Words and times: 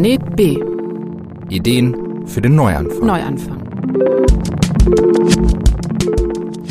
Planet 0.00 0.34
B. 0.34 0.58
Ideen 1.50 2.26
für 2.26 2.40
den 2.40 2.54
Neuanfang. 2.54 3.06
Neuanfang. 3.06 3.60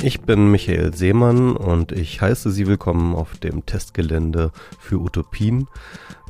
Ich 0.01 0.21
bin 0.21 0.49
Michael 0.49 0.95
Seemann 0.95 1.55
und 1.55 1.91
ich 1.91 2.21
heiße 2.21 2.49
Sie 2.49 2.65
willkommen 2.65 3.13
auf 3.13 3.37
dem 3.37 3.67
Testgelände 3.67 4.49
für 4.79 4.97
Utopien. 4.97 5.67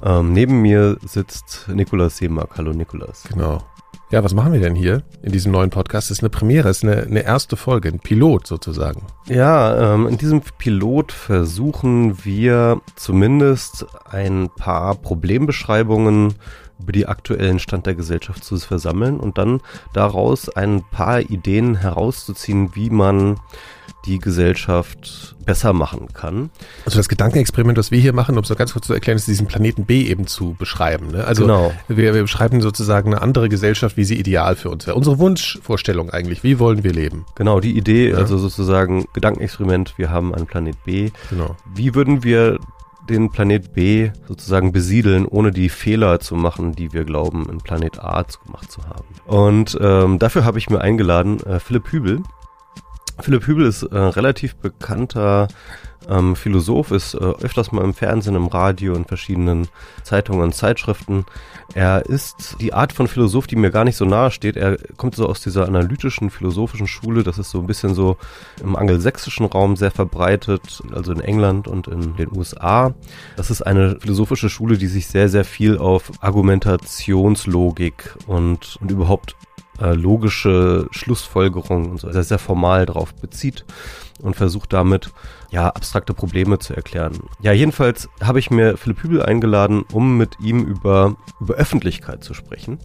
Ähm, 0.03 0.33
neben 0.33 0.61
mir 0.61 0.97
sitzt 1.05 1.69
Nikolaus 1.73 2.17
Seemark. 2.17 2.57
Hallo 2.57 2.73
Nikolaus. 2.73 3.23
Genau. 3.31 3.59
Ja, 4.11 4.21
was 4.21 4.33
machen 4.33 4.51
wir 4.51 4.59
denn 4.59 4.75
hier 4.75 5.03
in 5.21 5.31
diesem 5.31 5.53
neuen 5.53 5.69
Podcast? 5.69 6.09
Das 6.09 6.17
ist 6.17 6.23
eine 6.23 6.31
Premiere, 6.31 6.67
das 6.67 6.79
ist 6.79 6.83
eine, 6.83 7.03
eine 7.03 7.23
erste 7.23 7.55
Folge, 7.55 7.87
ein 7.87 7.99
Pilot 7.99 8.45
sozusagen. 8.45 9.03
Ja, 9.27 9.93
ähm, 9.93 10.05
in 10.07 10.17
diesem 10.17 10.41
Pilot 10.57 11.13
versuchen 11.13 12.25
wir 12.25 12.81
zumindest 12.97 13.85
ein 14.09 14.49
paar 14.57 14.95
Problembeschreibungen 14.95 16.33
über 16.79 16.91
die 16.91 17.07
aktuellen 17.07 17.59
Stand 17.59 17.85
der 17.85 17.95
Gesellschaft 17.95 18.43
zu 18.43 18.57
versammeln 18.57 19.19
und 19.19 19.37
dann 19.37 19.61
daraus 19.93 20.49
ein 20.49 20.83
paar 20.91 21.21
Ideen 21.21 21.75
herauszuziehen, 21.75 22.75
wie 22.75 22.89
man 22.89 23.37
die 24.05 24.19
Gesellschaft 24.19 25.35
besser 25.45 25.73
machen 25.73 26.07
kann. 26.13 26.51
Also 26.85 26.97
das 26.97 27.09
Gedankenexperiment, 27.09 27.77
was 27.77 27.91
wir 27.91 27.99
hier 27.99 28.13
machen, 28.13 28.37
um 28.37 28.43
es 28.43 28.49
noch 28.49 28.55
ganz 28.57 28.71
kurz 28.71 28.87
zu 28.87 28.93
erklären, 28.93 29.17
ist 29.17 29.27
diesen 29.27 29.47
Planeten 29.47 29.85
B 29.85 30.03
eben 30.03 30.25
zu 30.25 30.55
beschreiben. 30.57 31.11
Ne? 31.11 31.25
Also 31.25 31.41
Genau. 31.43 31.73
wir, 31.89 32.13
wir 32.13 32.21
beschreiben 32.21 32.61
sozusagen 32.61 33.13
eine 33.13 33.21
andere 33.21 33.49
Gesellschaft, 33.49 33.97
wie 33.97 34.05
sie 34.05 34.15
ideal 34.17 34.55
für 34.55 34.69
uns 34.69 34.87
wäre. 34.87 34.95
Unsere 34.95 35.19
Wunschvorstellung 35.19 36.09
eigentlich, 36.11 36.43
wie 36.43 36.59
wollen 36.59 36.83
wir 36.85 36.93
leben? 36.93 37.25
Genau, 37.35 37.59
die 37.59 37.77
Idee, 37.77 38.11
Ja. 38.11 38.17
also 38.17 38.37
sozusagen 38.37 39.05
Gedankenexperiment, 39.13 39.95
wir 39.97 40.09
haben 40.11 40.33
einen 40.33 40.47
Planet 40.47 40.81
B. 40.85 41.11
Genau. 41.29 41.57
Wie 41.73 41.93
würden 41.93 42.23
wir 42.23 42.57
den 43.09 43.29
Planet 43.29 43.73
B 43.73 44.11
sozusagen 44.27 44.71
besiedeln, 44.71 45.25
ohne 45.25 45.51
die 45.51 45.69
Fehler 45.69 46.19
zu 46.19 46.35
machen, 46.35 46.73
die 46.73 46.93
wir 46.93 47.03
glauben, 47.03 47.47
in 47.49 47.57
Planet 47.57 47.99
A 47.99 48.23
gemacht 48.45 48.71
zu 48.71 48.81
haben? 48.83 49.05
Und 49.25 49.77
ähm, 49.81 50.19
dafür 50.19 50.45
habe 50.45 50.59
ich 50.59 50.69
mir 50.69 50.81
eingeladen 50.81 51.39
äh, 51.41 51.59
Philipp 51.59 51.91
Hübel. 51.91 52.21
Philipp 53.21 53.47
Hübel 53.47 53.65
ist 53.65 53.83
äh, 53.83 53.97
relativ 53.97 54.55
bekannter 54.55 55.47
ähm, 56.09 56.35
Philosoph, 56.35 56.91
ist 56.91 57.13
äh, 57.13 57.17
öfters 57.17 57.71
mal 57.71 57.83
im 57.83 57.93
Fernsehen, 57.93 58.35
im 58.35 58.47
Radio, 58.47 58.93
in 58.95 59.05
verschiedenen 59.05 59.67
Zeitungen 60.03 60.41
und 60.41 60.55
Zeitschriften. 60.55 61.25
Er 61.73 62.05
ist 62.05 62.57
die 62.59 62.73
Art 62.73 62.93
von 62.93 63.07
Philosoph, 63.07 63.47
die 63.47 63.55
mir 63.55 63.69
gar 63.69 63.83
nicht 63.83 63.95
so 63.95 64.05
nahe 64.05 64.31
steht. 64.31 64.57
Er 64.57 64.77
kommt 64.97 65.15
so 65.15 65.27
aus 65.27 65.41
dieser 65.41 65.67
analytischen, 65.67 66.29
philosophischen 66.29 66.87
Schule. 66.87 67.23
Das 67.23 67.37
ist 67.37 67.51
so 67.51 67.59
ein 67.59 67.67
bisschen 67.67 67.93
so 67.93 68.17
im 68.61 68.75
angelsächsischen 68.75 69.45
Raum 69.45 69.75
sehr 69.75 69.91
verbreitet, 69.91 70.81
also 70.93 71.11
in 71.11 71.19
England 71.19 71.67
und 71.67 71.87
in 71.87 72.15
den 72.15 72.35
USA. 72.35 72.93
Das 73.35 73.51
ist 73.51 73.61
eine 73.61 73.99
philosophische 73.99 74.49
Schule, 74.49 74.77
die 74.77 74.87
sich 74.87 75.07
sehr, 75.07 75.29
sehr 75.29 75.45
viel 75.45 75.77
auf 75.77 76.11
Argumentationslogik 76.21 78.15
und, 78.25 78.77
und 78.81 78.91
überhaupt 78.91 79.35
äh, 79.79 79.93
logische 79.93 80.87
Schlussfolgerungen 80.91 81.91
und 81.91 81.99
so 81.99 82.11
sehr, 82.11 82.23
sehr 82.23 82.39
formal 82.39 82.85
drauf 82.85 83.13
bezieht 83.13 83.65
und 84.21 84.35
versucht 84.35 84.73
damit 84.73 85.11
ja 85.51 85.67
abstrakte 85.67 86.13
Probleme 86.13 86.59
zu 86.59 86.75
erklären. 86.75 87.19
Ja, 87.41 87.51
jedenfalls 87.51 88.09
habe 88.21 88.39
ich 88.39 88.51
mir 88.51 88.77
Philipp 88.77 89.03
Hübel 89.03 89.23
eingeladen, 89.23 89.85
um 89.91 90.17
mit 90.17 90.39
ihm 90.39 90.63
über, 90.63 91.15
über 91.39 91.55
Öffentlichkeit 91.55 92.23
zu 92.23 92.33
sprechen. 92.33 92.79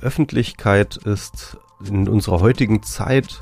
Öffentlichkeit 0.00 0.96
ist 0.96 1.56
in 1.84 2.08
unserer 2.08 2.40
heutigen 2.40 2.82
Zeit 2.82 3.40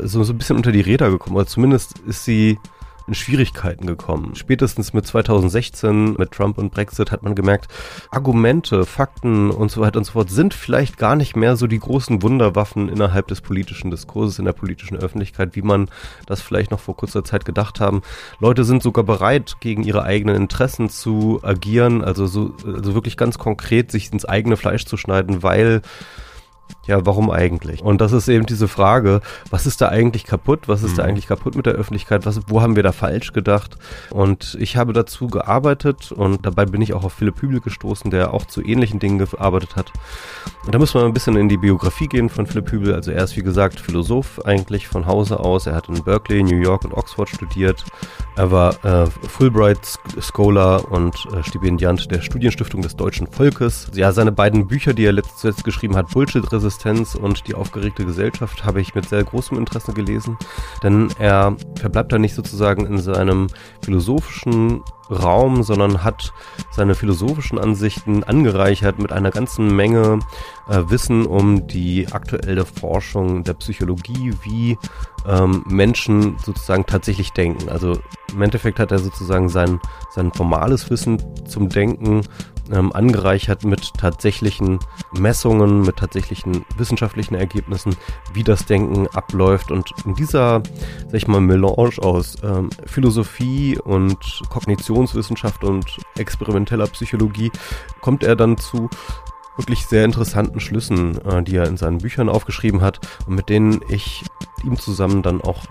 so, 0.00 0.22
so 0.24 0.32
ein 0.32 0.38
bisschen 0.38 0.56
unter 0.56 0.72
die 0.72 0.80
Räder 0.80 1.10
gekommen, 1.10 1.36
oder 1.36 1.46
zumindest 1.46 1.98
ist 2.00 2.24
sie 2.24 2.58
in 3.06 3.14
Schwierigkeiten 3.14 3.86
gekommen. 3.86 4.34
Spätestens 4.34 4.92
mit 4.92 5.06
2016, 5.06 6.14
mit 6.14 6.32
Trump 6.32 6.58
und 6.58 6.72
Brexit, 6.72 7.10
hat 7.10 7.22
man 7.22 7.34
gemerkt, 7.34 7.68
Argumente, 8.10 8.86
Fakten 8.86 9.50
und 9.50 9.70
so 9.70 9.80
weiter 9.80 9.98
und 9.98 10.04
so 10.04 10.12
fort 10.12 10.30
sind 10.30 10.54
vielleicht 10.54 10.96
gar 10.96 11.16
nicht 11.16 11.36
mehr 11.36 11.56
so 11.56 11.66
die 11.66 11.78
großen 11.78 12.22
Wunderwaffen 12.22 12.88
innerhalb 12.88 13.28
des 13.28 13.40
politischen 13.40 13.90
Diskurses, 13.90 14.38
in 14.38 14.44
der 14.44 14.52
politischen 14.52 14.96
Öffentlichkeit, 14.96 15.56
wie 15.56 15.62
man 15.62 15.88
das 16.26 16.40
vielleicht 16.40 16.70
noch 16.70 16.80
vor 16.80 16.96
kurzer 16.96 17.24
Zeit 17.24 17.44
gedacht 17.44 17.80
haben. 17.80 18.02
Leute 18.40 18.64
sind 18.64 18.82
sogar 18.82 19.04
bereit, 19.04 19.56
gegen 19.60 19.82
ihre 19.82 20.02
eigenen 20.02 20.36
Interessen 20.36 20.88
zu 20.88 21.40
agieren, 21.42 22.02
also 22.02 22.26
so, 22.26 22.54
also 22.64 22.94
wirklich 22.94 23.16
ganz 23.16 23.38
konkret 23.38 23.90
sich 23.90 24.12
ins 24.12 24.24
eigene 24.24 24.56
Fleisch 24.56 24.86
zu 24.86 24.96
schneiden, 24.96 25.42
weil 25.42 25.82
ja, 26.86 27.06
warum 27.06 27.30
eigentlich? 27.30 27.82
Und 27.82 28.00
das 28.00 28.12
ist 28.12 28.28
eben 28.28 28.44
diese 28.44 28.66
Frage, 28.66 29.20
was 29.50 29.66
ist 29.66 29.80
da 29.80 29.88
eigentlich 29.88 30.24
kaputt? 30.24 30.66
Was 30.66 30.82
ist 30.82 30.98
da 30.98 31.04
eigentlich 31.04 31.28
kaputt 31.28 31.54
mit 31.54 31.66
der 31.66 31.74
Öffentlichkeit? 31.74 32.26
Was, 32.26 32.40
wo 32.48 32.60
haben 32.60 32.74
wir 32.74 32.82
da 32.82 32.90
falsch 32.90 33.32
gedacht? 33.32 33.76
Und 34.10 34.56
ich 34.60 34.76
habe 34.76 34.92
dazu 34.92 35.28
gearbeitet 35.28 36.10
und 36.10 36.44
dabei 36.44 36.66
bin 36.66 36.82
ich 36.82 36.92
auch 36.92 37.04
auf 37.04 37.12
Philipp 37.12 37.40
Hübel 37.40 37.60
gestoßen, 37.60 38.10
der 38.10 38.34
auch 38.34 38.46
zu 38.46 38.62
ähnlichen 38.62 38.98
Dingen 38.98 39.18
gearbeitet 39.18 39.76
hat. 39.76 39.92
Und 40.64 40.74
da 40.74 40.78
müssen 40.78 41.00
wir 41.00 41.04
ein 41.04 41.12
bisschen 41.12 41.36
in 41.36 41.48
die 41.48 41.56
Biografie 41.56 42.08
gehen 42.08 42.28
von 42.28 42.46
Philipp 42.46 42.72
Hübel. 42.72 42.94
Also 42.94 43.12
er 43.12 43.22
ist, 43.22 43.36
wie 43.36 43.42
gesagt, 43.42 43.78
Philosoph 43.78 44.44
eigentlich 44.44 44.88
von 44.88 45.06
Hause 45.06 45.38
aus. 45.38 45.66
Er 45.66 45.76
hat 45.76 45.88
in 45.88 46.02
Berkeley, 46.02 46.42
New 46.42 46.60
York 46.60 46.84
und 46.84 46.94
Oxford 46.94 47.28
studiert. 47.28 47.84
Er 48.34 48.50
war 48.50 48.84
äh, 48.84 49.06
Fulbright 49.28 49.98
Scholar 50.20 50.90
und 50.90 51.14
äh, 51.32 51.42
Stipendiant 51.44 52.10
der 52.10 52.22
Studienstiftung 52.22 52.80
des 52.80 52.96
deutschen 52.96 53.26
Volkes. 53.26 53.90
Ja, 53.94 54.12
seine 54.12 54.32
beiden 54.32 54.66
Bücher, 54.66 54.94
die 54.94 55.04
er 55.04 55.12
letzt, 55.12 55.38
zuletzt 55.38 55.64
geschrieben 55.64 55.96
hat, 55.96 56.10
Bullshit-Resistenz 56.72 57.14
und 57.14 57.46
Die 57.46 57.54
aufgeregte 57.54 58.04
Gesellschaft, 58.04 58.64
habe 58.64 58.80
ich 58.80 58.94
mit 58.94 59.08
sehr 59.08 59.24
großem 59.24 59.58
Interesse 59.58 59.92
gelesen. 59.92 60.36
Denn 60.82 61.08
er 61.18 61.56
verbleibt 61.78 62.12
da 62.12 62.18
nicht 62.18 62.34
sozusagen 62.34 62.86
in 62.86 62.98
seinem 62.98 63.48
philosophischen 63.84 64.82
Raum, 65.10 65.62
sondern 65.62 66.04
hat 66.04 66.32
seine 66.70 66.94
philosophischen 66.94 67.58
Ansichten 67.58 68.24
angereichert 68.24 68.98
mit 68.98 69.12
einer 69.12 69.30
ganzen 69.30 69.74
Menge 69.74 70.20
äh, 70.68 70.82
Wissen 70.86 71.26
um 71.26 71.66
die 71.66 72.06
aktuelle 72.12 72.64
Forschung 72.64 73.44
der 73.44 73.54
Psychologie, 73.54 74.32
wie 74.42 74.78
ähm, 75.26 75.64
Menschen 75.68 76.38
sozusagen 76.38 76.86
tatsächlich 76.86 77.32
denken. 77.32 77.68
Also 77.68 77.98
im 78.32 78.42
Endeffekt 78.42 78.78
hat 78.78 78.92
er 78.92 78.98
sozusagen 78.98 79.48
sein, 79.48 79.80
sein 80.10 80.32
formales 80.32 80.88
Wissen 80.88 81.22
zum 81.46 81.68
Denken 81.68 82.22
ähm, 82.70 82.92
angereichert 82.92 83.64
mit 83.64 83.94
tatsächlichen 83.94 84.78
Messungen, 85.12 85.82
mit 85.82 85.96
tatsächlichen 85.96 86.64
wissenschaftlichen 86.76 87.34
Ergebnissen, 87.34 87.96
wie 88.32 88.44
das 88.44 88.66
Denken 88.66 89.06
abläuft. 89.08 89.70
Und 89.70 89.90
in 90.04 90.14
dieser, 90.14 90.62
sag 91.06 91.14
ich 91.14 91.28
mal, 91.28 91.40
Melange 91.40 91.98
aus 91.98 92.36
ähm, 92.42 92.70
Philosophie 92.86 93.78
und 93.78 94.42
Kognitionswissenschaft 94.48 95.64
und 95.64 95.98
experimenteller 96.16 96.86
Psychologie 96.88 97.50
kommt 98.00 98.22
er 98.24 98.36
dann 98.36 98.58
zu 98.58 98.88
wirklich 99.56 99.86
sehr 99.86 100.04
interessanten 100.04 100.60
Schlüssen, 100.60 101.20
äh, 101.26 101.42
die 101.42 101.56
er 101.56 101.66
in 101.66 101.76
seinen 101.76 101.98
Büchern 101.98 102.28
aufgeschrieben 102.28 102.80
hat 102.80 103.00
und 103.26 103.34
mit 103.34 103.48
denen 103.48 103.80
ich 103.88 104.24
ihm 104.64 104.78
zusammen 104.78 105.22
dann 105.22 105.40
auch 105.40 105.66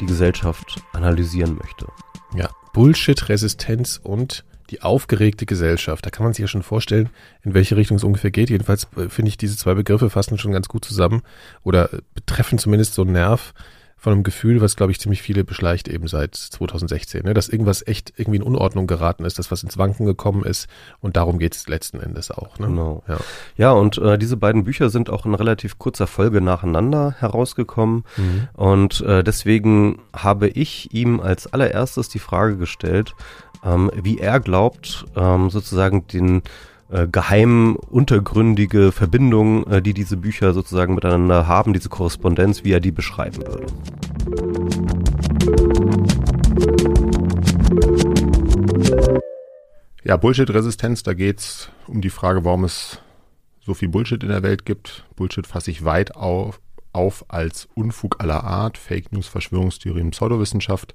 die 0.00 0.06
Gesellschaft 0.06 0.82
analysieren 0.92 1.56
möchte. 1.56 1.86
Ja, 2.34 2.50
Bullshit, 2.72 3.28
Resistenz 3.28 4.00
und 4.02 4.44
die 4.72 4.82
aufgeregte 4.82 5.46
Gesellschaft. 5.46 6.04
Da 6.04 6.10
kann 6.10 6.24
man 6.24 6.32
sich 6.32 6.40
ja 6.40 6.48
schon 6.48 6.62
vorstellen, 6.62 7.10
in 7.42 7.54
welche 7.54 7.76
Richtung 7.76 7.98
es 7.98 8.04
ungefähr 8.04 8.30
geht. 8.30 8.50
Jedenfalls 8.50 8.88
äh, 8.96 9.08
finde 9.08 9.28
ich, 9.28 9.36
diese 9.36 9.56
zwei 9.56 9.74
Begriffe 9.74 10.10
fassen 10.10 10.38
schon 10.38 10.52
ganz 10.52 10.68
gut 10.68 10.84
zusammen 10.84 11.22
oder 11.62 11.92
äh, 11.92 11.98
betreffen 12.14 12.58
zumindest 12.58 12.94
so 12.94 13.02
einen 13.02 13.12
Nerv 13.12 13.52
von 14.02 14.14
einem 14.14 14.24
Gefühl, 14.24 14.60
was, 14.60 14.74
glaube 14.74 14.90
ich, 14.90 14.98
ziemlich 14.98 15.22
viele 15.22 15.44
beschleicht 15.44 15.86
eben 15.86 16.08
seit 16.08 16.34
2016. 16.34 17.22
Ne? 17.22 17.34
Dass 17.34 17.48
irgendwas 17.48 17.86
echt 17.86 18.12
irgendwie 18.16 18.38
in 18.38 18.42
Unordnung 18.42 18.88
geraten 18.88 19.24
ist, 19.24 19.38
dass 19.38 19.52
was 19.52 19.62
ins 19.62 19.78
Wanken 19.78 20.06
gekommen 20.06 20.42
ist 20.42 20.66
und 20.98 21.16
darum 21.16 21.38
geht 21.38 21.54
es 21.54 21.68
letzten 21.68 22.00
Endes 22.00 22.32
auch. 22.32 22.58
Ne? 22.58 22.66
Genau. 22.66 23.04
Ja. 23.06 23.18
Ja, 23.56 23.70
und 23.70 23.98
äh, 23.98 24.18
diese 24.18 24.36
beiden 24.36 24.64
Bücher 24.64 24.90
sind 24.90 25.08
auch 25.08 25.24
in 25.24 25.36
relativ 25.36 25.78
kurzer 25.78 26.08
Folge 26.08 26.40
nacheinander 26.40 27.14
herausgekommen. 27.20 28.02
Mhm. 28.16 28.48
Und 28.54 29.02
äh, 29.02 29.22
deswegen 29.22 30.00
habe 30.12 30.48
ich 30.48 30.92
ihm 30.92 31.20
als 31.20 31.52
allererstes 31.52 32.08
die 32.08 32.18
Frage 32.18 32.56
gestellt, 32.56 33.14
ähm, 33.64 33.90
wie 33.94 34.18
er 34.18 34.40
glaubt, 34.40 35.04
ähm, 35.16 35.50
sozusagen 35.50 36.06
den 36.06 36.42
äh, 36.90 37.08
geheimen, 37.08 37.76
untergründige 37.76 38.92
Verbindung, 38.92 39.66
äh, 39.66 39.80
die 39.80 39.94
diese 39.94 40.16
Bücher 40.16 40.52
sozusagen 40.52 40.94
miteinander 40.94 41.46
haben, 41.46 41.72
diese 41.72 41.88
Korrespondenz, 41.88 42.64
wie 42.64 42.72
er 42.72 42.80
die 42.80 42.92
beschreiben 42.92 43.38
würde. 43.38 43.66
Ja, 50.04 50.16
Bullshit-Resistenz, 50.16 51.02
da 51.02 51.14
geht's 51.14 51.70
um 51.86 52.00
die 52.00 52.10
Frage, 52.10 52.44
warum 52.44 52.64
es 52.64 52.98
so 53.64 53.72
viel 53.72 53.88
Bullshit 53.88 54.22
in 54.22 54.28
der 54.28 54.42
Welt 54.42 54.66
gibt. 54.66 55.04
Bullshit 55.16 55.46
fasse 55.46 55.70
ich 55.70 55.84
weit 55.84 56.16
auf, 56.16 56.60
auf 56.92 57.24
als 57.28 57.68
Unfug 57.74 58.20
aller 58.20 58.44
Art, 58.44 58.76
Fake 58.76 59.12
News, 59.12 59.28
Verschwörungstheorien, 59.28 60.10
Pseudowissenschaft. 60.10 60.94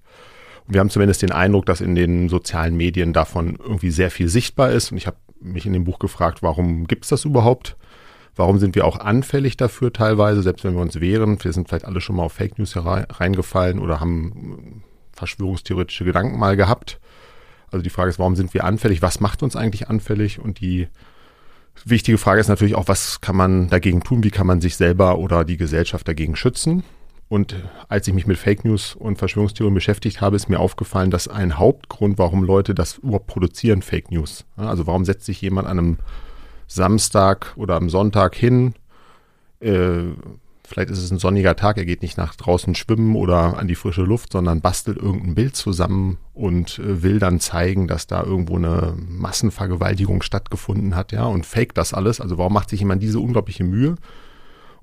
Wir 0.67 0.79
haben 0.79 0.89
zumindest 0.89 1.21
den 1.21 1.31
Eindruck, 1.31 1.65
dass 1.65 1.81
in 1.81 1.95
den 1.95 2.29
sozialen 2.29 2.75
Medien 2.75 3.13
davon 3.13 3.57
irgendwie 3.61 3.91
sehr 3.91 4.11
viel 4.11 4.27
sichtbar 4.27 4.71
ist. 4.71 4.91
Und 4.91 4.97
ich 4.97 5.07
habe 5.07 5.17
mich 5.39 5.65
in 5.65 5.73
dem 5.73 5.85
Buch 5.85 5.99
gefragt, 5.99 6.43
warum 6.43 6.87
gibt's 6.87 7.09
das 7.09 7.25
überhaupt? 7.25 7.77
Warum 8.35 8.59
sind 8.59 8.75
wir 8.75 8.85
auch 8.85 8.99
anfällig 8.99 9.57
dafür 9.57 9.91
teilweise, 9.91 10.43
selbst 10.43 10.63
wenn 10.63 10.75
wir 10.75 10.81
uns 10.81 10.99
wehren? 10.99 11.43
Wir 11.43 11.53
sind 11.53 11.69
vielleicht 11.69 11.85
alle 11.85 12.01
schon 12.01 12.17
mal 12.17 12.23
auf 12.23 12.33
Fake 12.33 12.59
News 12.59 12.75
reingefallen 12.75 13.79
oder 13.79 13.99
haben 13.99 14.83
verschwörungstheoretische 15.13 16.05
Gedanken 16.05 16.37
mal 16.37 16.55
gehabt. 16.55 16.99
Also 17.71 17.81
die 17.83 17.89
Frage 17.89 18.09
ist, 18.09 18.19
warum 18.19 18.35
sind 18.35 18.53
wir 18.53 18.63
anfällig? 18.63 19.01
Was 19.01 19.19
macht 19.19 19.41
uns 19.41 19.55
eigentlich 19.55 19.89
anfällig? 19.89 20.39
Und 20.39 20.59
die 20.59 20.87
Wichtige 21.85 22.17
Frage 22.17 22.41
ist 22.41 22.47
natürlich 22.47 22.75
auch, 22.75 22.87
was 22.87 23.21
kann 23.21 23.35
man 23.35 23.69
dagegen 23.69 24.01
tun? 24.01 24.23
Wie 24.23 24.31
kann 24.31 24.47
man 24.47 24.61
sich 24.61 24.75
selber 24.75 25.17
oder 25.19 25.45
die 25.45 25.57
Gesellschaft 25.57 26.07
dagegen 26.07 26.35
schützen? 26.35 26.83
Und 27.29 27.55
als 27.89 28.07
ich 28.07 28.13
mich 28.13 28.25
mit 28.25 28.37
Fake 28.37 28.63
News 28.63 28.95
und 28.95 29.17
Verschwörungstheorien 29.17 29.73
beschäftigt 29.73 30.21
habe, 30.21 30.37
ist 30.37 30.47
mir 30.47 30.59
aufgefallen, 30.59 31.11
dass 31.11 31.27
ein 31.27 31.57
Hauptgrund, 31.57 32.17
warum 32.17 32.43
Leute 32.43 32.73
das 32.73 32.99
überhaupt 32.99 33.27
produzieren, 33.27 33.81
Fake 33.81 34.11
News. 34.11 34.45
Also 34.55 34.87
warum 34.87 35.03
setzt 35.03 35.25
sich 35.25 35.41
jemand 35.41 35.67
an 35.67 35.77
einem 35.77 35.97
Samstag 36.67 37.53
oder 37.57 37.75
am 37.75 37.89
Sonntag 37.89 38.35
hin, 38.35 38.75
äh, 39.59 40.03
vielleicht 40.67 40.89
ist 40.89 41.01
es 41.01 41.11
ein 41.11 41.17
sonniger 41.17 41.55
Tag, 41.55 41.77
er 41.77 41.85
geht 41.85 42.01
nicht 42.01 42.17
nach 42.17 42.35
draußen 42.35 42.75
schwimmen 42.75 43.15
oder 43.15 43.57
an 43.57 43.67
die 43.67 43.75
frische 43.75 44.03
Luft, 44.03 44.33
sondern 44.33 44.59
bastelt 44.59 44.97
irgendein 44.97 45.35
Bild 45.35 45.55
zusammen 45.55 46.17
und 46.33 46.79
äh, 46.79 47.03
will 47.03 47.19
dann 47.19 47.39
zeigen, 47.39 47.87
dass 47.87 48.07
da 48.07 48.21
irgendwo 48.21 48.57
eine 48.57 48.93
Massenvergewaltigung 49.07 50.21
stattgefunden 50.21 50.95
hat, 50.95 51.13
ja, 51.13 51.25
und 51.25 51.45
fake 51.45 51.73
das 51.73 51.93
alles. 51.93 52.19
Also 52.19 52.37
warum 52.37 52.53
macht 52.53 52.69
sich 52.69 52.81
jemand 52.81 53.01
diese 53.01 53.19
unglaubliche 53.19 53.63
Mühe? 53.63 53.95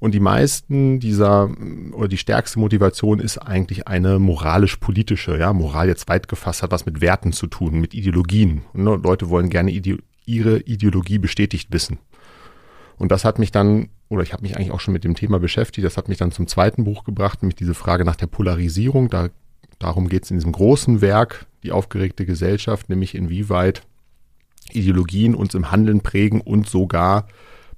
Und 0.05 0.13
die 0.13 0.21
meisten 0.21 1.01
dieser 1.01 1.49
oder 1.93 2.09
die 2.09 2.19
stärkste 2.19 2.59
Motivation 2.59 3.21
ist 3.21 3.39
eigentlich 3.39 3.89
eine 3.89 4.19
moralisch-politische. 4.19 5.39
Ja, 5.39 5.55
Moral 5.55 5.89
jetzt 5.89 6.11
weit 6.11 6.29
gefasst 6.29 6.63
hat 6.63 6.73
was 6.73 6.85
mit 6.85 7.01
Werten 7.01 7.33
zu 7.33 7.47
tun, 7.47 7.81
mit 7.81 7.95
Ideologien. 7.95 8.65
Und 8.75 8.85
ne, 8.85 9.01
Leute 9.03 9.31
wollen 9.31 9.49
gerne 9.49 9.71
ide 9.71 10.01
ihre 10.27 10.59
Ideologie 10.59 11.17
bestätigt 11.17 11.69
wissen. 11.73 11.97
Und 12.99 13.13
das 13.13 13.25
hat 13.25 13.39
mich 13.39 13.51
dann, 13.51 13.89
oder 14.11 14.23
ich 14.23 14.35
habe 14.35 14.43
mich 14.43 14.59
eigentlich 14.59 14.73
auch 14.73 14.81
schon 14.81 14.93
mit 14.93 15.05
dem 15.05 15.15
Thema 15.15 15.39
beschäftigt, 15.39 15.87
das 15.87 15.97
hat 15.97 16.11
mich 16.11 16.19
dann 16.19 16.33
zum 16.33 16.49
zweiten 16.49 16.85
Buch 16.85 17.05
gebracht, 17.05 17.41
nämlich 17.41 17.57
diese 17.57 17.73
Frage 17.73 18.05
nach 18.05 18.17
der 18.17 18.27
Polarisierung. 18.27 19.09
Da, 19.09 19.31
darum 19.79 20.11
geht 20.11 20.25
es 20.25 20.31
in 20.31 20.37
diesem 20.37 20.53
großen 20.53 21.01
Werk, 21.01 21.47
die 21.63 21.73
aufgeregte 21.73 22.27
Gesellschaft, 22.27 22.91
nämlich 22.91 23.15
inwieweit 23.15 23.81
Ideologien 24.71 25.35
uns 25.35 25.55
im 25.55 25.71
Handeln 25.71 26.03
prägen 26.03 26.43
und 26.43 26.69
sogar 26.69 27.27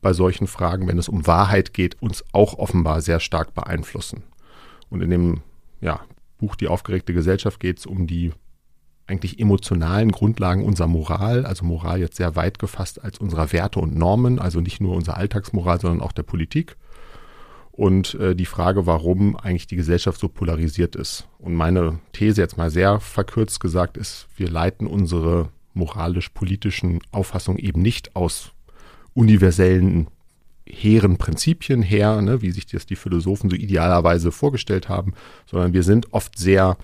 bei 0.01 0.13
solchen 0.13 0.47
Fragen, 0.47 0.87
wenn 0.87 0.99
es 0.99 1.09
um 1.09 1.27
Wahrheit 1.27 1.73
geht, 1.73 2.01
uns 2.01 2.25
auch 2.33 2.59
offenbar 2.59 3.01
sehr 3.01 3.21
stark 3.21 3.55
beeinflussen. 3.55 4.23
Und 4.89 5.03
in 5.03 5.11
dem 5.11 5.41
ja, 5.81 6.01
Buch 6.39 6.57
Die 6.57 6.69
aufgeregte 6.69 7.13
Gesellschaft 7.13 7.61
geht 7.61 7.79
es 7.79 7.87
um 7.87 8.07
die 8.07 8.33
eigentlich 9.07 9.39
emotionalen 9.39 10.11
Grundlagen 10.11 10.65
unserer 10.65 10.89
Moral, 10.89 11.47
also 11.47 11.65
Moral 11.65 12.01
jetzt 12.01 12.17
sehr 12.17 12.35
weit 12.35 12.59
gefasst 12.59 13.03
als 13.03 13.19
unserer 13.19 13.53
Werte 13.53 13.79
und 13.79 13.97
Normen, 13.97 14.39
also 14.39 14.61
nicht 14.61 14.81
nur 14.81 14.97
unserer 14.97 15.17
Alltagsmoral, 15.17 15.81
sondern 15.81 16.01
auch 16.01 16.13
der 16.13 16.25
Politik. 16.25 16.77
Und 17.71 18.15
äh, 18.15 18.35
die 18.35 18.47
Frage, 18.47 18.87
warum 18.87 19.37
eigentlich 19.37 19.67
die 19.67 19.77
Gesellschaft 19.77 20.19
so 20.19 20.29
polarisiert 20.29 20.97
ist. 20.97 21.29
Und 21.39 21.55
meine 21.55 22.01
These 22.13 22.41
jetzt 22.41 22.57
mal 22.57 22.71
sehr 22.71 23.01
verkürzt 23.01 23.61
gesagt 23.61 23.97
ist, 23.97 24.29
wir 24.35 24.51
leiten 24.51 24.87
unsere 24.87 25.51
moralisch-politischen 25.75 27.01
Auffassungen 27.13 27.59
eben 27.59 27.83
nicht 27.83 28.17
aus 28.17 28.53
universellen 29.17 30.09
hehren 30.69 31.17
Prinzipien 31.17 31.83
her, 31.83 32.21
ne, 32.21 32.43
wie 32.43 32.51
sich 32.51 32.67
das 32.67 32.87
die 32.87 32.97
Philosophen 32.97 33.49
so 33.49 33.57
idealerweise 33.57 34.31
vorgestellt 34.31 34.89
haben, 34.89 35.15
sondern 35.47 35.73
wir 35.73 35.83
sind 35.83 36.13
oft 36.13 36.39
sehr, 36.39 36.77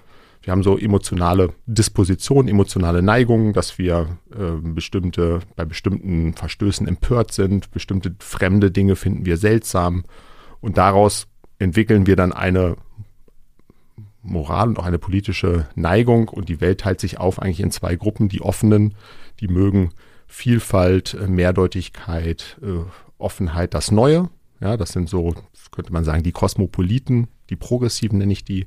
wir 0.42 0.52
haben 0.52 0.62
so 0.62 0.78
emotionale 0.78 1.52
Dispositionen, 1.66 2.48
emotionale 2.48 3.02
Neigungen, 3.02 3.52
dass 3.52 3.78
wir 3.78 4.18
äh, 4.30 4.52
bestimmte, 4.62 5.40
bei 5.56 5.64
bestimmten 5.64 6.34
Verstößen 6.34 6.86
empört 6.86 7.32
sind, 7.32 7.70
bestimmte 7.70 8.14
fremde 8.20 8.70
Dinge 8.70 8.96
finden 8.96 9.26
wir 9.26 9.36
seltsam 9.36 10.04
und 10.60 10.78
daraus 10.78 11.26
entwickeln 11.58 12.06
wir 12.06 12.16
dann 12.16 12.32
eine 12.32 12.76
Moral 14.22 14.68
und 14.68 14.78
auch 14.78 14.86
eine 14.86 15.00
politische 15.00 15.66
Neigung 15.74 16.28
und 16.28 16.48
die 16.48 16.60
Welt 16.60 16.80
teilt 16.80 17.00
sich 17.00 17.18
auf 17.18 17.42
eigentlich 17.42 17.60
in 17.60 17.72
zwei 17.72 17.96
Gruppen, 17.96 18.28
die 18.28 18.40
offenen, 18.40 18.94
die 19.40 19.48
mögen 19.48 19.90
Vielfalt, 20.32 21.12
äh, 21.12 21.26
Mehrdeutigkeit, 21.26 22.58
äh, 22.62 22.84
Offenheit, 23.18 23.74
das 23.74 23.90
Neue. 23.90 24.30
Ja, 24.62 24.78
das 24.78 24.92
sind 24.92 25.10
so, 25.10 25.34
könnte 25.72 25.92
man 25.92 26.04
sagen, 26.04 26.22
die 26.22 26.32
Kosmopoliten, 26.32 27.28
die 27.50 27.56
Progressiven 27.56 28.16
nenne 28.16 28.32
ich 28.32 28.42
die. 28.42 28.66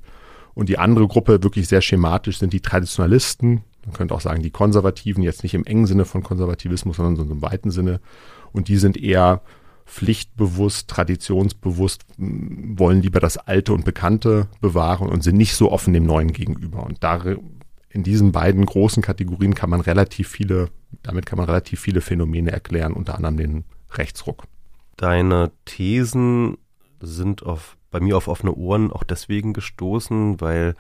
Und 0.54 0.70
die 0.70 0.78
andere 0.78 1.08
Gruppe, 1.08 1.42
wirklich 1.42 1.68
sehr 1.68 1.82
schematisch, 1.82 2.38
sind 2.38 2.54
die 2.54 2.62
Traditionalisten. 2.62 3.64
Man 3.84 3.94
könnte 3.94 4.14
auch 4.14 4.22
sagen, 4.22 4.44
die 4.44 4.52
Konservativen, 4.52 5.24
jetzt 5.24 5.42
nicht 5.42 5.56
im 5.56 5.66
engen 5.66 5.88
Sinne 5.88 6.06
von 6.06 6.22
Konservativismus, 6.22 6.98
sondern 6.98 7.16
so 7.16 7.34
im 7.34 7.42
weiten 7.42 7.72
Sinne. 7.72 8.00
Und 8.54 8.68
die 8.68 8.78
sind 8.78 8.96
eher 8.96 9.42
pflichtbewusst, 9.88 10.88
traditionsbewusst, 10.88 12.06
wollen 12.18 13.02
lieber 13.02 13.20
das 13.20 13.38
Alte 13.38 13.74
und 13.74 13.86
Bekannte 13.86 14.48
bewahren 14.62 15.10
und 15.10 15.24
sind 15.24 15.36
nicht 15.36 15.56
so 15.56 15.72
offen 15.72 15.94
dem 15.94 16.06
Neuen 16.06 16.32
gegenüber. 16.32 16.84
Und 16.84 17.04
da 17.04 17.24
in 17.96 18.04
diesen 18.04 18.34
beiden 18.34 18.66
großen 18.66 19.02
Kategorien 19.02 19.56
kann 19.56 19.70
man 19.70 19.80
relativ 19.80 20.28
viele, 20.28 20.68
damit 21.02 21.26
kann 21.26 21.38
man 21.38 21.46
relativ 21.46 21.80
viele 21.80 22.02
Phänomene 22.02 22.52
erklären, 22.52 22.92
unter 22.92 23.16
anderem 23.16 23.38
den 23.38 23.64
Rechtsruck. 23.90 24.44
Deine 24.98 25.52
Thesen 25.64 26.58
sind 27.00 27.44
auf, 27.44 27.78
bei 27.92 28.02
mir 28.02 28.18
auf 28.18 28.28
offene 28.28 28.54
Ohren 28.54 28.92
auch 28.92 29.06
deswegen 29.06 29.54
gestoßen, 29.54 30.42
weil 30.42 30.76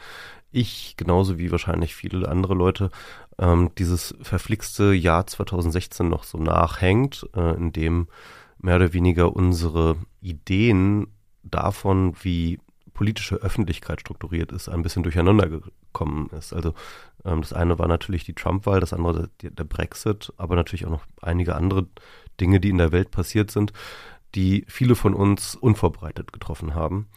ich, 0.52 0.96
genauso 0.98 1.38
wie 1.38 1.52
wahrscheinlich 1.52 1.96
viele 1.96 2.28
andere 2.28 2.54
Leute, 2.54 2.92
ähm, 3.40 3.72
dieses 3.78 4.14
verflixte 4.22 4.92
Jahr 4.92 5.26
2016 5.26 6.10
noch 6.10 6.26
so 6.26 6.38
nachhängt, 6.38 7.30
äh, 7.34 7.56
in 7.56 7.72
dem 7.72 8.08
mehr 8.58 8.76
oder 8.76 8.92
weniger 8.92 9.34
unsere 9.34 9.96
Ideen 10.20 11.08
davon, 11.44 12.14
wie 12.24 12.60
politische 12.96 13.36
Öffentlichkeit 13.36 14.02
strukturiert 14.02 14.52
ist, 14.52 14.68
ein 14.70 14.82
bisschen 14.82 15.04
durcheinander 15.04 15.48
gekommen 15.48 16.32
ist. 16.32 16.54
Also 16.54 16.74
ähm, 17.24 17.42
das 17.42 17.54
eine 17.54 17.78
war 17.78 17.88
natürlich 17.88 18.24
die 18.24 18.34
Trump-Wahl, 18.34 18.80
das 18.80 18.94
andere 18.94 19.30
der, 19.44 19.52
der 19.52 19.66
Brexit, 19.66 20.34
aber 20.38 20.56
natürlich 20.56 20.88
auch 20.88 20.92
noch 20.92 21.06
einige 21.22 21.56
andere 21.56 21.86
Dinge, 22.42 22.60
die 22.60 22.70
in 22.70 22.80
der 22.80 22.92
Welt 22.92 23.12
passiert 23.12 23.52
sind, 23.52 23.72
die 24.34 24.66
viele 24.68 24.96
von 24.96 25.14
uns 25.14 25.56
unvorbereitet 25.56 26.34
getroffen 26.34 26.74
haben. 26.74 27.08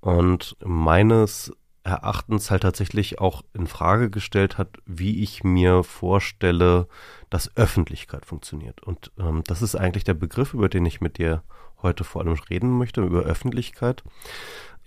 Und 0.00 0.56
meines 0.64 1.52
Erachtens 1.84 2.50
halt 2.50 2.62
tatsächlich 2.62 3.18
auch 3.18 3.42
in 3.54 3.66
Frage 3.66 4.10
gestellt 4.10 4.58
hat, 4.58 4.76
wie 4.84 5.22
ich 5.22 5.44
mir 5.44 5.84
vorstelle, 5.84 6.86
dass 7.30 7.56
Öffentlichkeit 7.56 8.26
funktioniert. 8.26 8.82
Und 8.82 9.12
ähm, 9.18 9.42
das 9.46 9.62
ist 9.62 9.74
eigentlich 9.74 10.04
der 10.04 10.14
Begriff, 10.14 10.54
über 10.54 10.68
den 10.68 10.84
ich 10.84 11.00
mit 11.00 11.18
dir 11.18 11.42
heute 11.82 12.04
vor 12.04 12.22
allem 12.22 12.34
reden 12.50 12.76
möchte, 12.76 13.02
über 13.02 13.20
Öffentlichkeit. 13.20 14.02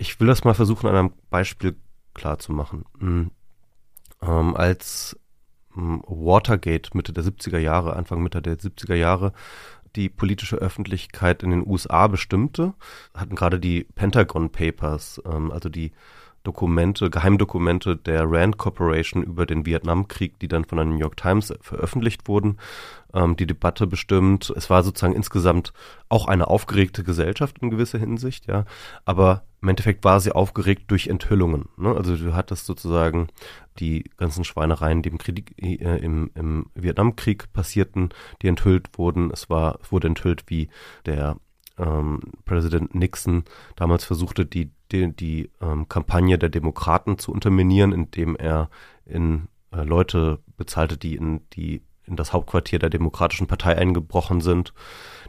Ich 0.01 0.19
will 0.19 0.25
das 0.25 0.43
mal 0.43 0.55
versuchen, 0.55 0.87
an 0.87 0.95
einem 0.95 1.13
Beispiel 1.29 1.75
klar 2.15 2.39
zu 2.39 2.53
machen. 2.53 2.85
Mhm. 2.97 3.29
Ähm, 4.23 4.55
als 4.55 5.15
ähm, 5.77 6.01
Watergate 6.07 6.95
Mitte 6.95 7.13
der 7.13 7.23
70er 7.23 7.59
Jahre, 7.59 7.95
Anfang 7.95 8.23
Mitte 8.23 8.41
der 8.41 8.57
70er 8.57 8.95
Jahre 8.95 9.31
die 9.95 10.09
politische 10.09 10.55
Öffentlichkeit 10.55 11.43
in 11.43 11.51
den 11.51 11.67
USA 11.67 12.07
bestimmte, 12.07 12.73
hatten 13.13 13.35
gerade 13.35 13.59
die 13.59 13.83
Pentagon 13.93 14.51
Papers, 14.51 15.21
ähm, 15.23 15.51
also 15.51 15.69
die 15.69 15.91
Dokumente, 16.43 17.09
Geheimdokumente 17.09 17.95
der 17.95 18.23
Rand 18.25 18.57
Corporation 18.57 19.23
über 19.23 19.45
den 19.45 19.65
Vietnamkrieg, 19.65 20.39
die 20.39 20.47
dann 20.47 20.65
von 20.65 20.77
der 20.77 20.85
New 20.85 20.97
York 20.97 21.17
Times 21.17 21.53
veröffentlicht 21.61 22.27
wurden, 22.27 22.57
ähm, 23.13 23.35
die 23.35 23.45
Debatte 23.45 23.87
bestimmt. 23.87 24.51
Es 24.55 24.69
war 24.69 24.83
sozusagen 24.83 25.15
insgesamt 25.15 25.73
auch 26.09 26.27
eine 26.27 26.47
aufgeregte 26.47 27.03
Gesellschaft 27.03 27.59
in 27.59 27.69
gewisser 27.69 27.99
Hinsicht, 27.99 28.47
ja. 28.47 28.65
Aber 29.05 29.43
im 29.61 29.69
Endeffekt 29.69 30.03
war 30.03 30.19
sie 30.19 30.31
aufgeregt 30.31 30.89
durch 30.89 31.07
Enthüllungen. 31.07 31.69
Ne? 31.77 31.95
Also 31.95 32.17
du 32.17 32.33
hattest 32.33 32.65
sozusagen 32.65 33.27
die 33.79 34.09
ganzen 34.17 34.43
Schweinereien, 34.43 35.03
die 35.03 35.09
im, 35.09 35.19
Krieg, 35.19 35.53
äh, 35.61 35.97
im, 35.97 36.31
im 36.33 36.65
Vietnamkrieg 36.73 37.53
passierten, 37.53 38.09
die 38.41 38.47
enthüllt 38.47 38.97
wurden. 38.97 39.29
Es 39.31 39.49
war, 39.51 39.77
wurde 39.89 40.07
enthüllt, 40.07 40.45
wie 40.47 40.69
der 41.05 41.37
ähm, 41.77 42.19
Präsident 42.45 42.95
Nixon 42.95 43.43
damals 43.75 44.03
versuchte, 44.03 44.45
die, 44.45 44.71
die, 44.91 45.13
die 45.13 45.49
ähm, 45.61 45.87
Kampagne 45.89 46.37
der 46.37 46.49
Demokraten 46.49 47.17
zu 47.17 47.31
unterminieren, 47.31 47.91
indem 47.91 48.35
er 48.35 48.69
in 49.05 49.47
äh, 49.71 49.83
Leute 49.83 50.39
bezahlte, 50.57 50.97
die 50.97 51.15
in 51.15 51.41
die 51.53 51.81
in 52.05 52.15
das 52.15 52.33
Hauptquartier 52.33 52.79
der 52.79 52.89
Demokratischen 52.89 53.47
Partei 53.47 53.77
eingebrochen 53.77 54.41
sind. 54.41 54.73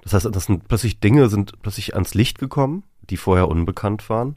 Das 0.02 0.14
heißt, 0.14 0.28
das 0.35 0.47
sind 0.47 0.69
plötzlich 0.69 1.00
Dinge 1.00 1.28
sind 1.28 1.61
plötzlich 1.62 1.95
ans 1.95 2.14
Licht 2.14 2.38
gekommen, 2.38 2.83
die 3.02 3.16
vorher 3.16 3.49
unbekannt 3.49 4.09
waren. 4.09 4.37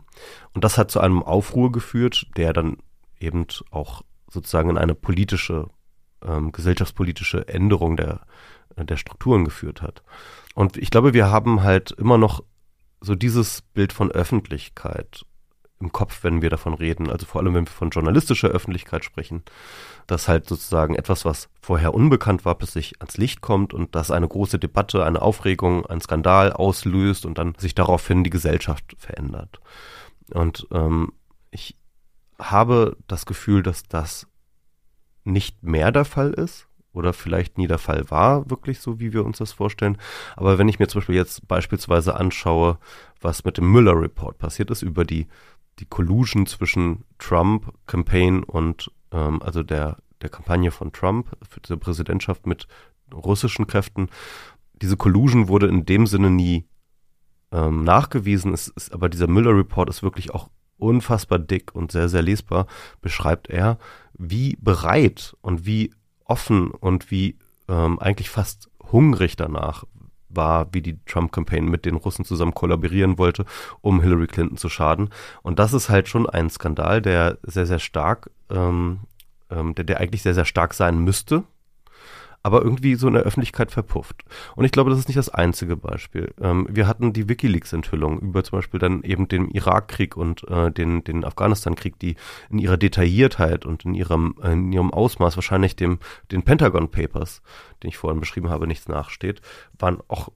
Und 0.53 0.63
das 0.63 0.77
hat 0.77 0.91
zu 0.91 0.99
einem 0.99 1.23
Aufruhr 1.23 1.71
geführt, 1.71 2.27
der 2.37 2.53
dann 2.53 2.77
eben 3.19 3.47
auch 3.71 4.03
sozusagen 4.29 4.69
in 4.69 4.77
eine 4.77 4.95
politische, 4.95 5.67
ähm, 6.23 6.51
gesellschaftspolitische 6.51 7.47
Änderung 7.47 7.97
der, 7.97 8.21
der 8.77 8.97
Strukturen 8.97 9.45
geführt 9.45 9.81
hat. 9.81 10.03
Und 10.53 10.77
ich 10.77 10.91
glaube, 10.91 11.13
wir 11.13 11.31
haben 11.31 11.63
halt 11.63 11.91
immer 11.91 12.17
noch 12.17 12.43
so 13.05 13.15
dieses 13.15 13.61
Bild 13.61 13.93
von 13.93 14.11
Öffentlichkeit 14.11 15.25
im 15.79 15.91
Kopf, 15.91 16.23
wenn 16.23 16.41
wir 16.41 16.49
davon 16.49 16.73
reden, 16.73 17.09
also 17.09 17.25
vor 17.25 17.41
allem, 17.41 17.53
wenn 17.53 17.67
wir 17.67 17.71
von 17.71 17.89
journalistischer 17.89 18.47
Öffentlichkeit 18.47 19.03
sprechen, 19.03 19.43
dass 20.07 20.27
halt 20.27 20.47
sozusagen 20.47 20.95
etwas, 20.95 21.25
was 21.25 21.49
vorher 21.61 21.93
unbekannt 21.93 22.45
war, 22.45 22.55
plötzlich 22.55 23.01
ans 23.01 23.17
Licht 23.17 23.41
kommt 23.41 23.73
und 23.73 23.93
das 23.93 24.09
eine 24.09 24.27
große 24.27 24.57
Debatte, 24.57 25.05
eine 25.05 25.21
Aufregung, 25.21 25.85
ein 25.85 26.01
Skandal 26.01 26.53
auslöst 26.53 27.25
und 27.25 27.37
dann 27.37 27.55
sich 27.57 27.75
daraufhin 27.75 28.23
die 28.23 28.29
Gesellschaft 28.29 28.95
verändert. 28.97 29.59
Und 30.33 30.65
ähm, 30.71 31.11
ich 31.51 31.77
habe 32.39 32.97
das 33.07 33.25
Gefühl, 33.25 33.61
dass 33.61 33.83
das 33.83 34.27
nicht 35.23 35.61
mehr 35.61 35.91
der 35.91 36.05
Fall 36.05 36.31
ist 36.31 36.67
oder 36.95 37.13
vielleicht 37.13 37.57
nie 37.57 37.67
der 37.67 37.77
Fall 37.77 38.09
war, 38.09 38.49
wirklich 38.49 38.79
so, 38.79 38.99
wie 38.99 39.13
wir 39.13 39.25
uns 39.25 39.37
das 39.37 39.51
vorstellen. 39.51 39.97
Aber 40.35 40.57
wenn 40.57 40.69
ich 40.69 40.79
mir 40.79 40.87
zum 40.87 40.99
Beispiel 40.99 41.15
jetzt 41.15 41.47
beispielsweise 41.47 42.15
anschaue, 42.15 42.77
was 43.21 43.43
mit 43.43 43.57
dem 43.57 43.71
Müller 43.71 43.99
Report 43.99 44.37
passiert 44.37 44.71
ist 44.71 44.81
über 44.81 45.05
die, 45.05 45.27
die 45.79 45.85
Collusion 45.85 46.45
zwischen 46.45 47.03
Trump, 47.19 47.71
Campaign 47.85 48.43
und 48.43 48.91
ähm, 49.11 49.41
also 49.41 49.63
der, 49.63 49.97
der 50.21 50.29
Kampagne 50.29 50.71
von 50.71 50.91
Trump 50.91 51.35
für 51.49 51.59
diese 51.59 51.77
Präsidentschaft 51.77 52.47
mit 52.47 52.67
russischen 53.13 53.67
Kräften. 53.67 54.09
Diese 54.81 54.97
Collusion 54.97 55.47
wurde 55.47 55.67
in 55.67 55.85
dem 55.85 56.07
Sinne 56.07 56.29
nie 56.29 56.65
ähm, 57.51 57.83
nachgewiesen, 57.83 58.53
es 58.53 58.67
ist, 58.67 58.93
aber 58.93 59.09
dieser 59.09 59.27
Müller 59.27 59.55
Report 59.55 59.89
ist 59.89 60.03
wirklich 60.03 60.31
auch 60.33 60.49
unfassbar 60.77 61.39
dick 61.39 61.73
und 61.73 61.91
sehr, 61.91 62.09
sehr 62.09 62.21
lesbar, 62.21 62.67
beschreibt 63.01 63.49
er, 63.49 63.77
wie 64.13 64.57
bereit 64.59 65.35
und 65.41 65.65
wie 65.65 65.93
offen 66.25 66.71
und 66.71 67.11
wie 67.11 67.37
ähm, 67.67 67.99
eigentlich 67.99 68.29
fast 68.29 68.69
hungrig 68.91 69.35
danach 69.35 69.85
war, 70.29 70.67
wie 70.73 70.81
die 70.81 70.99
Trump-Campaign 71.05 71.65
mit 71.65 71.85
den 71.85 71.95
Russen 71.95 72.25
zusammen 72.25 72.53
kollaborieren 72.53 73.17
wollte, 73.17 73.45
um 73.81 74.01
Hillary 74.01 74.27
Clinton 74.27 74.57
zu 74.57 74.69
schaden. 74.69 75.09
Und 75.43 75.59
das 75.59 75.73
ist 75.73 75.89
halt 75.89 76.07
schon 76.07 76.29
ein 76.29 76.49
Skandal, 76.49 77.01
der 77.01 77.37
sehr, 77.43 77.65
sehr 77.65 77.79
stark, 77.79 78.29
ähm, 78.49 79.01
ähm, 79.49 79.75
der, 79.75 79.85
der 79.85 79.99
eigentlich 79.99 80.23
sehr, 80.23 80.33
sehr 80.33 80.45
stark 80.45 80.73
sein 80.73 80.99
müsste, 80.99 81.43
aber 82.45 82.61
irgendwie 82.61 82.93
so 82.93 83.07
in 83.07 83.15
der 83.15 83.23
Öffentlichkeit 83.23 83.71
verpufft. 83.71 84.23
Und 84.55 84.65
ich 84.65 84.71
glaube, 84.71 84.91
das 84.91 84.99
ist 84.99 85.07
nicht 85.07 85.17
das 85.17 85.29
einzige 85.29 85.75
Beispiel. 85.75 86.31
Ähm, 86.39 86.67
wir 86.69 86.87
hatten 86.87 87.11
die 87.11 87.27
WikiLeaks-Enthüllung 87.27 88.19
über 88.19 88.43
zum 88.43 88.59
Beispiel 88.59 88.79
dann 88.79 89.01
eben 89.01 89.27
den 89.27 89.49
Irakkrieg 89.49 90.15
und 90.15 90.47
äh, 90.47 90.71
den, 90.71 91.03
den 91.03 91.25
Afghanistan-Krieg, 91.25 91.97
die 91.97 92.17
in 92.51 92.59
ihrer 92.59 92.77
Detailliertheit 92.77 93.65
und 93.65 93.83
in 93.85 93.95
ihrem, 93.95 94.35
in 94.43 94.71
ihrem 94.71 94.93
Ausmaß 94.93 95.37
wahrscheinlich 95.37 95.75
dem, 95.75 95.97
den 96.31 96.43
Pentagon 96.43 96.91
Papers, 96.91 97.41
den 97.81 97.89
ich 97.89 97.97
vorhin 97.97 98.19
beschrieben 98.19 98.51
habe, 98.51 98.67
nichts 98.67 98.87
nachsteht, 98.87 99.41
waren 99.79 99.97
auch 100.07 100.29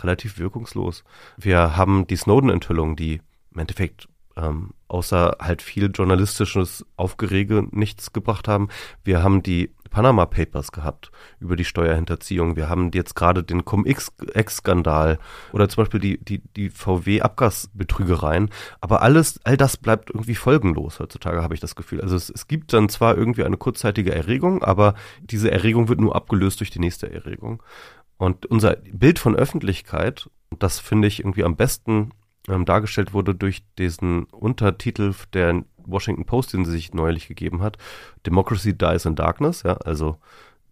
relativ 0.00 0.38
wirkungslos. 0.38 1.02
Wir 1.36 1.76
haben 1.76 2.06
die 2.06 2.16
Snowden-Enthüllung, 2.16 2.94
die 2.94 3.20
im 3.50 3.58
Endeffekt 3.58 4.06
ähm, 4.36 4.70
außer 4.86 5.38
halt 5.40 5.62
viel 5.62 5.90
journalistisches 5.90 6.86
Aufgerege 6.96 7.66
nichts 7.72 8.12
gebracht 8.12 8.46
haben. 8.46 8.68
Wir 9.02 9.24
haben 9.24 9.42
die 9.42 9.74
Panama 9.96 10.26
Papers 10.26 10.72
gehabt 10.72 11.10
über 11.40 11.56
die 11.56 11.64
Steuerhinterziehung. 11.64 12.54
Wir 12.54 12.68
haben 12.68 12.90
jetzt 12.92 13.16
gerade 13.16 13.42
den 13.42 13.64
Cum-Ex-Skandal 13.64 15.18
oder 15.54 15.70
zum 15.70 15.84
Beispiel 15.84 16.00
die, 16.00 16.22
die, 16.22 16.42
die 16.54 16.68
VW-Abgasbetrügereien. 16.68 18.50
Aber 18.82 19.00
alles, 19.00 19.40
all 19.44 19.56
das 19.56 19.78
bleibt 19.78 20.10
irgendwie 20.10 20.34
folgenlos 20.34 21.00
heutzutage, 21.00 21.42
habe 21.42 21.54
ich 21.54 21.60
das 21.60 21.76
Gefühl. 21.76 22.02
Also 22.02 22.14
es, 22.14 22.28
es 22.28 22.46
gibt 22.46 22.74
dann 22.74 22.90
zwar 22.90 23.16
irgendwie 23.16 23.44
eine 23.44 23.56
kurzzeitige 23.56 24.14
Erregung, 24.14 24.62
aber 24.62 24.96
diese 25.22 25.50
Erregung 25.50 25.88
wird 25.88 25.98
nur 25.98 26.14
abgelöst 26.14 26.60
durch 26.60 26.68
die 26.68 26.78
nächste 26.80 27.10
Erregung. 27.10 27.62
Und 28.18 28.44
unser 28.44 28.76
Bild 28.76 29.18
von 29.18 29.34
Öffentlichkeit, 29.34 30.28
das 30.58 30.78
finde 30.78 31.08
ich 31.08 31.20
irgendwie 31.20 31.44
am 31.44 31.56
besten 31.56 32.10
ähm, 32.48 32.64
dargestellt 32.64 33.12
wurde 33.12 33.34
durch 33.34 33.62
diesen 33.78 34.24
Untertitel 34.24 35.14
der 35.32 35.64
Washington 35.84 36.24
Post, 36.24 36.52
den 36.52 36.64
sie 36.64 36.72
sich 36.72 36.94
neulich 36.94 37.28
gegeben 37.28 37.62
hat, 37.62 37.78
Democracy 38.24 38.76
Dies 38.76 39.04
in 39.04 39.14
Darkness, 39.14 39.62
ja, 39.62 39.74
also 39.74 40.18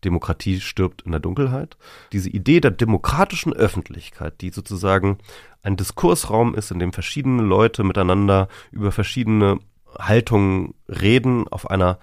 Demokratie 0.05 0.61
stirbt 0.61 1.03
in 1.03 1.13
der 1.13 1.21
Dunkelheit. 1.21 1.77
Diese 2.13 2.29
Idee 2.29 2.61
der 2.61 2.71
demokratischen 2.71 3.53
Öffentlichkeit, 3.53 4.41
die 4.41 4.51
sozusagen 4.51 5.19
ein 5.63 5.77
Diskursraum 5.77 6.55
ist, 6.55 6.71
in 6.71 6.79
dem 6.79 6.93
verschiedene 6.93 7.43
Leute 7.43 7.85
miteinander 7.85 8.49
über 8.71 8.93
verschiedene 8.93 9.59
Haltungen 9.99 10.75
reden, 10.89 11.49
auf 11.49 11.71
einer 11.71 11.99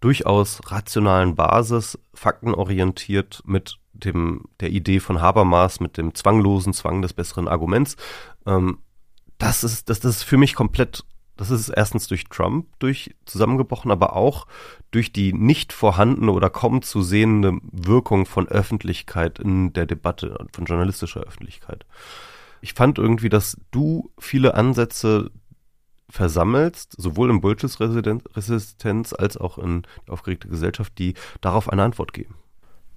durchaus 0.00 0.60
rationalen 0.70 1.34
Basis, 1.34 1.98
faktenorientiert 2.12 3.42
mit 3.46 3.78
dem, 3.92 4.42
der 4.60 4.70
Idee 4.70 4.98
von 4.98 5.22
Habermas, 5.22 5.80
mit 5.80 5.96
dem 5.96 6.14
zwanglosen 6.14 6.72
Zwang 6.72 7.00
des 7.02 7.12
besseren 7.12 7.46
Arguments. 7.46 7.96
Ähm, 8.46 8.78
das 9.44 9.62
ist, 9.62 9.90
das, 9.90 10.00
das 10.00 10.16
ist 10.16 10.22
für 10.22 10.38
mich 10.38 10.54
komplett 10.54 11.04
das 11.36 11.50
ist 11.50 11.68
erstens 11.68 12.06
durch 12.06 12.24
Trump 12.24 12.66
durch 12.78 13.14
zusammengebrochen, 13.24 13.90
aber 13.90 14.14
auch 14.14 14.46
durch 14.92 15.12
die 15.12 15.32
nicht 15.32 15.72
vorhandene 15.72 16.30
oder 16.30 16.48
kaum 16.48 16.80
zu 16.80 17.02
sehende 17.02 17.58
Wirkung 17.72 18.24
von 18.24 18.46
Öffentlichkeit 18.46 19.40
in 19.40 19.72
der 19.72 19.86
Debatte, 19.86 20.46
von 20.52 20.64
journalistischer 20.64 21.22
Öffentlichkeit. 21.22 21.86
Ich 22.60 22.74
fand 22.74 22.98
irgendwie, 22.98 23.30
dass 23.30 23.56
du 23.72 24.12
viele 24.16 24.54
Ansätze 24.54 25.32
versammelst, 26.08 26.94
sowohl 26.96 27.30
in 27.30 27.40
Bullshit-Resistenz 27.40 29.12
als 29.12 29.36
auch 29.36 29.58
in 29.58 29.82
aufgeregte 30.08 30.48
Gesellschaft, 30.48 30.96
die 30.98 31.14
darauf 31.40 31.68
eine 31.68 31.82
Antwort 31.82 32.12
geben. 32.12 32.36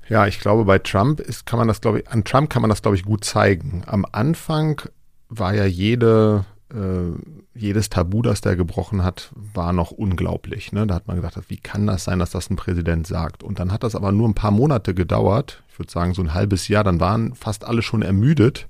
Ja, 0.10 0.28
ich 0.28 0.40
glaube, 0.40 0.64
bei 0.64 0.78
Trump 0.80 1.20
ist, 1.20 1.46
kann 1.46 1.60
man 1.60 1.68
das, 1.68 1.82
glaube 1.82 2.02
ich, 2.02 2.10
an 2.10 2.24
Trump 2.24 2.50
kann 2.50 2.62
man 2.62 2.70
das, 2.70 2.82
glaube 2.82 2.96
ich, 2.96 3.04
gut 3.04 3.26
zeigen. 3.26 3.84
Am 3.88 4.06
Anfang 4.12 4.82
war 5.30 5.54
ja 5.54 5.66
jede 5.66 6.46
äh, 6.74 7.12
jedes 7.54 7.90
Tabu, 7.90 8.22
das 8.22 8.42
der 8.42 8.56
gebrochen 8.56 9.04
hat, 9.04 9.32
war 9.36 9.74
noch 9.74 9.92
unglaublich. 9.92 10.72
Ne? 10.72 10.86
Da 10.86 10.96
hat 10.96 11.08
man 11.08 11.16
gedacht, 11.16 11.38
wie 11.48 11.58
kann 11.58 11.88
das 11.88 12.04
sein, 12.04 12.20
dass 12.20 12.32
das 12.32 12.50
ein 12.50 12.56
Präsident 12.56 13.08
sagt? 13.08 13.44
Und 13.44 13.60
dann 13.60 13.72
hat 13.72 13.84
das 13.84 13.96
aber 13.96 14.12
nur 14.12 14.28
ein 14.28 14.36
paar 14.36 14.52
Monate 14.52 14.94
gedauert, 14.94 15.64
ich 15.70 15.80
würde 15.80 15.92
sagen 15.92 16.14
so 16.14 16.22
ein 16.22 16.34
halbes 16.34 16.68
Jahr, 16.68 16.84
dann 16.84 17.00
waren 17.00 17.36
fast 17.36 17.66
alle 17.66 17.82
schon 17.82 18.02
ermüdet, 18.02 18.68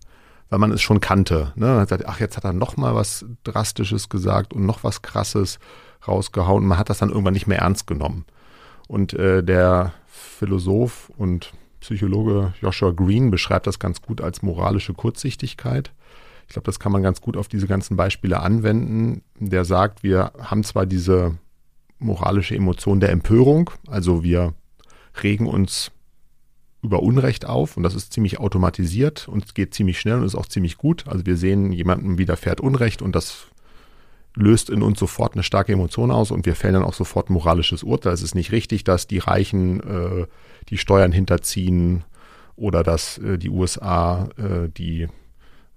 weil 0.49 0.59
man 0.59 0.71
es 0.71 0.81
schon 0.81 1.01
kannte. 1.01 1.53
Ne? 1.55 1.65
Man 1.67 1.79
hat 1.79 1.89
gesagt, 1.89 2.05
ach, 2.07 2.19
jetzt 2.19 2.37
hat 2.37 2.45
er 2.45 2.53
noch 2.53 2.77
mal 2.77 2.95
was 2.95 3.25
Drastisches 3.43 4.09
gesagt 4.09 4.53
und 4.53 4.65
noch 4.65 4.83
was 4.83 5.01
Krasses 5.01 5.59
rausgehauen. 6.07 6.65
Man 6.65 6.77
hat 6.77 6.89
das 6.89 6.99
dann 6.99 7.09
irgendwann 7.09 7.33
nicht 7.33 7.47
mehr 7.47 7.59
ernst 7.59 7.87
genommen. 7.87 8.25
Und 8.87 9.13
äh, 9.13 9.43
der 9.43 9.93
Philosoph 10.05 11.11
und 11.17 11.51
Psychologe 11.81 12.53
Joshua 12.61 12.91
Green 12.91 13.31
beschreibt 13.31 13.67
das 13.67 13.79
ganz 13.79 14.01
gut 14.01 14.21
als 14.21 14.41
moralische 14.41 14.93
Kurzsichtigkeit. 14.93 15.91
Ich 16.47 16.53
glaube, 16.53 16.65
das 16.65 16.79
kann 16.79 16.91
man 16.91 17.03
ganz 17.03 17.21
gut 17.21 17.35
auf 17.37 17.47
diese 17.47 17.67
ganzen 17.67 17.97
Beispiele 17.97 18.39
anwenden. 18.39 19.21
Der 19.39 19.65
sagt, 19.65 20.03
wir 20.03 20.31
haben 20.39 20.63
zwar 20.63 20.85
diese 20.85 21.37
moralische 21.99 22.55
Emotion 22.55 22.99
der 22.99 23.09
Empörung, 23.09 23.71
also 23.87 24.23
wir 24.23 24.53
regen 25.23 25.47
uns 25.47 25.91
über 26.83 27.01
Unrecht 27.01 27.45
auf 27.45 27.75
und 27.75 27.83
das 27.83 27.95
ist 27.95 28.13
ziemlich 28.13 28.39
automatisiert 28.39 29.27
und 29.27 29.55
geht 29.55 29.73
ziemlich 29.73 29.99
schnell 29.99 30.19
und 30.19 30.23
ist 30.23 30.35
auch 30.35 30.45
ziemlich 30.45 30.77
gut. 30.77 31.07
Also 31.07 31.25
wir 31.25 31.35
sehen, 31.35 31.71
jemandem 31.71 32.17
widerfährt 32.17 32.61
Unrecht 32.61 33.01
und 33.01 33.15
das 33.15 33.47
löst 34.35 34.69
in 34.69 34.83
uns 34.83 34.99
sofort 34.99 35.33
eine 35.33 35.43
starke 35.43 35.73
Emotion 35.73 36.11
aus 36.11 36.29
und 36.29 36.45
wir 36.45 36.55
fällen 36.55 36.75
dann 36.75 36.83
auch 36.83 36.93
sofort 36.93 37.29
moralisches 37.29 37.83
Urteil. 37.83 38.13
Es 38.13 38.21
ist 38.21 38.35
nicht 38.35 38.51
richtig, 38.51 38.83
dass 38.83 39.07
die 39.07 39.17
Reichen 39.17 39.79
äh, 39.81 40.27
die 40.69 40.77
Steuern 40.77 41.11
hinterziehen 41.11 42.03
oder 42.55 42.83
dass 42.83 43.17
äh, 43.17 43.39
die 43.39 43.49
USA 43.49 44.29
äh, 44.37 44.69
die 44.69 45.07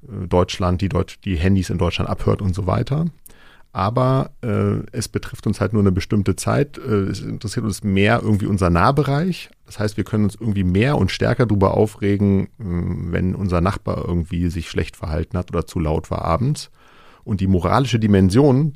Deutschland, 0.03 0.81
die, 0.81 0.89
Deut 0.89 1.19
die 1.25 1.37
Handys 1.37 1.71
in 1.71 1.79
Deutschland 1.79 2.09
abhört 2.09 2.43
und 2.43 2.55
so 2.55 2.67
weiter. 2.67 3.07
Aber 3.73 4.33
äh, 4.43 4.83
es 4.91 5.09
betrifft 5.09 5.47
uns 5.47 5.61
halt 5.61 5.73
nur 5.73 5.83
eine 5.83 5.93
bestimmte 5.93 6.35
Zeit. 6.35 6.79
Äh, 6.79 7.05
es 7.05 7.21
interessiert 7.21 7.65
uns 7.65 7.85
mehr 7.85 8.21
irgendwie 8.23 8.47
unser 8.47 8.69
Nahbereich. 8.69 9.49
Das 9.67 9.79
heißt, 9.79 9.97
wir 9.97 10.05
können 10.05 10.25
uns 10.25 10.35
irgendwie 10.35 10.65
mehr 10.65 10.99
und 10.99 11.13
stärker 11.13 11.47
darüber 11.47 11.77
aufregen, 11.77 12.47
äh, 12.47 12.49
wenn 12.59 13.37
unser 13.37 13.61
Nachbar 13.61 14.05
irgendwie 14.07 14.49
sich 14.49 14.69
schlecht 14.69 14.97
verhalten 14.97 15.39
hat 15.39 15.51
oder 15.53 15.67
zu 15.67 15.79
laut 15.79 16.11
war 16.11 16.23
abends. 16.23 16.71
Und 17.23 17.41
die 17.41 17.47
moralische 17.47 18.01
Dimension, 18.01 18.75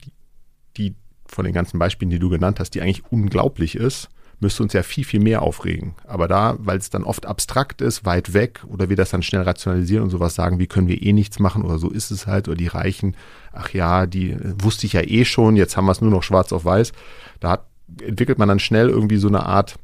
die 0.76 0.94
von 1.26 1.44
den 1.44 1.54
ganzen 1.54 1.78
Beispielen, 1.80 2.10
die 2.10 2.20
du 2.20 2.28
genannt 2.28 2.60
hast, 2.60 2.70
die 2.70 2.80
eigentlich 2.80 3.02
unglaublich 3.10 3.74
ist, 3.74 4.10
müsste 4.44 4.62
uns 4.62 4.74
ja 4.74 4.82
viel, 4.82 5.04
viel 5.04 5.20
mehr 5.20 5.40
aufregen. 5.40 5.94
Aber 6.06 6.28
da, 6.28 6.56
weil 6.58 6.76
es 6.76 6.90
dann 6.90 7.02
oft 7.02 7.24
abstrakt 7.24 7.80
ist, 7.80 8.04
weit 8.04 8.34
weg 8.34 8.62
oder 8.68 8.90
wir 8.90 8.96
das 8.96 9.08
dann 9.08 9.22
schnell 9.22 9.40
rationalisieren 9.40 10.04
und 10.04 10.10
sowas 10.10 10.34
sagen, 10.34 10.58
wie 10.58 10.66
können 10.66 10.86
wir 10.86 11.02
eh 11.02 11.14
nichts 11.14 11.38
machen 11.38 11.62
oder 11.62 11.78
so 11.78 11.88
ist 11.88 12.10
es 12.10 12.26
halt 12.26 12.46
oder 12.46 12.56
die 12.56 12.66
Reichen, 12.66 13.16
ach 13.52 13.70
ja, 13.70 14.04
die 14.04 14.32
äh, 14.32 14.54
wusste 14.62 14.86
ich 14.86 14.92
ja 14.92 15.00
eh 15.00 15.24
schon, 15.24 15.56
jetzt 15.56 15.78
haben 15.78 15.86
wir 15.86 15.92
es 15.92 16.02
nur 16.02 16.10
noch 16.10 16.22
schwarz 16.22 16.52
auf 16.52 16.66
weiß. 16.66 16.92
Da 17.40 17.52
hat, 17.52 17.66
entwickelt 18.02 18.38
man 18.38 18.48
dann 18.48 18.58
schnell 18.58 18.90
irgendwie 18.90 19.16
so 19.16 19.28
eine 19.28 19.46
Art, 19.46 19.76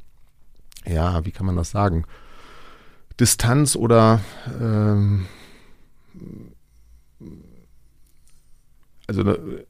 ja, 0.85 1.25
wie 1.25 1.31
kann 1.31 1.47
man 1.47 1.55
das 1.55 1.71
sagen? 1.71 2.05
Distanz 3.19 3.75
oder 3.75 4.21
ähm, 4.61 5.25
also 9.07 9.21
eine, 9.21 9.65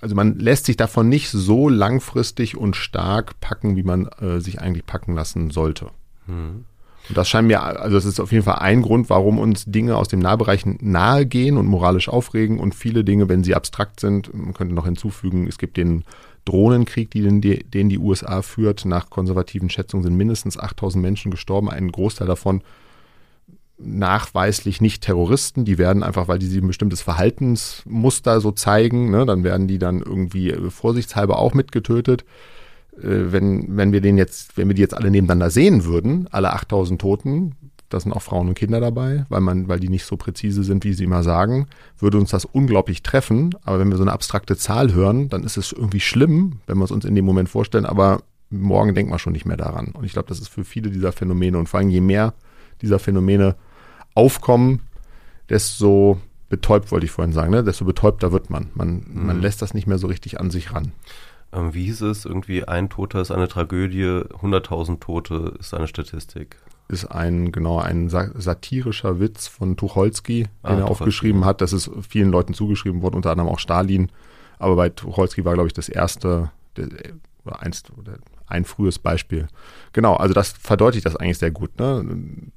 also 0.00 0.14
man 0.14 0.38
lässt 0.38 0.66
sich 0.66 0.76
davon 0.76 1.08
nicht 1.08 1.30
so 1.30 1.68
langfristig 1.68 2.56
und 2.56 2.76
stark 2.76 3.38
packen, 3.40 3.76
wie 3.76 3.82
man 3.82 4.06
äh, 4.20 4.40
sich 4.40 4.60
eigentlich 4.60 4.86
packen 4.86 5.14
lassen 5.14 5.50
sollte. 5.50 5.90
Hm. 6.26 6.64
Und 7.08 7.18
das 7.18 7.28
scheint 7.28 7.48
mir, 7.48 7.62
also 7.62 7.96
das 7.96 8.04
ist 8.04 8.20
auf 8.20 8.30
jeden 8.30 8.44
Fall 8.44 8.58
ein 8.58 8.82
Grund, 8.82 9.10
warum 9.10 9.38
uns 9.38 9.64
Dinge 9.64 9.96
aus 9.96 10.08
dem 10.08 10.20
Nahbereich 10.20 10.64
nahe 10.64 11.26
gehen 11.26 11.56
und 11.56 11.66
moralisch 11.66 12.08
aufregen 12.08 12.60
und 12.60 12.74
viele 12.74 13.04
Dinge, 13.04 13.28
wenn 13.28 13.42
sie 13.42 13.54
abstrakt 13.54 14.00
sind, 14.00 14.32
man 14.32 14.54
könnte 14.54 14.74
noch 14.74 14.84
hinzufügen, 14.84 15.46
es 15.48 15.58
gibt 15.58 15.76
den 15.76 16.04
Drohnenkrieg, 16.44 17.10
den 17.10 17.40
die, 17.40 17.64
den 17.64 17.88
die 17.88 17.98
USA 17.98 18.42
führt. 18.42 18.84
Nach 18.84 19.10
konservativen 19.10 19.70
Schätzungen 19.70 20.04
sind 20.04 20.16
mindestens 20.16 20.58
8000 20.58 21.02
Menschen 21.02 21.30
gestorben, 21.30 21.68
ein 21.68 21.90
Großteil 21.90 22.26
davon 22.26 22.62
nachweislich 23.82 24.80
nicht 24.80 25.02
Terroristen, 25.02 25.64
die 25.64 25.78
werden 25.78 26.02
einfach, 26.02 26.28
weil 26.28 26.38
die 26.38 26.46
sie 26.46 26.60
ein 26.60 26.66
bestimmtes 26.66 27.00
Verhaltensmuster 27.00 28.40
so 28.40 28.52
zeigen, 28.52 29.10
ne, 29.10 29.24
dann 29.26 29.44
werden 29.44 29.68
die 29.68 29.78
dann 29.78 30.00
irgendwie 30.00 30.54
vorsichtshalber 30.70 31.38
auch 31.38 31.54
mitgetötet. 31.54 32.24
äh, 32.98 33.32
wenn, 33.32 33.76
wenn 33.76 33.92
wir 33.92 34.00
den 34.00 34.18
jetzt, 34.18 34.56
wenn 34.56 34.68
wir 34.68 34.74
die 34.74 34.82
jetzt 34.82 34.94
alle 34.94 35.10
nebeneinander 35.10 35.50
sehen 35.50 35.84
würden, 35.84 36.28
alle 36.30 36.52
8000 36.52 37.00
Toten, 37.00 37.56
da 37.88 37.98
sind 37.98 38.12
auch 38.12 38.22
Frauen 38.22 38.48
und 38.48 38.54
Kinder 38.54 38.80
dabei, 38.80 39.26
weil 39.28 39.40
man, 39.40 39.66
weil 39.66 39.80
die 39.80 39.88
nicht 39.88 40.04
so 40.04 40.16
präzise 40.16 40.62
sind, 40.62 40.84
wie 40.84 40.92
sie 40.92 41.04
immer 41.04 41.24
sagen, 41.24 41.66
würde 41.98 42.18
uns 42.18 42.30
das 42.30 42.44
unglaublich 42.44 43.02
treffen. 43.02 43.54
Aber 43.64 43.80
wenn 43.80 43.90
wir 43.90 43.96
so 43.96 44.04
eine 44.04 44.12
abstrakte 44.12 44.56
Zahl 44.56 44.94
hören, 44.94 45.28
dann 45.28 45.42
ist 45.42 45.56
es 45.56 45.72
irgendwie 45.72 46.00
schlimm, 46.00 46.60
wenn 46.66 46.78
wir 46.78 46.84
es 46.84 46.92
uns 46.92 47.04
in 47.04 47.16
dem 47.16 47.24
Moment 47.24 47.48
vorstellen, 47.48 47.86
aber 47.86 48.22
morgen 48.48 48.94
denkt 48.94 49.10
man 49.10 49.18
schon 49.18 49.32
nicht 49.32 49.44
mehr 49.44 49.56
daran. 49.56 49.88
Und 49.88 50.04
ich 50.04 50.12
glaube, 50.12 50.28
das 50.28 50.38
ist 50.38 50.48
für 50.48 50.64
viele 50.64 50.90
dieser 50.90 51.10
Phänomene 51.10 51.58
und 51.58 51.68
vor 51.68 51.80
allem 51.80 51.88
je 51.88 52.00
mehr 52.00 52.34
dieser 52.80 53.00
Phänomene 53.00 53.56
aufkommen, 54.14 54.82
desto 55.48 56.20
betäubt, 56.48 56.90
wollte 56.90 57.06
ich 57.06 57.12
vorhin 57.12 57.32
sagen, 57.32 57.50
ne? 57.50 57.62
desto 57.62 57.84
betäubter 57.84 58.32
wird 58.32 58.50
man. 58.50 58.70
Man, 58.74 59.04
mhm. 59.06 59.26
man 59.26 59.40
lässt 59.40 59.62
das 59.62 59.74
nicht 59.74 59.86
mehr 59.86 59.98
so 59.98 60.06
richtig 60.06 60.40
an 60.40 60.50
sich 60.50 60.72
ran. 60.72 60.92
Ähm, 61.52 61.74
wie 61.74 61.84
hieß 61.84 62.02
es? 62.02 62.24
Irgendwie 62.24 62.64
ein 62.64 62.88
Toter 62.88 63.20
ist 63.20 63.30
eine 63.30 63.48
Tragödie, 63.48 64.04
100.000 64.04 65.00
Tote 65.00 65.54
ist 65.58 65.74
eine 65.74 65.86
Statistik 65.86 66.56
ist 66.90 67.06
ein, 67.06 67.52
genau, 67.52 67.78
ein 67.78 68.08
satirischer 68.08 69.20
Witz 69.20 69.46
von 69.46 69.76
Tucholsky, 69.76 70.48
ah, 70.62 70.70
den 70.70 70.80
er 70.80 70.90
aufgeschrieben 70.90 71.44
hat. 71.44 71.60
Das 71.60 71.72
ist 71.72 71.90
vielen 72.08 72.30
Leuten 72.30 72.52
zugeschrieben 72.52 73.00
worden, 73.02 73.16
unter 73.16 73.30
anderem 73.30 73.48
auch 73.48 73.58
Stalin. 73.58 74.10
Aber 74.58 74.76
bei 74.76 74.88
Tucholsky 74.88 75.44
war, 75.44 75.54
glaube 75.54 75.68
ich, 75.68 75.72
das 75.72 75.88
erste, 75.88 76.50
der, 76.76 76.88
oder 77.44 77.62
eins, 77.62 77.84
oder 77.96 78.18
ein 78.50 78.64
frühes 78.64 78.98
Beispiel. 78.98 79.48
Genau, 79.92 80.14
also 80.14 80.34
das 80.34 80.50
verdeutlicht 80.52 81.06
das 81.06 81.16
eigentlich 81.16 81.38
sehr 81.38 81.50
gut. 81.50 81.78
Ne? 81.78 82.04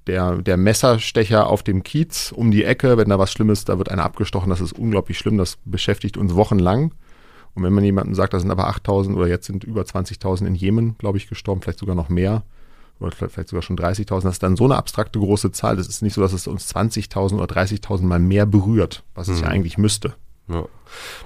Der, 0.08 0.38
der 0.38 0.58
Messerstecher 0.58 1.48
auf 1.48 1.64
dem 1.64 1.84
Kiez 1.84 2.32
um 2.36 2.52
die 2.52 2.64
Ecke, 2.64 2.98
wenn 2.98 3.10
da 3.10 3.20
was 3.20 3.32
Schlimmes, 3.32 3.66
da 3.66 3.78
wird 3.78 3.90
einer 3.90 4.04
abgestochen, 4.04 4.50
das 4.50 4.62
ist 4.62 4.74
unglaublich 4.74 5.18
schlimm, 5.18 5.38
das 5.38 5.58
beschäftigt 5.66 6.18
uns 6.18 6.36
wochenlang. 6.36 6.94
Und 7.56 7.64
wenn 7.64 7.74
man 7.74 7.84
jemandem 7.84 8.16
sagt, 8.16 8.34
das 8.34 8.42
sind 8.42 8.52
aber 8.52 8.68
8000 8.68 9.16
oder 9.16 9.28
jetzt 9.28 9.46
sind 9.46 9.64
über 9.64 9.84
20.000 9.84 10.48
in 10.48 10.56
Jemen, 10.56 10.98
glaube 10.98 11.18
ich, 11.18 11.28
gestorben, 11.28 11.62
vielleicht 11.62 11.80
sogar 11.80 11.96
noch 11.96 12.10
mehr, 12.10 12.44
oder 13.00 13.12
vielleicht 13.12 13.50
sogar 13.50 13.62
schon 13.62 13.78
30.000, 13.78 14.22
das 14.22 14.34
ist 14.36 14.44
dann 14.44 14.56
so 14.56 14.66
eine 14.66 14.76
abstrakte 14.76 15.20
große 15.20 15.52
Zahl. 15.52 15.76
Das 15.76 15.88
ist 15.88 16.02
nicht 16.02 16.14
so, 16.14 16.22
dass 16.22 16.34
es 16.34 16.48
uns 16.48 16.74
20.000 16.74 17.36
oder 17.36 17.46
30.000 17.46 18.04
mal 18.04 18.20
mehr 18.20 18.46
berührt, 18.46 19.04
was 19.14 19.28
es 19.28 19.42
ja 19.42 19.48
mhm. 19.48 19.54
eigentlich 19.54 19.78
müsste. 19.78 20.16
Ja. 20.48 20.66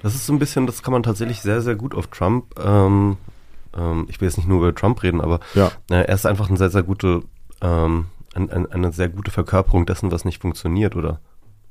Das 0.04 0.16
ist 0.16 0.26
so 0.26 0.34
ein 0.34 0.40
bisschen, 0.40 0.68
das 0.68 0.84
kann 0.84 0.92
man 0.92 1.04
tatsächlich 1.04 1.42
sehr, 1.42 1.62
sehr 1.62 1.76
gut 1.76 1.96
auf 1.96 2.08
Trump. 2.08 2.56
Ähm, 2.60 3.18
ähm, 3.78 4.06
ich 4.10 4.20
will 4.20 4.28
jetzt 4.28 4.38
nicht 4.38 4.48
nur 4.48 4.60
über 4.60 4.76
Trump 4.76 5.02
reden, 5.04 5.22
aber 5.22 5.40
ja. 5.54 5.68
äh, 5.90 6.04
er 6.04 6.16
ist 6.16 6.26
einfach 6.26 6.50
eine 6.50 6.58
sehr, 6.58 6.70
sehr 6.70 6.84
gute, 6.84 7.22
ähm, 7.62 8.08
ein, 8.36 8.50
ein, 8.50 8.72
eine 8.72 8.92
sehr 8.92 9.10
gute 9.10 9.32
Verkörperung 9.32 9.86
dessen, 9.86 10.12
was 10.12 10.26
nicht 10.26 10.42
funktioniert 10.42 10.96
oder, 10.96 11.20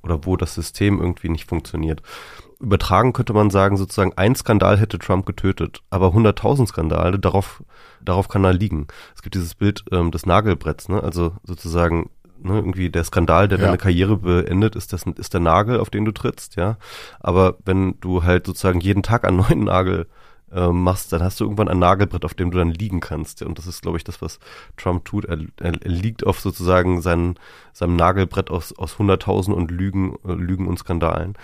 oder 0.03 0.25
wo 0.25 0.37
das 0.37 0.55
System 0.55 1.01
irgendwie 1.01 1.29
nicht 1.29 1.49
funktioniert 1.49 2.03
übertragen 2.61 3.13
könnte 3.13 3.33
man 3.33 3.51
sagen, 3.51 3.77
sozusagen 3.77 4.13
ein 4.17 4.35
Skandal 4.35 4.79
hätte 4.79 4.99
Trump 4.99 5.27
getötet, 5.27 5.83
aber 5.91 6.09
100.000 6.09 6.69
Skandale, 6.69 7.19
darauf, 7.19 7.63
darauf 8.01 8.29
kann 8.29 8.45
er 8.45 8.53
liegen. 8.53 8.87
Es 9.15 9.23
gibt 9.23 9.35
dieses 9.35 9.55
Bild 9.55 9.85
ähm, 9.93 10.11
des 10.11 10.27
Nagelbretts, 10.27 10.89
ne? 10.89 11.03
also 11.03 11.33
sozusagen 11.45 12.11
ne, 12.39 12.55
irgendwie 12.55 12.91
der 12.91 13.05
Skandal, 13.05 13.49
der 13.49 13.59
ja. 13.59 13.67
deine 13.67 13.79
Karriere 13.79 14.17
beendet, 14.17 14.75
ist, 14.75 14.93
das, 14.93 15.05
ist 15.05 15.35
der 15.35 15.41
Nagel, 15.41 15.81
auf 15.81 15.91
den 15.91 16.05
du 16.05 16.13
trittst, 16.13 16.57
ja. 16.57 16.79
Aber 17.21 17.57
wenn 17.65 18.01
du 18.01 18.23
halt 18.23 18.47
sozusagen 18.47 18.81
jeden 18.81 19.03
Tag 19.03 19.25
einen 19.25 19.37
neuen 19.37 19.65
Nagel 19.65 20.07
äh, 20.53 20.69
machst, 20.69 21.13
dann 21.13 21.23
hast 21.23 21.41
du 21.41 21.45
irgendwann 21.45 21.69
ein 21.69 21.79
Nagelbrett, 21.79 22.25
auf 22.25 22.35
dem 22.35 22.51
du 22.51 22.59
dann 22.59 22.71
liegen 22.71 23.01
kannst. 23.01 23.43
Und 23.43 23.59
das 23.59 23.67
ist, 23.67 23.83
glaube 23.83 23.99
ich, 23.99 24.05
das, 24.05 24.23
was 24.23 24.39
Trump 24.77 25.05
tut. 25.05 25.25
Er, 25.25 25.39
er, 25.61 25.83
er 25.83 25.91
liegt 25.91 26.27
auf 26.27 26.41
sozusagen 26.41 27.03
seinen, 27.03 27.39
seinem 27.73 27.97
Nagelbrett 27.97 28.51
aus, 28.51 28.73
aus 28.79 28.99
Hunderttausend 28.99 29.57
und 29.57 29.71
Lügen, 29.71 30.17
äh, 30.25 30.33
Lügen 30.33 30.69
und 30.69 30.79
Skandalen. 30.79 31.35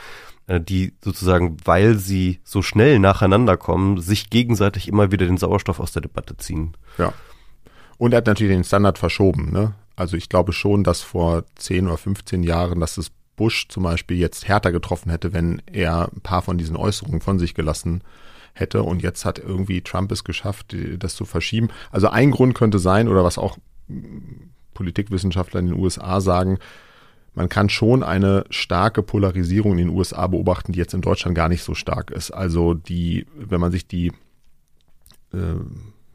Äh, 0.46 0.60
die 0.60 0.94
sozusagen, 1.02 1.56
weil 1.64 1.96
sie 1.96 2.40
so 2.44 2.62
schnell 2.62 2.98
nacheinander 2.98 3.56
kommen, 3.56 4.00
sich 4.00 4.30
gegenseitig 4.30 4.88
immer 4.88 5.10
wieder 5.10 5.26
den 5.26 5.36
Sauerstoff 5.36 5.80
aus 5.80 5.92
der 5.92 6.02
Debatte 6.02 6.36
ziehen. 6.36 6.76
Ja. 6.98 7.12
Und 7.98 8.12
er 8.12 8.18
hat 8.18 8.26
natürlich 8.26 8.54
den 8.54 8.64
Standard 8.64 8.98
verschoben. 8.98 9.52
Ne? 9.52 9.74
Also 9.96 10.16
ich 10.16 10.28
glaube 10.28 10.52
schon, 10.52 10.84
dass 10.84 11.02
vor 11.02 11.44
10 11.56 11.86
oder 11.86 11.96
15 11.96 12.42
Jahren, 12.42 12.80
dass 12.80 12.98
es 12.98 13.10
Bush 13.36 13.68
zum 13.68 13.82
Beispiel 13.82 14.18
jetzt 14.18 14.46
härter 14.46 14.72
getroffen 14.72 15.10
hätte, 15.10 15.32
wenn 15.32 15.60
er 15.66 16.10
ein 16.12 16.20
paar 16.20 16.42
von 16.42 16.58
diesen 16.58 16.76
Äußerungen 16.76 17.20
von 17.20 17.38
sich 17.38 17.54
gelassen 17.54 17.94
hätte. 17.94 18.06
Und 18.82 19.02
jetzt 19.02 19.24
hat 19.24 19.38
irgendwie 19.38 19.80
Trump 19.82 20.12
es 20.12 20.24
geschafft, 20.24 20.76
das 20.98 21.14
zu 21.14 21.24
verschieben. 21.24 21.68
Also 21.90 22.08
ein 22.08 22.30
Grund 22.30 22.54
könnte 22.54 22.78
sein, 22.78 23.08
oder 23.08 23.24
was 23.24 23.38
auch 23.38 23.58
Politikwissenschaftler 24.74 25.60
in 25.60 25.66
den 25.66 25.78
USA 25.78 26.20
sagen, 26.20 26.58
man 27.34 27.48
kann 27.48 27.68
schon 27.68 28.02
eine 28.02 28.44
starke 28.50 29.02
Polarisierung 29.02 29.72
in 29.72 29.78
den 29.78 29.88
USA 29.88 30.26
beobachten, 30.26 30.72
die 30.72 30.78
jetzt 30.78 30.94
in 30.94 31.00
Deutschland 31.00 31.34
gar 31.34 31.48
nicht 31.48 31.62
so 31.62 31.74
stark 31.74 32.10
ist. 32.10 32.30
Also 32.30 32.74
die, 32.74 33.26
wenn 33.34 33.60
man 33.60 33.72
sich 33.72 33.86
die 33.86 34.08
äh, 35.32 35.56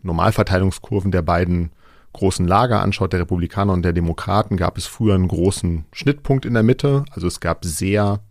Normalverteilungskurven 0.04 1.12
der 1.12 1.24
beiden 1.24 1.72
großen 2.14 2.48
Lager 2.48 2.82
anschaut, 2.82 3.14
der 3.14 3.22
Republikaner 3.22 3.74
und 3.74 3.84
der 3.84 3.94
Demokraten, 3.94 4.58
gab 4.58 4.78
es 4.78 4.86
früher 4.86 5.16
einen 5.16 5.28
großen 5.28 5.86
Schnittpunkt 5.92 6.46
in 6.46 6.54
der 6.54 6.64
Mitte. 6.64 7.04
Also 7.12 7.28
es 7.28 7.40
gab 7.40 7.66
sehr 7.66 8.22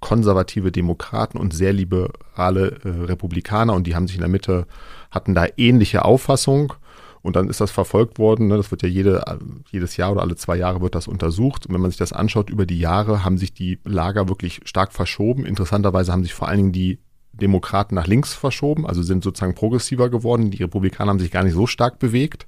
konservative 0.00 0.72
Demokraten 0.72 1.38
und 1.38 1.54
sehr 1.54 1.72
liberale 1.72 2.78
äh, 2.84 2.88
Republikaner 3.04 3.74
und 3.74 3.86
die 3.86 3.94
haben 3.94 4.06
sich 4.06 4.16
in 4.16 4.22
der 4.22 4.30
Mitte, 4.30 4.66
hatten 5.10 5.34
da 5.34 5.46
ähnliche 5.56 6.04
Auffassung 6.04 6.74
und 7.22 7.36
dann 7.36 7.48
ist 7.48 7.60
das 7.60 7.70
verfolgt 7.70 8.18
worden. 8.18 8.48
Ne? 8.48 8.56
Das 8.56 8.70
wird 8.70 8.82
ja 8.82 8.88
jede, 8.88 9.22
jedes 9.70 9.96
Jahr 9.96 10.12
oder 10.12 10.22
alle 10.22 10.36
zwei 10.36 10.56
Jahre 10.56 10.80
wird 10.80 10.94
das 10.94 11.08
untersucht. 11.08 11.66
Und 11.66 11.74
wenn 11.74 11.80
man 11.80 11.90
sich 11.90 11.98
das 11.98 12.12
anschaut, 12.12 12.48
über 12.50 12.66
die 12.66 12.78
Jahre 12.78 13.24
haben 13.24 13.38
sich 13.38 13.52
die 13.52 13.80
Lager 13.84 14.28
wirklich 14.28 14.60
stark 14.64 14.92
verschoben. 14.92 15.44
Interessanterweise 15.44 16.12
haben 16.12 16.22
sich 16.22 16.34
vor 16.34 16.48
allen 16.48 16.58
Dingen 16.58 16.72
die 16.72 16.98
Demokraten 17.32 17.94
nach 17.94 18.06
links 18.06 18.34
verschoben, 18.34 18.86
also 18.86 19.02
sind 19.02 19.22
sozusagen 19.22 19.54
progressiver 19.54 20.10
geworden. 20.10 20.50
Die 20.50 20.62
Republikaner 20.62 21.10
haben 21.10 21.20
sich 21.20 21.30
gar 21.30 21.44
nicht 21.44 21.54
so 21.54 21.66
stark 21.66 21.98
bewegt. 21.98 22.46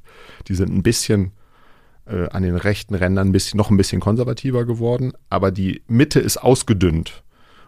Die 0.49 0.55
sind 0.55 0.73
ein 0.73 0.83
bisschen 0.83 1.33
äh, 2.07 2.29
an 2.29 2.43
den 2.43 2.57
rechten 2.57 2.95
Rändern 2.95 3.29
ein 3.29 3.33
bisschen, 3.33 3.59
noch 3.59 3.71
ein 3.71 3.77
bisschen 3.77 4.01
konservativer 4.01 4.65
geworden. 4.65 5.13
Aber 5.29 5.51
die 5.51 5.83
Mitte 5.87 6.21
ist 6.21 6.39
ausgedünnt. 6.39 7.23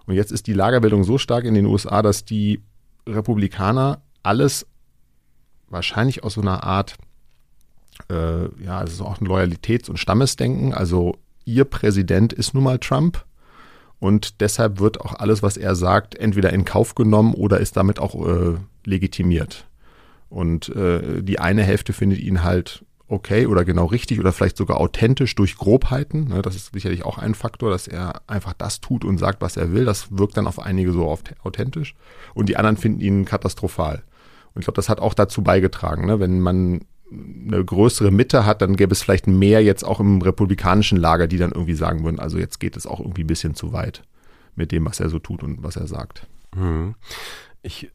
Und 0.07 0.15
jetzt 0.15 0.33
ist 0.33 0.47
die 0.47 0.53
Lagerbildung 0.53 1.05
so 1.05 1.19
stark 1.19 1.45
in 1.45 1.55
den 1.55 1.67
USA, 1.67 2.03
dass 2.03 2.25
die 2.25 2.63
Republikaner 3.07 4.03
alles 4.23 4.67
wahrscheinlich 5.69 6.25
aus 6.25 6.35
so 6.35 6.41
einer 6.41 6.65
Art, 6.65 6.97
äh, 8.11 8.45
ja, 8.63 8.83
es 8.83 8.93
ist 8.93 9.01
auch 9.01 9.21
ein 9.21 9.27
Loyalitäts- 9.27 9.89
und 9.89 9.99
Stammesdenken. 9.99 10.75
Also 10.75 11.17
ihr 11.45 11.65
Präsident 11.65 12.33
ist 12.33 12.55
nun 12.55 12.65
mal 12.65 12.79
Trump 12.79 13.25
und 13.99 14.41
deshalb 14.41 14.81
wird 14.81 15.01
auch 15.01 15.15
alles, 15.15 15.43
was 15.43 15.57
er 15.57 15.75
sagt, 15.75 16.15
entweder 16.17 16.53
in 16.53 16.65
Kauf 16.65 16.95
genommen 16.95 17.35
oder 17.35 17.61
ist 17.61 17.77
damit 17.77 17.99
auch 17.99 18.15
äh, 18.27 18.57
legitimiert. 18.85 19.67
Und 20.29 20.71
äh, 20.71 21.23
die 21.23 21.39
eine 21.39 21.63
Hälfte 21.63 21.93
findet 21.93 22.19
ihn 22.19 22.43
halt 22.43 22.85
okay 23.13 23.47
oder 23.47 23.65
genau 23.65 23.87
richtig 23.87 24.19
oder 24.19 24.33
vielleicht 24.33 24.57
sogar 24.57 24.81
authentisch 24.81 25.35
durch 25.35 25.57
Grobheiten. 25.57 26.29
Ne, 26.29 26.43
das 26.43 26.57
ist 26.57 26.73
sicherlich 26.73 27.05
auch 27.05 27.19
ein 27.19 27.35
Faktor, 27.35 27.71
dass 27.71 27.87
er 27.87 28.23
einfach 28.27 28.55
das 28.55 28.81
tut 28.81 29.05
und 29.05 29.19
sagt, 29.19 29.43
was 29.43 29.57
er 29.57 29.73
will. 29.73 29.85
Das 29.85 30.17
wirkt 30.17 30.37
dann 30.37 30.47
auf 30.47 30.59
einige 30.59 30.93
so 30.93 31.07
oft 31.07 31.35
authentisch. 31.45 31.95
Und 32.35 32.49
die 32.49 32.57
anderen 32.57 32.77
finden 32.77 33.01
ihn 33.01 33.25
katastrophal. 33.25 34.03
Und 34.55 34.61
ich 34.61 34.65
glaube, 34.65 34.77
das 34.77 34.89
hat 34.89 35.01
auch 35.01 35.15
dazu 35.15 35.43
beigetragen. 35.43 36.07
Ne? 36.07 36.21
Wenn 36.21 36.41
man 36.41 36.81
eine 37.11 37.63
größere 37.63 38.11
Mitte 38.11 38.47
hat, 38.47 38.63
dann 38.63 38.77
gäbe 38.77 38.93
es 38.93 39.03
vielleicht 39.03 39.27
mehr 39.27 39.63
jetzt 39.63 39.85
auch 39.85 40.01
im 40.01 40.23
republikanischen 40.23 40.99
Lager, 40.99 41.27
die 41.27 41.37
dann 41.37 41.53
irgendwie 41.53 41.75
sagen 41.75 42.05
würden, 42.05 42.19
also 42.19 42.39
jetzt 42.39 42.59
geht 42.59 42.77
es 42.77 42.87
auch 42.87 43.01
irgendwie 43.01 43.25
ein 43.25 43.27
bisschen 43.27 43.55
zu 43.55 43.73
weit 43.73 44.03
mit 44.55 44.73
dem, 44.73 44.87
was 44.87 45.01
er 45.01 45.11
so 45.11 45.19
tut 45.19 45.43
und 45.43 45.63
was 45.63 45.77
er 45.77 45.87
sagt. 45.87 46.27
Hm. 46.55 46.95
Ich 47.63 47.91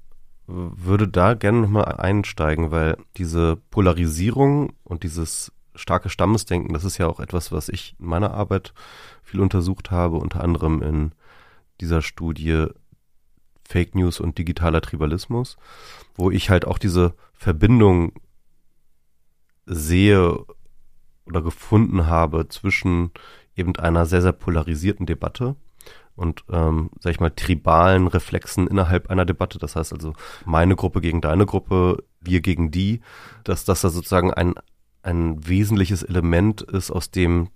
würde 0.47 1.07
da 1.07 1.33
gerne 1.33 1.61
nochmal 1.61 1.85
einsteigen, 1.85 2.71
weil 2.71 2.97
diese 3.17 3.57
Polarisierung 3.69 4.73
und 4.83 5.03
dieses 5.03 5.51
starke 5.75 6.09
Stammesdenken, 6.09 6.73
das 6.73 6.85
ist 6.85 6.97
ja 6.97 7.07
auch 7.07 7.19
etwas, 7.19 7.51
was 7.51 7.69
ich 7.69 7.95
in 7.99 8.07
meiner 8.07 8.33
Arbeit 8.33 8.73
viel 9.23 9.41
untersucht 9.41 9.91
habe, 9.91 10.17
unter 10.17 10.41
anderem 10.41 10.81
in 10.81 11.11
dieser 11.81 12.01
Studie 12.01 12.67
Fake 13.67 13.95
News 13.95 14.19
und 14.19 14.37
digitaler 14.37 14.81
Tribalismus, 14.81 15.57
wo 16.15 16.31
ich 16.31 16.49
halt 16.49 16.65
auch 16.65 16.77
diese 16.77 17.13
Verbindung 17.33 18.13
sehe 19.65 20.45
oder 21.25 21.41
gefunden 21.41 22.07
habe 22.07 22.47
zwischen 22.47 23.11
eben 23.55 23.75
einer 23.75 24.05
sehr, 24.05 24.21
sehr 24.21 24.31
polarisierten 24.31 25.05
Debatte 25.05 25.57
und, 26.15 26.43
ähm, 26.51 26.89
sag 26.99 27.11
ich 27.11 27.19
mal, 27.19 27.29
tribalen 27.29 28.07
Reflexen 28.07 28.67
innerhalb 28.67 29.09
einer 29.09 29.25
Debatte. 29.25 29.59
Das 29.59 29.75
heißt 29.75 29.93
also, 29.93 30.13
meine 30.45 30.75
Gruppe 30.75 30.99
gegen 30.99 31.21
deine 31.21 31.45
Gruppe, 31.45 32.03
wir 32.21 32.41
gegen 32.41 32.71
die, 32.71 33.01
dass 33.43 33.65
das 33.65 33.81
da 33.81 33.89
sozusagen 33.89 34.33
ein, 34.33 34.55
ein 35.03 35.47
wesentliches 35.47 36.03
Element 36.03 36.61
ist, 36.63 36.91
aus 36.91 37.11
dem 37.11 37.49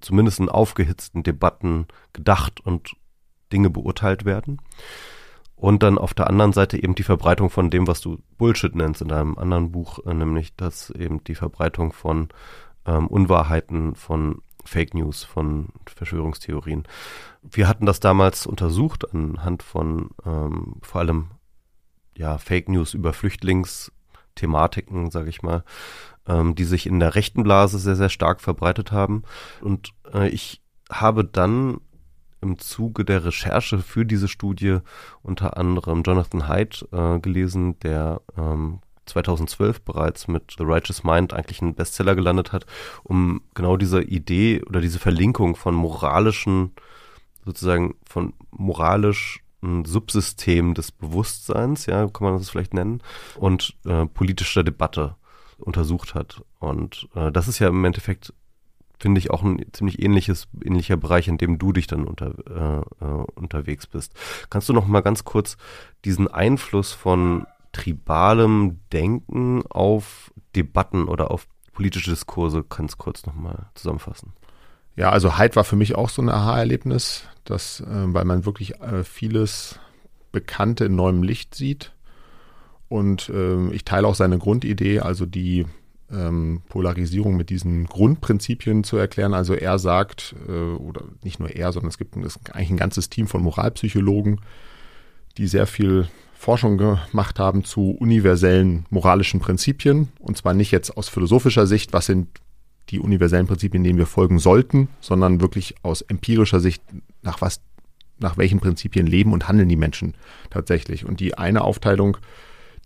zumindest 0.00 0.40
in 0.40 0.48
aufgehitzten 0.48 1.22
Debatten 1.22 1.86
gedacht 2.12 2.60
und 2.60 2.96
Dinge 3.52 3.70
beurteilt 3.70 4.24
werden. 4.24 4.60
Und 5.56 5.82
dann 5.82 5.98
auf 5.98 6.14
der 6.14 6.28
anderen 6.28 6.52
Seite 6.52 6.82
eben 6.82 6.94
die 6.94 7.04
Verbreitung 7.04 7.48
von 7.48 7.70
dem, 7.70 7.86
was 7.86 8.00
du 8.00 8.18
Bullshit 8.36 8.74
nennst 8.74 9.00
in 9.02 9.08
deinem 9.08 9.38
anderen 9.38 9.72
Buch, 9.72 9.98
äh, 10.04 10.12
nämlich 10.12 10.56
dass 10.56 10.90
eben 10.90 11.22
die 11.24 11.34
Verbreitung 11.34 11.92
von 11.92 12.28
ähm, 12.86 13.06
Unwahrheiten, 13.06 13.94
von 13.94 14.42
Fake 14.64 14.94
News, 14.94 15.24
von 15.24 15.68
Verschwörungstheorien. 15.86 16.84
Wir 17.42 17.68
hatten 17.68 17.86
das 17.86 18.00
damals 18.00 18.46
untersucht 18.46 19.12
anhand 19.12 19.62
von 19.62 20.10
ähm, 20.24 20.76
vor 20.82 21.00
allem 21.00 21.30
ja, 22.16 22.38
Fake 22.38 22.68
News 22.68 22.94
über 22.94 23.12
Flüchtlings 23.12 23.92
Thematiken, 24.34 25.10
sage 25.10 25.28
ich 25.28 25.42
mal, 25.42 25.64
ähm, 26.26 26.54
die 26.54 26.64
sich 26.64 26.86
in 26.86 27.00
der 27.00 27.14
rechten 27.14 27.42
Blase 27.42 27.78
sehr, 27.78 27.96
sehr 27.96 28.08
stark 28.08 28.40
verbreitet 28.40 28.92
haben. 28.92 29.22
Und 29.60 29.92
äh, 30.12 30.28
ich 30.28 30.62
habe 30.90 31.24
dann 31.24 31.80
im 32.40 32.58
Zuge 32.58 33.04
der 33.04 33.24
Recherche 33.24 33.78
für 33.78 34.04
diese 34.04 34.28
Studie 34.28 34.78
unter 35.22 35.56
anderem 35.56 36.02
Jonathan 36.02 36.46
Haidt 36.46 36.86
äh, 36.92 37.18
gelesen, 37.18 37.78
der 37.80 38.20
ähm, 38.36 38.80
2012 39.06 39.82
bereits 39.82 40.28
mit 40.28 40.54
The 40.58 40.64
Righteous 40.64 41.04
Mind 41.04 41.32
eigentlich 41.32 41.62
einen 41.62 41.74
Bestseller 41.74 42.14
gelandet 42.14 42.52
hat, 42.52 42.66
um 43.02 43.42
genau 43.54 43.76
diese 43.76 44.02
Idee 44.02 44.62
oder 44.62 44.80
diese 44.80 44.98
Verlinkung 44.98 45.56
von 45.56 45.74
moralischen, 45.74 46.72
sozusagen 47.44 47.94
von 48.04 48.32
moralisch 48.50 49.44
Subsystem 49.84 50.74
des 50.74 50.92
Bewusstseins, 50.92 51.86
ja, 51.86 52.06
kann 52.08 52.28
man 52.28 52.38
das 52.38 52.50
vielleicht 52.50 52.74
nennen, 52.74 53.00
und 53.36 53.74
äh, 53.86 54.06
politischer 54.06 54.62
Debatte 54.62 55.16
untersucht 55.58 56.14
hat. 56.14 56.42
Und 56.58 57.08
äh, 57.14 57.32
das 57.32 57.48
ist 57.48 57.58
ja 57.58 57.68
im 57.68 57.84
Endeffekt, 57.84 58.32
finde 58.98 59.18
ich, 59.18 59.30
auch 59.30 59.42
ein 59.42 59.64
ziemlich 59.72 60.02
ähnliches, 60.02 60.48
ähnlicher 60.62 60.96
Bereich, 60.96 61.28
in 61.28 61.38
dem 61.38 61.58
du 61.58 61.72
dich 61.72 61.86
dann 61.86 62.04
unter, 62.04 62.34
äh, 63.00 63.04
äh, 63.04 63.24
unterwegs 63.34 63.86
bist. 63.86 64.12
Kannst 64.50 64.68
du 64.68 64.72
noch 64.72 64.86
mal 64.86 65.00
ganz 65.00 65.24
kurz 65.24 65.56
diesen 66.04 66.28
Einfluss 66.28 66.92
von 66.92 67.46
tribalem 67.74 68.80
Denken 68.92 69.62
auf 69.68 70.32
Debatten 70.56 71.08
oder 71.08 71.30
auf 71.30 71.46
politische 71.72 72.10
Diskurse 72.10 72.64
ganz 72.64 72.96
kurz 72.96 73.26
noch 73.26 73.34
mal 73.34 73.66
zusammenfassen? 73.74 74.32
Ja, 74.96 75.10
also 75.10 75.38
Hyde 75.38 75.56
war 75.56 75.64
für 75.64 75.76
mich 75.76 75.96
auch 75.96 76.08
so 76.08 76.22
ein 76.22 76.30
Aha-Erlebnis, 76.30 77.24
äh, 77.48 77.54
weil 77.56 78.24
man 78.24 78.46
wirklich 78.46 78.80
äh, 78.80 79.04
vieles 79.04 79.78
Bekannte 80.32 80.86
in 80.86 80.96
neuem 80.96 81.22
Licht 81.22 81.54
sieht. 81.54 81.92
Und 82.88 83.28
äh, 83.28 83.68
ich 83.70 83.84
teile 83.84 84.06
auch 84.06 84.14
seine 84.14 84.38
Grundidee, 84.38 85.00
also 85.00 85.26
die 85.26 85.66
ähm, 86.12 86.62
Polarisierung 86.68 87.36
mit 87.36 87.50
diesen 87.50 87.86
Grundprinzipien 87.86 88.84
zu 88.84 88.96
erklären. 88.96 89.34
Also 89.34 89.54
er 89.54 89.78
sagt, 89.80 90.36
äh, 90.46 90.52
oder 90.52 91.02
nicht 91.22 91.40
nur 91.40 91.50
er, 91.50 91.72
sondern 91.72 91.88
es 91.88 91.98
gibt 91.98 92.16
ein, 92.16 92.24
eigentlich 92.52 92.70
ein 92.70 92.76
ganzes 92.76 93.10
Team 93.10 93.26
von 93.26 93.42
Moralpsychologen, 93.42 94.40
die 95.38 95.48
sehr 95.48 95.66
viel 95.66 96.08
Forschung 96.44 96.76
gemacht 96.76 97.38
haben 97.38 97.64
zu 97.64 97.92
universellen 97.92 98.84
moralischen 98.90 99.40
Prinzipien. 99.40 100.08
Und 100.18 100.36
zwar 100.36 100.52
nicht 100.52 100.72
jetzt 100.72 100.94
aus 100.94 101.08
philosophischer 101.08 101.66
Sicht, 101.66 101.94
was 101.94 102.04
sind 102.04 102.28
die 102.90 103.00
universellen 103.00 103.46
Prinzipien, 103.46 103.82
denen 103.82 103.98
wir 103.98 104.04
folgen 104.04 104.38
sollten, 104.38 104.88
sondern 105.00 105.40
wirklich 105.40 105.74
aus 105.82 106.02
empirischer 106.02 106.60
Sicht, 106.60 106.82
nach 107.22 107.40
was, 107.40 107.62
nach 108.18 108.36
welchen 108.36 108.60
Prinzipien 108.60 109.06
leben 109.06 109.32
und 109.32 109.48
handeln 109.48 109.70
die 109.70 109.76
Menschen 109.76 110.12
tatsächlich. 110.50 111.06
Und 111.06 111.18
die 111.20 111.38
eine 111.38 111.62
Aufteilung, 111.62 112.18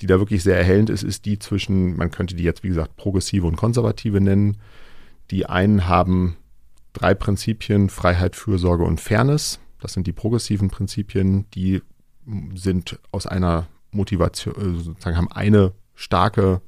die 0.00 0.06
da 0.06 0.20
wirklich 0.20 0.44
sehr 0.44 0.56
erhellend 0.56 0.88
ist, 0.88 1.02
ist 1.02 1.24
die 1.24 1.40
zwischen, 1.40 1.96
man 1.96 2.12
könnte 2.12 2.36
die 2.36 2.44
jetzt 2.44 2.62
wie 2.62 2.68
gesagt 2.68 2.96
progressive 2.96 3.48
und 3.48 3.56
konservative 3.56 4.20
nennen. 4.20 4.58
Die 5.32 5.46
einen 5.46 5.88
haben 5.88 6.36
drei 6.92 7.12
Prinzipien, 7.12 7.88
Freiheit, 7.88 8.36
Fürsorge 8.36 8.84
und 8.84 9.00
Fairness. 9.00 9.58
Das 9.80 9.94
sind 9.94 10.06
die 10.06 10.12
progressiven 10.12 10.68
Prinzipien, 10.68 11.46
die 11.54 11.82
sind 12.54 12.98
aus 13.10 13.26
einer 13.26 13.66
Motivation, 13.90 14.54
äh, 14.54 14.82
sozusagen 14.82 15.16
haben 15.16 15.32
eine 15.32 15.72
starke 15.94 16.60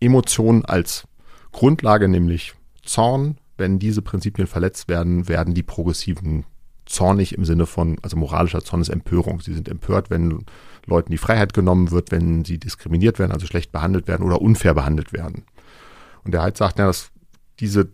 Emotion 0.00 0.64
als 0.64 1.06
Grundlage, 1.52 2.08
nämlich 2.08 2.54
Zorn. 2.82 3.38
Wenn 3.56 3.78
diese 3.78 4.02
Prinzipien 4.02 4.46
verletzt 4.46 4.88
werden, 4.88 5.28
werden 5.28 5.54
die 5.54 5.64
Progressiven 5.64 6.44
zornig 6.86 7.34
im 7.34 7.44
Sinne 7.44 7.66
von, 7.66 7.98
also 8.02 8.16
moralischer 8.16 8.62
Zorn 8.62 8.80
ist 8.80 8.88
Empörung. 8.88 9.40
Sie 9.40 9.52
sind 9.52 9.68
empört, 9.68 10.10
wenn 10.10 10.44
Leuten 10.86 11.10
die 11.10 11.18
Freiheit 11.18 11.52
genommen 11.52 11.90
wird, 11.90 12.10
wenn 12.10 12.44
sie 12.44 12.58
diskriminiert 12.58 13.18
werden, 13.18 13.32
also 13.32 13.46
schlecht 13.46 13.72
behandelt 13.72 14.08
werden 14.08 14.24
oder 14.24 14.40
unfair 14.40 14.74
behandelt 14.74 15.12
werden. 15.12 15.44
Und 16.24 16.32
der 16.32 16.42
halt 16.42 16.56
sagt, 16.56 16.78
ja, 16.78 16.86
dass 16.86 17.10
diese 17.60 17.90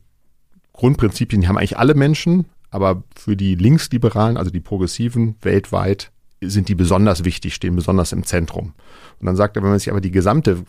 Grundprinzipien, 0.73 1.41
die 1.41 1.49
haben 1.49 1.59
eigentlich 1.59 1.79
alle 1.79 1.95
Menschen, 1.95 2.47
aber 2.71 3.03
für 3.17 3.37
die 3.37 3.55
Linksliberalen, 3.55 4.37
also 4.37 4.51
die 4.51 4.61
Progressiven 4.61 5.37
weltweit, 5.41 6.11
sind 6.49 6.69
die 6.69 6.75
besonders 6.75 7.25
wichtig, 7.25 7.55
stehen 7.55 7.77
besonders 7.77 8.13
im 8.13 8.25
Zentrum. 8.25 8.75
Und 9.21 9.27
dann 9.27 9.37
sagt 9.37 9.57
er, 9.57 9.63
wenn 9.63 9.71
man 9.71 9.79
sich 9.79 9.91
aber 9.91 10.01
die 10.01 10.11
gesamte 10.11 10.65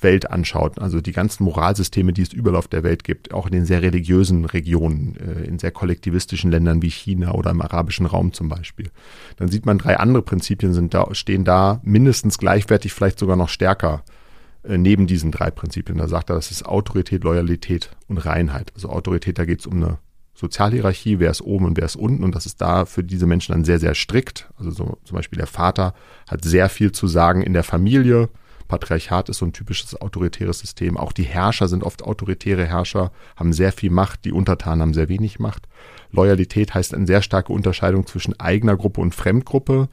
Welt 0.00 0.30
anschaut, 0.30 0.78
also 0.78 1.00
die 1.00 1.12
ganzen 1.12 1.44
Moralsysteme, 1.44 2.12
die 2.12 2.22
es 2.22 2.32
überall 2.32 2.56
auf 2.56 2.68
der 2.68 2.82
Welt 2.82 3.04
gibt, 3.04 3.32
auch 3.32 3.46
in 3.46 3.52
den 3.52 3.64
sehr 3.64 3.82
religiösen 3.82 4.44
Regionen, 4.44 5.16
äh, 5.16 5.44
in 5.44 5.58
sehr 5.58 5.70
kollektivistischen 5.70 6.50
Ländern 6.50 6.82
wie 6.82 6.90
China 6.90 7.32
oder 7.32 7.50
im 7.50 7.62
arabischen 7.62 8.06
Raum 8.06 8.32
zum 8.32 8.48
Beispiel, 8.48 8.90
dann 9.36 9.48
sieht 9.48 9.64
man, 9.64 9.78
drei 9.78 9.98
andere 9.98 10.22
Prinzipien 10.22 10.74
sind 10.74 10.92
da, 10.92 11.14
stehen 11.14 11.44
da 11.44 11.80
mindestens 11.82 12.38
gleichwertig, 12.38 12.92
vielleicht 12.92 13.18
sogar 13.18 13.36
noch 13.36 13.48
stärker 13.48 14.04
äh, 14.64 14.76
neben 14.76 15.06
diesen 15.06 15.30
drei 15.30 15.50
Prinzipien. 15.50 15.98
Da 15.98 16.08
sagt 16.08 16.30
er, 16.30 16.36
das 16.36 16.50
ist 16.50 16.66
Autorität, 16.66 17.24
Loyalität 17.24 17.90
und 18.08 18.18
Reinheit. 18.18 18.72
Also 18.74 18.90
Autorität, 18.90 19.38
da 19.38 19.44
geht 19.44 19.60
es 19.60 19.66
um 19.66 19.82
eine 19.82 19.98
Sozialhierarchie, 20.36 21.18
wer 21.18 21.30
ist 21.30 21.40
oben 21.40 21.64
und 21.64 21.76
wer 21.76 21.86
ist 21.86 21.96
unten 21.96 22.22
und 22.22 22.34
das 22.34 22.46
ist 22.46 22.60
da 22.60 22.84
für 22.84 23.02
diese 23.02 23.26
Menschen 23.26 23.52
dann 23.52 23.64
sehr, 23.64 23.78
sehr 23.78 23.94
strikt. 23.94 24.48
Also 24.58 24.70
so, 24.70 24.98
zum 25.04 25.16
Beispiel 25.16 25.38
der 25.38 25.46
Vater 25.46 25.94
hat 26.28 26.44
sehr 26.44 26.68
viel 26.68 26.92
zu 26.92 27.08
sagen 27.08 27.42
in 27.42 27.54
der 27.54 27.64
Familie, 27.64 28.28
Patriarchat 28.68 29.28
ist 29.28 29.38
so 29.38 29.46
ein 29.46 29.52
typisches 29.52 30.00
autoritäres 30.00 30.58
System. 30.58 30.96
Auch 30.96 31.12
die 31.12 31.22
Herrscher 31.22 31.68
sind 31.68 31.84
oft 31.84 32.02
autoritäre 32.02 32.64
Herrscher, 32.64 33.12
haben 33.36 33.52
sehr 33.52 33.72
viel 33.72 33.90
Macht, 33.90 34.24
die 34.24 34.32
Untertanen 34.32 34.82
haben 34.82 34.94
sehr 34.94 35.08
wenig 35.08 35.38
Macht. 35.38 35.68
Loyalität 36.10 36.74
heißt 36.74 36.94
eine 36.94 37.06
sehr 37.06 37.22
starke 37.22 37.52
Unterscheidung 37.52 38.06
zwischen 38.06 38.38
eigener 38.40 38.76
Gruppe 38.76 39.00
und 39.00 39.14
Fremdgruppe. 39.14 39.88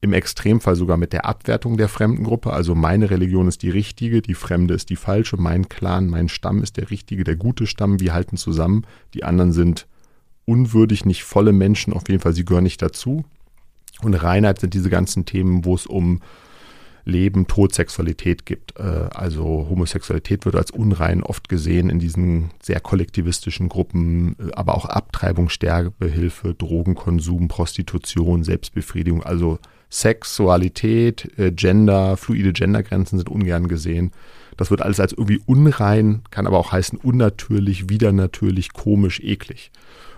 Im 0.00 0.12
Extremfall 0.12 0.76
sogar 0.76 0.96
mit 0.96 1.12
der 1.12 1.24
Abwertung 1.24 1.76
der 1.76 1.88
fremden 1.88 2.24
Gruppe. 2.24 2.52
Also 2.52 2.74
meine 2.74 3.10
Religion 3.10 3.48
ist 3.48 3.62
die 3.62 3.70
richtige, 3.70 4.22
die 4.22 4.34
fremde 4.34 4.74
ist 4.74 4.90
die 4.90 4.96
falsche, 4.96 5.36
mein 5.36 5.68
Clan, 5.68 6.08
mein 6.08 6.28
Stamm 6.28 6.62
ist 6.62 6.76
der 6.76 6.90
richtige, 6.90 7.24
der 7.24 7.36
gute 7.36 7.66
Stamm, 7.66 7.98
wir 8.00 8.12
halten 8.12 8.36
zusammen. 8.36 8.86
Die 9.14 9.24
anderen 9.24 9.52
sind 9.52 9.86
unwürdig, 10.44 11.04
nicht 11.04 11.24
volle 11.24 11.52
Menschen, 11.52 11.92
auf 11.92 12.08
jeden 12.08 12.20
Fall, 12.20 12.34
sie 12.34 12.44
gehören 12.44 12.64
nicht 12.64 12.82
dazu. 12.82 13.24
Und 14.02 14.14
Reinheit 14.14 14.60
sind 14.60 14.74
diese 14.74 14.90
ganzen 14.90 15.24
Themen, 15.24 15.64
wo 15.64 15.74
es 15.74 15.86
um 15.86 16.20
Leben, 17.06 17.46
Tod, 17.46 17.72
Sexualität 17.72 18.44
gibt. 18.44 18.78
Äh, 18.78 19.08
also 19.14 19.66
Homosexualität 19.70 20.44
wird 20.44 20.56
als 20.56 20.70
unrein 20.70 21.22
oft 21.22 21.48
gesehen 21.48 21.88
in 21.88 22.00
diesen 22.00 22.50
sehr 22.60 22.80
kollektivistischen 22.80 23.68
Gruppen, 23.68 24.36
äh, 24.38 24.52
aber 24.52 24.74
auch 24.74 24.84
Abtreibung, 24.86 25.48
Sterbehilfe, 25.48 26.54
Drogenkonsum, 26.54 27.48
Prostitution, 27.48 28.42
Selbstbefriedigung, 28.42 29.22
also 29.22 29.58
Sexualität, 29.88 31.38
äh, 31.38 31.52
Gender, 31.52 32.16
fluide 32.16 32.52
Gendergrenzen 32.52 33.18
sind 33.18 33.28
ungern 33.28 33.68
gesehen. 33.68 34.12
Das 34.56 34.70
wird 34.70 34.82
alles 34.82 35.00
als 35.00 35.12
irgendwie 35.12 35.40
unrein, 35.46 36.22
kann 36.30 36.46
aber 36.46 36.58
auch 36.58 36.72
heißen 36.72 36.98
unnatürlich, 36.98 37.88
widernatürlich, 37.88 38.72
komisch, 38.72 39.20
eklig. 39.20 39.70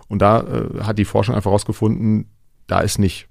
Und 0.08 0.22
da 0.22 0.40
äh, 0.40 0.80
hat 0.82 0.98
die 0.98 1.04
Forschung 1.04 1.34
einfach 1.34 1.50
herausgefunden, 1.50 2.30
da 2.66 2.80
ist 2.80 2.98
nicht 2.98 3.28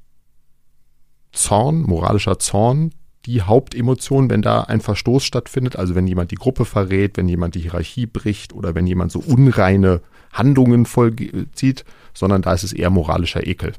Zorn, 1.32 1.82
moralischer 1.82 2.40
Zorn 2.40 2.92
die 3.28 3.42
Hauptemotion, 3.42 4.30
wenn 4.30 4.42
da 4.42 4.62
ein 4.62 4.80
Verstoß 4.80 5.24
stattfindet, 5.24 5.76
also 5.76 5.96
wenn 5.96 6.08
jemand 6.08 6.32
die 6.32 6.36
Gruppe 6.36 6.64
verrät, 6.64 7.18
wenn 7.18 7.28
jemand 7.28 7.56
die 7.56 7.60
Hierarchie 7.60 8.06
bricht 8.06 8.54
oder 8.54 8.74
wenn 8.74 8.88
jemand 8.88 9.12
so 9.12 9.20
unreine 9.20 10.02
Handlungen 10.32 10.86
vollzieht, 10.86 11.84
sondern 12.14 12.42
da 12.42 12.54
ist 12.54 12.64
es 12.64 12.72
eher 12.72 12.90
moralischer 12.90 13.46
Ekel. 13.46 13.74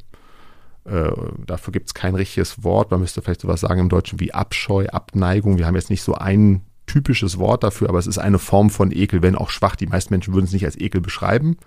Äh, 0.88 1.11
dafür 1.46 1.72
gibt 1.72 1.88
es 1.88 1.94
kein 1.94 2.14
richtiges 2.14 2.64
Wort. 2.64 2.90
Man 2.90 3.01
müsste 3.01 3.20
vielleicht 3.20 3.42
sowas 3.42 3.61
sagen 3.61 3.81
im 3.81 3.88
Deutschen 3.88 4.20
wie 4.20 4.33
Abscheu, 4.33 4.87
Abneigung. 4.87 5.59
Wir 5.59 5.66
haben 5.66 5.74
jetzt 5.74 5.90
nicht 5.90 6.03
so 6.03 6.14
ein 6.14 6.62
typisches 6.87 7.38
Wort 7.38 7.62
dafür, 7.62 7.90
aber 7.90 7.98
es 7.98 8.07
ist 8.07 8.18
eine 8.18 8.38
Form 8.38 8.70
von 8.70 8.90
Ekel, 8.90 9.20
wenn 9.20 9.37
auch 9.37 9.51
schwach. 9.51 9.77
Die 9.77 9.87
meisten 9.87 10.14
Menschen 10.14 10.33
würden 10.33 10.46
es 10.46 10.53
nicht 10.53 10.64
als 10.64 10.81
Ekel 10.81 11.03
beschreiben, 11.03 11.59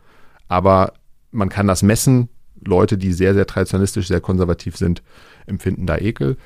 aber 0.47 0.93
man 1.31 1.49
kann 1.49 1.67
das 1.67 1.83
messen. 1.83 2.29
Leute, 2.63 2.97
die 2.97 3.11
sehr, 3.11 3.33
sehr 3.33 3.47
traditionalistisch, 3.47 4.07
sehr 4.07 4.21
konservativ 4.21 4.77
sind, 4.77 5.01
empfinden 5.45 5.85
da 5.85 5.97
Ekel. 5.97 6.37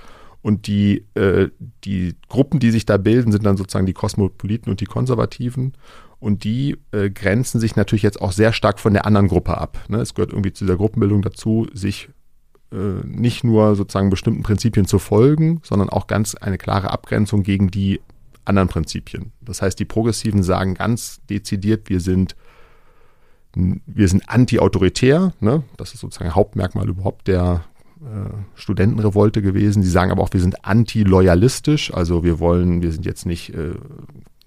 Und 0.41 0.67
die, 0.67 1.05
äh, 1.15 1.49
die 1.83 2.15
Gruppen, 2.29 2.59
die 2.59 2.71
sich 2.71 2.85
da 2.85 2.97
bilden, 2.97 3.31
sind 3.31 3.45
dann 3.45 3.57
sozusagen 3.57 3.85
die 3.85 3.93
Kosmopoliten 3.93 4.69
und 4.69 4.79
die 4.79 4.85
Konservativen. 4.85 5.73
Und 6.19 6.43
die 6.43 6.77
äh, 6.91 7.09
grenzen 7.09 7.59
sich 7.59 7.75
natürlich 7.75 8.03
jetzt 8.03 8.21
auch 8.21 8.31
sehr 8.31 8.53
stark 8.53 8.79
von 8.79 8.93
der 8.93 9.05
anderen 9.05 9.27
Gruppe 9.27 9.57
ab. 9.57 9.79
Ne? 9.89 9.97
Es 9.97 10.13
gehört 10.13 10.31
irgendwie 10.31 10.53
zu 10.53 10.65
dieser 10.65 10.77
Gruppenbildung 10.77 11.21
dazu, 11.21 11.67
sich 11.73 12.09
nicht 12.71 13.43
nur 13.43 13.75
sozusagen 13.75 14.09
bestimmten 14.09 14.43
Prinzipien 14.43 14.85
zu 14.85 14.99
folgen, 14.99 15.61
sondern 15.63 15.89
auch 15.89 16.07
ganz 16.07 16.35
eine 16.35 16.57
klare 16.57 16.91
Abgrenzung 16.91 17.43
gegen 17.43 17.69
die 17.69 18.01
anderen 18.43 18.67
Prinzipien. 18.67 19.31
Das 19.41 19.61
heißt, 19.61 19.79
die 19.79 19.85
Progressiven 19.85 20.43
sagen 20.43 20.73
ganz 20.73 21.21
dezidiert, 21.29 21.89
wir 21.89 21.99
sind 21.99 22.35
wir 23.55 24.07
sind 24.09 24.27
anti-autoritär, 24.27 25.33
ne? 25.39 25.63
das 25.77 25.93
ist 25.93 26.01
sozusagen 26.01 26.35
Hauptmerkmal 26.35 26.89
überhaupt 26.89 27.27
der 27.27 27.63
äh, 28.01 28.29
Studentenrevolte 28.55 29.41
gewesen. 29.41 29.81
Sie 29.81 29.89
sagen 29.89 30.11
aber 30.11 30.21
auch, 30.21 30.33
wir 30.33 30.41
sind 30.41 30.65
anti-loyalistisch, 30.65 31.93
also 31.93 32.23
wir 32.23 32.39
wollen, 32.39 32.81
wir 32.81 32.91
sind 32.91 33.05
jetzt 33.05 33.25
nicht 33.25 33.53
äh, 33.53 33.71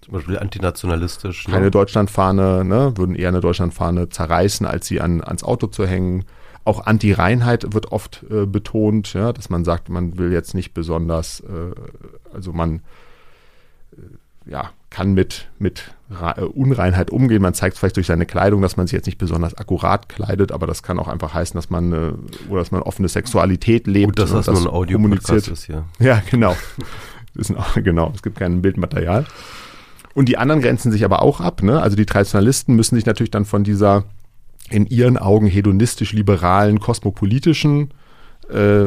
zum 0.02 0.12
Beispiel 0.12 0.38
antinationalistisch. 0.38 1.48
Ne? 1.48 1.54
Keine 1.54 1.66
ne? 1.66 1.70
Deutschlandfahne, 1.70 2.64
ne? 2.64 2.92
würden 2.96 3.14
eher 3.14 3.28
eine 3.28 3.40
Deutschlandfahne 3.40 4.10
zerreißen, 4.10 4.66
als 4.66 4.86
sie 4.86 5.00
an, 5.00 5.22
ans 5.22 5.42
Auto 5.42 5.68
zu 5.68 5.86
hängen. 5.86 6.24
Auch 6.68 6.84
Anti-Reinheit 6.84 7.72
wird 7.72 7.92
oft 7.92 8.24
äh, 8.30 8.44
betont, 8.44 9.14
ja, 9.14 9.32
dass 9.32 9.48
man 9.48 9.64
sagt, 9.64 9.88
man 9.88 10.18
will 10.18 10.32
jetzt 10.32 10.54
nicht 10.54 10.74
besonders, 10.74 11.40
äh, 11.40 12.34
also 12.34 12.52
man 12.52 12.82
ja, 14.44 14.70
kann 14.90 15.14
mit, 15.14 15.48
mit 15.58 15.92
äh, 16.10 16.42
Unreinheit 16.42 17.10
umgehen. 17.10 17.42
Man 17.42 17.54
zeigt 17.54 17.78
vielleicht 17.78 17.96
durch 17.96 18.06
seine 18.06 18.26
Kleidung, 18.26 18.62
dass 18.62 18.76
man 18.76 18.86
sich 18.86 18.92
jetzt 18.92 19.06
nicht 19.06 19.18
besonders 19.18 19.56
akkurat 19.56 20.08
kleidet, 20.08 20.52
aber 20.52 20.66
das 20.66 20.82
kann 20.82 20.98
auch 20.98 21.08
einfach 21.08 21.34
heißen, 21.34 21.56
dass 21.56 21.70
man, 21.70 21.92
äh, 21.92 22.12
oder 22.50 22.60
dass 22.60 22.70
man 22.70 22.82
offene 22.82 23.08
Sexualität 23.08 23.86
lebt. 23.86 24.16
Gut, 24.16 24.18
dass 24.18 24.32
das, 24.32 24.46
das 24.46 24.60
nur 24.60 24.70
ein 24.70 24.74
audio 24.74 24.98
kommuniziert 24.98 25.48
ist, 25.48 25.68
ja. 25.68 25.84
Ja, 25.98 26.22
genau. 26.30 26.56
ist 27.34 27.50
ein, 27.50 27.82
genau, 27.82 28.12
es 28.14 28.22
gibt 28.22 28.38
kein 28.38 28.62
Bildmaterial. 28.62 29.26
Und 30.14 30.28
die 30.28 30.36
anderen 30.36 30.60
grenzen 30.60 30.90
sich 30.90 31.04
aber 31.04 31.22
auch 31.22 31.40
ab. 31.40 31.62
Ne? 31.62 31.80
Also 31.80 31.96
die 31.96 32.06
Traditionalisten 32.06 32.74
müssen 32.74 32.96
sich 32.96 33.06
natürlich 33.06 33.30
dann 33.30 33.44
von 33.44 33.64
dieser 33.64 34.04
in 34.70 34.86
ihren 34.86 35.16
Augen 35.16 35.46
hedonistisch-liberalen, 35.46 36.80
kosmopolitischen 36.80 37.90
äh, 38.48 38.84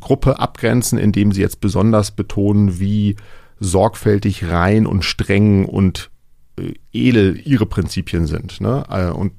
Gruppe 0.00 0.38
abgrenzen, 0.38 0.98
indem 0.98 1.32
sie 1.32 1.40
jetzt 1.40 1.60
besonders 1.60 2.12
betonen, 2.12 2.78
wie 2.78 3.16
sorgfältig, 3.58 4.48
rein 4.48 4.86
und 4.86 5.04
streng 5.04 5.64
und 5.64 6.10
äh, 6.58 6.74
edel 6.92 7.40
ihre 7.44 7.66
Prinzipien 7.66 8.26
sind. 8.26 8.60
Ne? 8.60 8.84
Äh, 8.88 9.10
und 9.10 9.32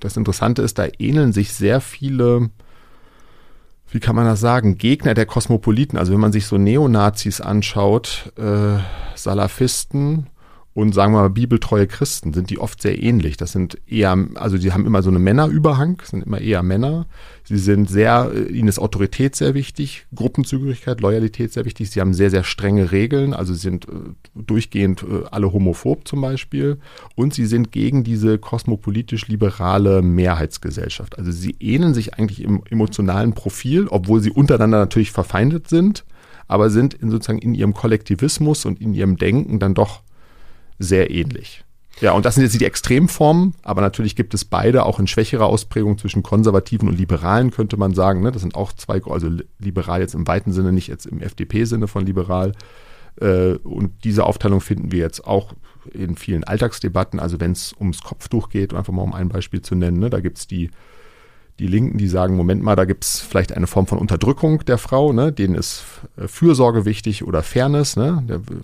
das 0.00 0.16
Interessante 0.16 0.62
ist, 0.62 0.78
da 0.78 0.86
ähneln 0.98 1.32
sich 1.32 1.52
sehr 1.52 1.80
viele, 1.80 2.50
wie 3.90 4.00
kann 4.00 4.16
man 4.16 4.26
das 4.26 4.40
sagen, 4.40 4.78
Gegner 4.78 5.14
der 5.14 5.26
Kosmopoliten. 5.26 5.98
Also 5.98 6.12
wenn 6.12 6.20
man 6.20 6.32
sich 6.32 6.46
so 6.46 6.58
Neonazis 6.58 7.40
anschaut, 7.40 8.32
äh, 8.36 8.78
Salafisten, 9.14 10.26
und 10.78 10.94
sagen 10.94 11.12
wir 11.12 11.22
mal 11.22 11.30
bibeltreue 11.30 11.88
Christen 11.88 12.32
sind 12.32 12.50
die 12.50 12.60
oft 12.60 12.80
sehr 12.80 13.02
ähnlich. 13.02 13.36
Das 13.36 13.50
sind 13.50 13.78
eher, 13.88 14.16
also 14.36 14.58
die 14.58 14.70
haben 14.70 14.86
immer 14.86 15.02
so 15.02 15.10
einen 15.10 15.24
Männerüberhang, 15.24 16.00
sind 16.04 16.24
immer 16.24 16.40
eher 16.40 16.62
Männer. 16.62 17.06
Sie 17.42 17.58
sind 17.58 17.90
sehr, 17.90 18.30
äh, 18.32 18.44
ihnen 18.44 18.68
ist 18.68 18.78
Autorität 18.78 19.34
sehr 19.34 19.54
wichtig, 19.54 20.06
Gruppenzügigkeit, 20.14 21.00
Loyalität 21.00 21.52
sehr 21.52 21.64
wichtig. 21.64 21.90
Sie 21.90 22.00
haben 22.00 22.14
sehr, 22.14 22.30
sehr 22.30 22.44
strenge 22.44 22.92
Regeln, 22.92 23.34
also 23.34 23.54
sie 23.54 23.58
sind 23.62 23.88
äh, 23.88 23.92
durchgehend 24.36 25.02
äh, 25.02 25.24
alle 25.32 25.52
homophob 25.52 26.06
zum 26.06 26.20
Beispiel. 26.20 26.78
Und 27.16 27.34
sie 27.34 27.46
sind 27.46 27.72
gegen 27.72 28.04
diese 28.04 28.38
kosmopolitisch-liberale 28.38 30.00
Mehrheitsgesellschaft. 30.00 31.18
Also 31.18 31.32
sie 31.32 31.56
ähneln 31.58 31.92
sich 31.92 32.14
eigentlich 32.14 32.40
im 32.40 32.62
emotionalen 32.70 33.32
Profil, 33.32 33.88
obwohl 33.88 34.20
sie 34.20 34.30
untereinander 34.30 34.78
natürlich 34.78 35.10
verfeindet 35.10 35.68
sind, 35.68 36.04
aber 36.46 36.70
sind 36.70 36.94
in 36.94 37.10
sozusagen 37.10 37.40
in 37.40 37.56
ihrem 37.56 37.74
Kollektivismus 37.74 38.64
und 38.64 38.80
in 38.80 38.94
ihrem 38.94 39.16
Denken 39.16 39.58
dann 39.58 39.74
doch 39.74 40.02
sehr 40.78 41.10
ähnlich. 41.10 41.64
Ja, 42.00 42.12
und 42.12 42.24
das 42.24 42.36
sind 42.36 42.44
jetzt 42.44 42.58
die 42.58 42.64
Extremformen, 42.64 43.54
aber 43.62 43.80
natürlich 43.80 44.14
gibt 44.14 44.32
es 44.32 44.44
beide 44.44 44.86
auch 44.86 45.00
in 45.00 45.08
schwächerer 45.08 45.46
Ausprägung 45.46 45.98
zwischen 45.98 46.22
Konservativen 46.22 46.88
und 46.88 46.96
Liberalen, 46.96 47.50
könnte 47.50 47.76
man 47.76 47.92
sagen. 47.92 48.22
Ne? 48.22 48.30
Das 48.30 48.42
sind 48.42 48.54
auch 48.54 48.72
zwei, 48.72 49.02
also 49.04 49.30
liberal 49.58 50.00
jetzt 50.00 50.14
im 50.14 50.26
weiten 50.26 50.52
Sinne, 50.52 50.72
nicht 50.72 50.86
jetzt 50.86 51.06
im 51.06 51.20
FDP-Sinne 51.20 51.88
von 51.88 52.06
liberal. 52.06 52.52
Äh, 53.20 53.54
und 53.64 54.04
diese 54.04 54.24
Aufteilung 54.24 54.60
finden 54.60 54.92
wir 54.92 55.00
jetzt 55.00 55.26
auch 55.26 55.54
in 55.92 56.16
vielen 56.16 56.44
Alltagsdebatten. 56.44 57.18
Also 57.18 57.40
wenn 57.40 57.52
es 57.52 57.74
ums 57.80 58.02
Kopftuch 58.02 58.48
geht, 58.48 58.74
einfach 58.74 58.92
mal 58.92 59.02
um 59.02 59.14
ein 59.14 59.28
Beispiel 59.28 59.62
zu 59.62 59.74
nennen, 59.74 59.98
ne? 59.98 60.08
da 60.08 60.20
gibt 60.20 60.38
es 60.38 60.46
die 60.46 60.70
die 61.58 61.66
Linken, 61.66 61.98
die 61.98 62.08
sagen, 62.08 62.36
Moment 62.36 62.62
mal, 62.62 62.76
da 62.76 62.84
gibt 62.84 63.04
es 63.04 63.20
vielleicht 63.20 63.52
eine 63.52 63.66
Form 63.66 63.86
von 63.86 63.98
Unterdrückung 63.98 64.64
der 64.64 64.78
Frau, 64.78 65.12
ne? 65.12 65.32
denen 65.32 65.56
ist 65.56 65.84
äh, 66.16 66.28
Fürsorge 66.28 66.84
wichtig 66.84 67.24
oder 67.24 67.42
Fairness, 67.42 67.96
ne? 67.96 68.22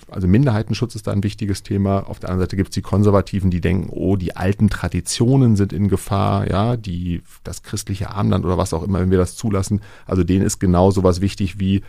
also 0.09 0.29
Minderheitenschutz 0.29 0.95
ist 0.95 1.07
da 1.07 1.13
ein 1.13 1.25
wichtiges 1.25 1.65
Thema. 1.65 2.09
Auf 2.09 2.21
der 2.21 2.31
anderen 2.31 2.47
Seite 2.47 2.57
gibt 2.57 2.71
es 2.71 2.75
die 2.75 2.83
Konservativen, 2.83 3.51
die 3.51 3.61
denken, 3.61 3.89
oh, 3.91 4.17
die 4.17 4.37
alten 4.37 4.71
Traditionen 4.71 5.57
sind 5.57 5.73
in 5.73 5.89
Gefahr, 5.89 6.49
ja, 6.49 6.77
die, 6.77 7.23
das 7.43 7.63
christliche 7.63 8.11
Armland 8.11 8.45
oder 8.45 8.59
was 8.59 8.73
auch 8.73 8.85
immer, 8.85 9.01
wenn 9.01 9.11
wir 9.11 9.19
das 9.19 9.35
zulassen. 9.35 9.81
Also 10.07 10.23
denen 10.23 10.45
ist 10.45 10.61
genau 10.61 10.93
sowas 10.93 11.21
wichtig 11.21 11.59
wie 11.59 11.83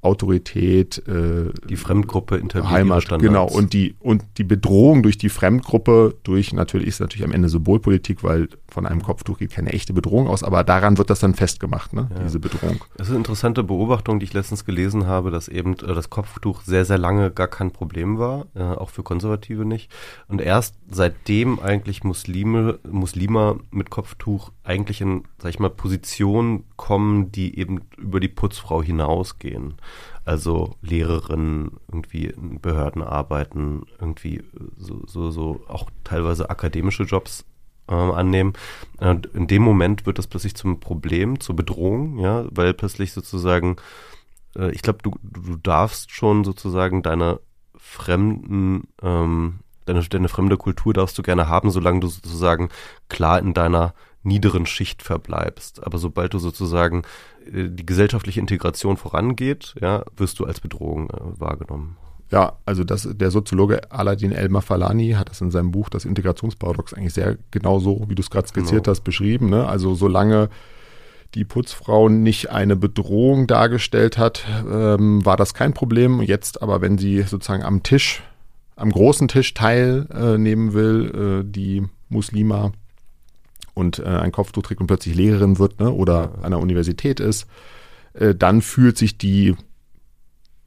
Autorität, 0.00 1.02
äh, 1.08 1.50
die 1.68 1.76
Fremdgruppe, 1.76 2.40
Heimat, 2.70 3.08
genau 3.18 3.46
und 3.46 3.72
die 3.72 3.96
und 3.98 4.22
die 4.38 4.44
Bedrohung 4.44 5.02
durch 5.02 5.18
die 5.18 5.28
Fremdgruppe, 5.28 6.14
durch 6.22 6.52
natürlich 6.52 6.88
ist 6.88 7.00
natürlich 7.00 7.26
am 7.26 7.32
Ende 7.32 7.48
Symbolpolitik, 7.48 8.22
weil 8.22 8.48
von 8.68 8.86
einem 8.86 9.02
Kopftuch 9.02 9.38
geht 9.38 9.50
keine 9.50 9.72
echte 9.72 9.92
Bedrohung 9.92 10.28
aus, 10.28 10.44
aber 10.44 10.62
daran 10.62 10.98
wird 10.98 11.10
das 11.10 11.18
dann 11.18 11.34
festgemacht, 11.34 11.94
ne? 11.94 12.08
Ja. 12.14 12.22
diese 12.22 12.38
Bedrohung. 12.38 12.84
Das 12.96 13.08
ist 13.08 13.10
eine 13.10 13.18
interessante 13.18 13.64
Beobachtung, 13.64 14.20
die 14.20 14.24
ich 14.24 14.32
letztens 14.32 14.64
gelesen 14.64 15.06
habe, 15.06 15.32
dass 15.32 15.48
eben 15.48 15.72
äh, 15.74 15.94
das 15.94 16.10
Kopftuch 16.10 16.62
sehr 16.62 16.84
sehr 16.84 16.98
lange 16.98 17.32
gar 17.32 17.48
kein 17.48 17.72
Problem 17.72 18.18
war, 18.18 18.46
äh, 18.54 18.62
auch 18.62 18.90
für 18.90 19.02
Konservative 19.02 19.64
nicht, 19.64 19.90
und 20.28 20.40
erst 20.40 20.76
seitdem 20.88 21.58
eigentlich 21.58 22.04
Muslime 22.04 22.78
Muslime 22.88 23.58
mit 23.72 23.90
Kopftuch 23.90 24.52
eigentlich 24.68 25.00
in, 25.00 25.24
sag 25.38 25.48
ich 25.48 25.58
mal, 25.58 25.70
Positionen 25.70 26.64
kommen, 26.76 27.32
die 27.32 27.58
eben 27.58 27.80
über 27.96 28.20
die 28.20 28.28
Putzfrau 28.28 28.82
hinausgehen. 28.82 29.76
Also 30.26 30.76
Lehrerinnen, 30.82 31.78
irgendwie 31.90 32.26
in 32.26 32.60
Behörden 32.60 33.02
arbeiten, 33.02 33.86
irgendwie 33.98 34.42
so, 34.76 35.00
so, 35.06 35.30
so 35.30 35.62
auch 35.68 35.88
teilweise 36.04 36.50
akademische 36.50 37.04
Jobs 37.04 37.46
ähm, 37.88 38.10
annehmen. 38.10 38.52
Und 38.98 39.26
in 39.26 39.46
dem 39.46 39.62
Moment 39.62 40.04
wird 40.04 40.18
das 40.18 40.26
plötzlich 40.26 40.54
zum 40.54 40.80
Problem, 40.80 41.40
zur 41.40 41.56
Bedrohung, 41.56 42.18
ja, 42.18 42.44
weil 42.50 42.74
plötzlich 42.74 43.14
sozusagen, 43.14 43.76
äh, 44.54 44.70
ich 44.72 44.82
glaube, 44.82 44.98
du, 45.02 45.16
du 45.22 45.56
darfst 45.56 46.12
schon 46.12 46.44
sozusagen 46.44 47.02
deine 47.02 47.40
fremden, 47.74 48.88
ähm, 49.00 49.60
deine, 49.86 50.02
deine 50.02 50.28
fremde 50.28 50.58
Kultur 50.58 50.92
darfst 50.92 51.16
du 51.16 51.22
gerne 51.22 51.48
haben, 51.48 51.70
solange 51.70 52.00
du 52.00 52.08
sozusagen 52.08 52.68
klar 53.08 53.38
in 53.38 53.54
deiner 53.54 53.94
niederen 54.22 54.66
Schicht 54.66 55.02
verbleibst. 55.02 55.84
Aber 55.84 55.98
sobald 55.98 56.34
du 56.34 56.38
sozusagen 56.38 57.02
äh, 57.46 57.68
die 57.68 57.86
gesellschaftliche 57.86 58.40
Integration 58.40 58.96
vorangeht, 58.96 59.74
ja, 59.80 60.04
wirst 60.16 60.38
du 60.38 60.44
als 60.44 60.60
Bedrohung 60.60 61.10
äh, 61.10 61.40
wahrgenommen. 61.40 61.96
Ja, 62.30 62.58
also 62.66 62.84
das, 62.84 63.08
der 63.10 63.30
Soziologe 63.30 63.90
Aladin 63.90 64.32
El-Mafalani 64.32 65.12
hat 65.12 65.30
das 65.30 65.40
in 65.40 65.50
seinem 65.50 65.70
Buch 65.70 65.88
Das 65.88 66.04
Integrationsparadox 66.04 66.92
eigentlich 66.92 67.14
sehr 67.14 67.38
genau 67.50 67.78
so, 67.78 68.04
wie 68.08 68.14
du 68.14 68.20
es 68.20 68.30
gerade 68.30 68.46
skizziert 68.46 68.84
genau. 68.84 68.90
hast, 68.90 69.00
beschrieben. 69.02 69.48
Ne? 69.48 69.66
Also 69.66 69.94
solange 69.94 70.50
die 71.34 71.44
Putzfrau 71.44 72.08
nicht 72.08 72.50
eine 72.50 72.76
Bedrohung 72.76 73.46
dargestellt 73.46 74.18
hat, 74.18 74.44
ähm, 74.70 75.24
war 75.24 75.36
das 75.36 75.54
kein 75.54 75.72
Problem. 75.72 76.20
Jetzt 76.20 76.62
aber, 76.62 76.80
wenn 76.80 76.98
sie 76.98 77.22
sozusagen 77.22 77.62
am 77.62 77.82
Tisch, 77.82 78.22
am 78.76 78.90
großen 78.90 79.28
Tisch 79.28 79.54
teilnehmen 79.54 80.70
äh, 80.70 80.74
will, 80.74 81.42
äh, 81.44 81.50
die 81.50 81.82
Muslima 82.10 82.72
und 83.78 84.00
äh, 84.00 84.04
ein 84.04 84.32
Kopftuch 84.32 84.62
trägt 84.62 84.80
und 84.80 84.88
plötzlich 84.88 85.14
Lehrerin 85.14 85.58
wird 85.58 85.80
ne, 85.80 85.90
oder 85.90 86.32
an 86.42 86.50
der 86.50 86.60
Universität 86.60 87.20
ist, 87.20 87.46
äh, 88.14 88.34
dann 88.34 88.60
fühlt 88.60 88.98
sich 88.98 89.16
die 89.16 89.56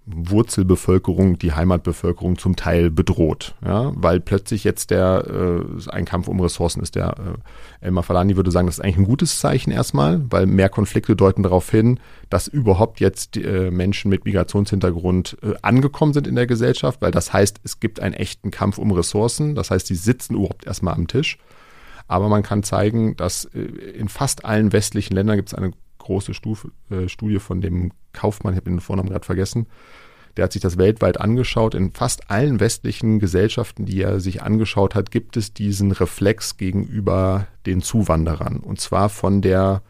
Wurzelbevölkerung, 0.06 1.38
die 1.38 1.54
Heimatbevölkerung 1.54 2.38
zum 2.38 2.56
Teil 2.56 2.90
bedroht, 2.90 3.54
ja, 3.64 3.92
weil 3.96 4.20
plötzlich 4.20 4.64
jetzt 4.64 4.90
der 4.90 5.26
äh, 5.28 5.90
ein 5.90 6.06
Kampf 6.06 6.28
um 6.28 6.40
Ressourcen 6.40 6.82
ist. 6.82 6.96
Der 6.96 7.10
äh, 7.82 7.86
Elmar 7.86 8.04
Falani 8.04 8.36
würde 8.36 8.50
sagen, 8.50 8.66
das 8.66 8.80
ist 8.80 8.84
eigentlich 8.84 8.98
ein 8.98 9.06
gutes 9.06 9.40
Zeichen 9.40 9.72
erstmal, 9.72 10.22
weil 10.32 10.48
mehr 10.48 10.70
Konflikte 10.70 11.16
deuten 11.16 11.44
darauf 11.44 11.70
hin, 11.70 12.00
dass 12.30 12.48
überhaupt 12.48 13.00
jetzt 13.00 13.38
äh, 13.38 13.70
Menschen 13.70 14.10
mit 14.10 14.26
Migrationshintergrund 14.26 15.38
äh, 15.44 15.54
angekommen 15.62 16.14
sind 16.14 16.26
in 16.26 16.36
der 16.36 16.48
Gesellschaft, 16.48 17.02
weil 17.02 17.12
das 17.12 17.32
heißt, 17.32 17.62
es 17.64 17.80
gibt 17.80 18.00
einen 18.00 18.16
echten 18.16 18.50
Kampf 18.50 18.80
um 18.80 18.92
Ressourcen. 18.92 19.54
Das 19.54 19.70
heißt, 19.70 19.86
sie 19.86 19.96
sitzen 19.96 20.34
überhaupt 20.34 20.66
erstmal 20.66 20.96
am 20.96 21.08
Tisch. 21.08 21.38
Aber 22.12 22.28
man 22.28 22.44
kann 22.44 22.62
zeigen, 22.62 23.16
dass 23.16 23.46
äh, 23.46 23.62
in 23.62 24.10
fast 24.10 24.44
allen 24.44 24.74
westlichen 24.74 25.14
Ländern 25.14 25.38
gibt 25.38 25.48
es 25.48 25.54
eine 25.54 25.72
große 25.98 26.34
Stufe, 26.34 26.72
äh, 26.90 27.08
Studie 27.08 27.40
von 27.40 27.62
dem 27.62 27.94
Kaufmann, 28.12 28.54
ich 28.54 28.58
habe 28.58 28.70
den 28.70 28.82
Vornamen 28.82 29.08
gerade 29.08 29.26
vergessen, 29.26 29.68
der 30.36 30.44
hat 30.44 30.52
sich 30.52 30.62
das 30.62 30.78
weltweit 30.78 31.22
angeschaut. 31.22 31.74
In 31.74 31.92
fast 31.92 32.30
allen 32.30 32.60
westlichen 32.60 33.20
Gesellschaften, 33.20 33.86
die 33.86 34.02
er 34.02 34.20
sich 34.20 34.42
angeschaut 34.42 34.94
hat, 34.94 35.10
gibt 35.10 35.38
es 35.38 35.54
diesen 35.54 35.94
Reflex 35.94 36.58
gegenüber 36.58 37.48
den 37.66 37.82
Zuwanderern. 37.82 38.58
Und 38.58 38.82
zwar 38.82 39.08
von 39.08 39.42
der, 39.42 39.82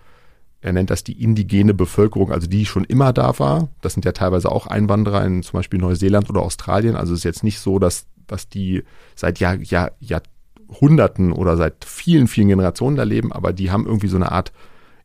er 0.61 0.73
nennt 0.73 0.91
das 0.91 1.03
die 1.03 1.23
indigene 1.23 1.73
Bevölkerung, 1.73 2.31
also 2.31 2.45
die 2.45 2.67
schon 2.67 2.85
immer 2.85 3.13
da 3.13 3.39
war. 3.39 3.69
Das 3.81 3.93
sind 3.93 4.05
ja 4.05 4.11
teilweise 4.11 4.51
auch 4.51 4.67
Einwanderer 4.67 5.25
in 5.25 5.41
zum 5.41 5.57
Beispiel 5.57 5.79
Neuseeland 5.79 6.29
oder 6.29 6.43
Australien. 6.43 6.95
Also 6.95 7.13
es 7.13 7.21
ist 7.21 7.25
jetzt 7.25 7.43
nicht 7.43 7.59
so, 7.59 7.79
dass, 7.79 8.05
dass 8.27 8.47
die 8.47 8.83
seit 9.15 9.39
Jahr, 9.39 9.55
Jahr, 9.55 9.91
Jahr, 9.99 10.21
Hunderten 10.79 11.31
oder 11.31 11.57
seit 11.57 11.85
vielen, 11.85 12.27
vielen 12.27 12.47
Generationen 12.47 12.95
da 12.95 13.03
leben, 13.03 13.31
aber 13.31 13.53
die 13.53 13.71
haben 13.71 13.85
irgendwie 13.85 14.07
so 14.07 14.15
eine 14.15 14.31
Art 14.31 14.51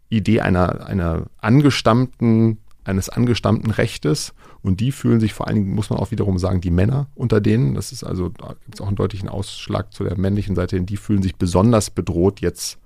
Idee 0.08 0.40
einer, 0.40 0.86
einer 0.86 1.24
angestammten, 1.38 2.58
eines 2.84 3.08
angestammten 3.08 3.70
Rechtes 3.72 4.32
und 4.62 4.80
die 4.80 4.92
fühlen 4.92 5.18
sich 5.18 5.34
vor 5.34 5.48
allen 5.48 5.56
Dingen, 5.56 5.74
muss 5.74 5.90
man 5.90 5.98
auch 5.98 6.12
wiederum 6.12 6.38
sagen, 6.38 6.60
die 6.60 6.70
Männer 6.70 7.08
unter 7.14 7.40
denen, 7.40 7.74
das 7.74 7.90
ist 7.90 8.04
also, 8.04 8.28
da 8.28 8.54
gibt 8.64 8.74
es 8.74 8.80
auch 8.80 8.86
einen 8.86 8.96
deutlichen 8.96 9.28
Ausschlag 9.28 9.92
zu 9.92 10.04
der 10.04 10.16
männlichen 10.16 10.54
Seite, 10.54 10.80
die 10.80 10.96
fühlen 10.96 11.22
sich 11.22 11.36
besonders 11.36 11.90
bedroht 11.90 12.40
jetzt 12.40 12.78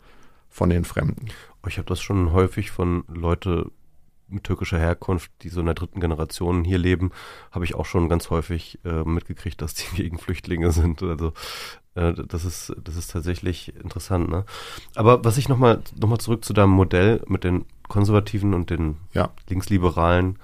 von 0.49 0.71
den 0.71 0.85
Fremden. 0.85 1.29
Ich 1.69 1.77
habe 1.77 1.87
das 1.87 2.01
schon 2.01 2.33
häufig 2.33 2.71
von 2.71 3.05
Leute 3.09 3.71
mit 4.31 4.45
türkischer 4.45 4.79
Herkunft, 4.79 5.31
die 5.43 5.49
so 5.49 5.61
in 5.61 5.66
der 5.66 5.75
dritten 5.75 6.01
Generation 6.01 6.64
hier 6.64 6.79
leben, 6.79 7.11
habe 7.51 7.64
ich 7.64 7.75
auch 7.75 7.87
schon 7.87 8.09
ganz 8.09 8.31
häufig 8.31 8.79
äh, 8.85 9.03
mitgekriegt, 9.05 9.61
dass 9.61 9.75
die 9.75 9.97
gegen 9.97 10.19
Flüchtlinge 10.19 10.71
sind. 10.73 11.03
Also 11.03 11.33
das 11.94 12.44
ist, 12.44 12.72
das 12.83 12.96
ist 12.96 13.11
tatsächlich 13.11 13.74
interessant, 13.76 14.29
ne? 14.29 14.44
Aber 14.94 15.24
was 15.24 15.38
ich 15.38 15.48
nochmal 15.48 15.83
noch 15.98 16.09
mal 16.09 16.18
zurück 16.18 16.44
zu 16.44 16.53
deinem 16.53 16.70
Modell 16.70 17.22
mit 17.26 17.44
den 17.44 17.64
Konservativen 17.88 18.55
und 18.55 18.70
den 18.70 18.96
ja. 19.12 19.31
Linksliberalen. 19.48 20.38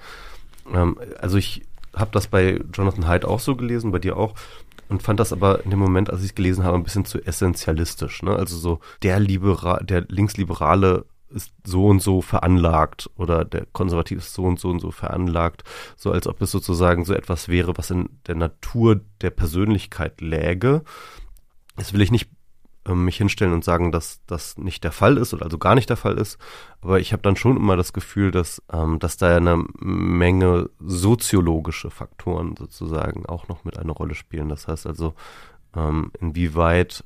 Ähm, 0.73 0.99
also 1.19 1.37
ich 1.37 1.63
habe 1.95 2.11
das 2.11 2.27
bei 2.27 2.61
Jonathan 2.73 3.07
Haidt 3.07 3.25
auch 3.25 3.39
so 3.39 3.55
gelesen, 3.55 3.91
bei 3.91 3.99
dir 3.99 4.17
auch. 4.17 4.35
Und 4.89 5.03
fand 5.03 5.19
das 5.19 5.33
aber 5.33 5.63
in 5.63 5.71
dem 5.71 5.79
Moment, 5.79 6.09
als 6.09 6.21
ich 6.21 6.29
es 6.29 6.35
gelesen 6.35 6.63
habe, 6.63 6.77
ein 6.77 6.83
bisschen 6.83 7.05
zu 7.05 7.19
essentialistisch. 7.19 8.23
Ne? 8.23 8.35
Also 8.35 8.57
so 8.57 8.79
der 9.01 9.19
Libera 9.19 9.79
der 9.81 10.05
Linksliberale 10.07 11.05
ist 11.29 11.51
so 11.65 11.87
und 11.87 12.01
so 12.01 12.21
veranlagt 12.21 13.09
oder 13.17 13.43
der 13.43 13.65
Konservativ 13.73 14.19
ist 14.19 14.33
so 14.33 14.43
und 14.43 14.59
so 14.59 14.69
und 14.69 14.79
so 14.79 14.91
veranlagt, 14.91 15.63
so 15.97 16.11
als 16.11 16.25
ob 16.25 16.41
es 16.41 16.51
sozusagen 16.51 17.03
so 17.03 17.13
etwas 17.13 17.49
wäre, 17.49 17.77
was 17.77 17.91
in 17.91 18.09
der 18.27 18.35
Natur 18.35 19.01
der 19.19 19.31
Persönlichkeit 19.31 20.21
läge. 20.21 20.83
Das 21.77 21.93
will 21.93 22.01
ich 22.01 22.11
nicht 22.11 22.29
äh, 22.87 22.93
mich 22.93 23.17
hinstellen 23.17 23.53
und 23.53 23.63
sagen, 23.63 23.91
dass 23.91 24.21
das 24.25 24.57
nicht 24.57 24.83
der 24.83 24.91
Fall 24.91 25.17
ist 25.17 25.33
oder 25.33 25.45
also 25.45 25.57
gar 25.57 25.75
nicht 25.75 25.89
der 25.89 25.97
Fall 25.97 26.17
ist. 26.17 26.37
Aber 26.81 26.99
ich 26.99 27.13
habe 27.13 27.21
dann 27.21 27.35
schon 27.35 27.57
immer 27.57 27.77
das 27.77 27.93
Gefühl, 27.93 28.31
dass, 28.31 28.61
ähm, 28.71 28.99
dass 28.99 29.17
da 29.17 29.35
eine 29.35 29.63
Menge 29.79 30.69
soziologische 30.79 31.89
Faktoren 31.89 32.55
sozusagen 32.57 33.25
auch 33.25 33.47
noch 33.47 33.63
mit 33.63 33.77
eine 33.77 33.91
Rolle 33.91 34.15
spielen. 34.15 34.49
Das 34.49 34.67
heißt 34.67 34.87
also, 34.87 35.13
ähm, 35.75 36.11
inwieweit 36.19 37.03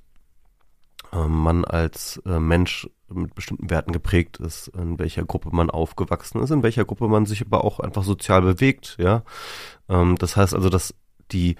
ähm, 1.13 1.31
man 1.31 1.65
als 1.65 2.21
äh, 2.25 2.39
Mensch 2.39 2.89
mit 3.09 3.35
bestimmten 3.35 3.69
Werten 3.69 3.91
geprägt 3.91 4.37
ist, 4.37 4.69
in 4.69 4.97
welcher 4.97 5.25
Gruppe 5.25 5.49
man 5.51 5.69
aufgewachsen 5.69 6.41
ist, 6.41 6.51
in 6.51 6.63
welcher 6.63 6.85
Gruppe 6.85 7.07
man 7.07 7.25
sich 7.25 7.45
aber 7.45 7.65
auch 7.65 7.79
einfach 7.81 8.03
sozial 8.03 8.41
bewegt, 8.41 8.95
ja. 8.99 9.23
Ähm, 9.89 10.17
das 10.17 10.37
heißt 10.37 10.55
also, 10.55 10.69
dass 10.69 10.95
die 11.31 11.57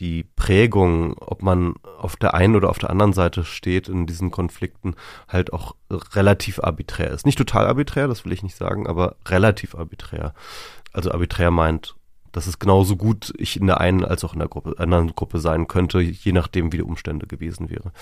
die 0.00 0.24
Prägung, 0.24 1.14
ob 1.18 1.42
man 1.42 1.74
auf 1.98 2.16
der 2.16 2.34
einen 2.34 2.54
oder 2.54 2.68
auf 2.68 2.78
der 2.78 2.90
anderen 2.90 3.12
Seite 3.12 3.44
steht 3.44 3.88
in 3.88 4.06
diesen 4.06 4.30
Konflikten, 4.30 4.94
halt 5.28 5.52
auch 5.52 5.74
relativ 5.90 6.60
arbiträr 6.62 7.10
ist. 7.10 7.24
Nicht 7.24 7.38
total 7.38 7.66
arbiträr, 7.66 8.06
das 8.06 8.24
will 8.24 8.32
ich 8.32 8.42
nicht 8.42 8.56
sagen, 8.56 8.86
aber 8.86 9.16
relativ 9.26 9.74
arbiträr. 9.74 10.34
Also 10.92 11.10
arbiträr 11.12 11.50
meint, 11.50 11.94
dass 12.32 12.46
es 12.46 12.58
genauso 12.58 12.96
gut 12.96 13.32
ich 13.38 13.58
in 13.58 13.66
der 13.66 13.80
einen 13.80 14.04
als 14.04 14.22
auch 14.22 14.34
in 14.34 14.40
der 14.40 14.48
Gruppe, 14.48 14.74
anderen 14.78 15.14
Gruppe 15.14 15.38
sein 15.38 15.66
könnte, 15.68 16.00
je 16.00 16.32
nachdem, 16.32 16.72
wie 16.72 16.78
die 16.78 16.82
Umstände 16.82 17.26
gewesen 17.26 17.70
wäre. 17.70 17.92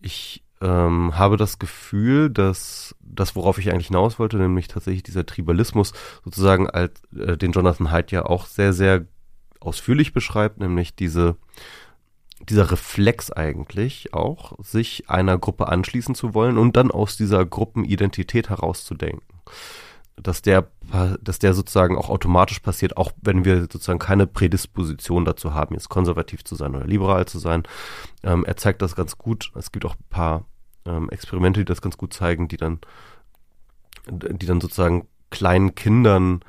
Ich 0.00 0.42
ähm, 0.62 1.18
habe 1.18 1.36
das 1.36 1.58
Gefühl, 1.58 2.30
dass 2.30 2.94
das, 3.00 3.36
worauf 3.36 3.58
ich 3.58 3.70
eigentlich 3.70 3.88
hinaus 3.88 4.18
wollte, 4.18 4.38
nämlich 4.38 4.68
tatsächlich 4.68 5.02
dieser 5.02 5.26
Tribalismus 5.26 5.92
sozusagen 6.24 6.70
als 6.70 7.02
äh, 7.14 7.36
den 7.36 7.52
Jonathan 7.52 7.90
Haidt 7.90 8.12
ja 8.12 8.24
auch 8.24 8.46
sehr, 8.46 8.72
sehr 8.72 9.06
ausführlich 9.60 10.12
beschreibt, 10.12 10.58
nämlich 10.58 10.94
diese, 10.94 11.36
dieser 12.48 12.70
Reflex 12.70 13.30
eigentlich 13.30 14.14
auch, 14.14 14.58
sich 14.62 15.08
einer 15.08 15.38
Gruppe 15.38 15.68
anschließen 15.68 16.14
zu 16.14 16.34
wollen 16.34 16.58
und 16.58 16.76
dann 16.76 16.90
aus 16.90 17.16
dieser 17.16 17.44
Gruppenidentität 17.44 18.48
herauszudenken. 18.48 19.40
Dass 20.16 20.42
der, 20.42 20.68
dass 21.22 21.38
der 21.38 21.54
sozusagen 21.54 21.96
auch 21.96 22.10
automatisch 22.10 22.58
passiert, 22.58 22.96
auch 22.98 23.12
wenn 23.22 23.44
wir 23.46 23.62
sozusagen 23.62 23.98
keine 23.98 24.26
Prädisposition 24.26 25.24
dazu 25.24 25.54
haben, 25.54 25.74
jetzt 25.74 25.88
konservativ 25.88 26.44
zu 26.44 26.56
sein 26.56 26.74
oder 26.74 26.86
liberal 26.86 27.26
zu 27.26 27.38
sein. 27.38 27.62
Ähm, 28.22 28.44
er 28.44 28.56
zeigt 28.58 28.82
das 28.82 28.94
ganz 28.94 29.16
gut. 29.16 29.50
Es 29.54 29.72
gibt 29.72 29.86
auch 29.86 29.94
ein 29.94 30.10
paar 30.10 30.44
ähm, 30.84 31.08
Experimente, 31.08 31.60
die 31.60 31.64
das 31.64 31.80
ganz 31.80 31.96
gut 31.96 32.12
zeigen, 32.12 32.48
die 32.48 32.58
dann, 32.58 32.80
die 34.10 34.44
dann 34.44 34.60
sozusagen 34.60 35.06
kleinen 35.30 35.74
Kindern 35.74 36.40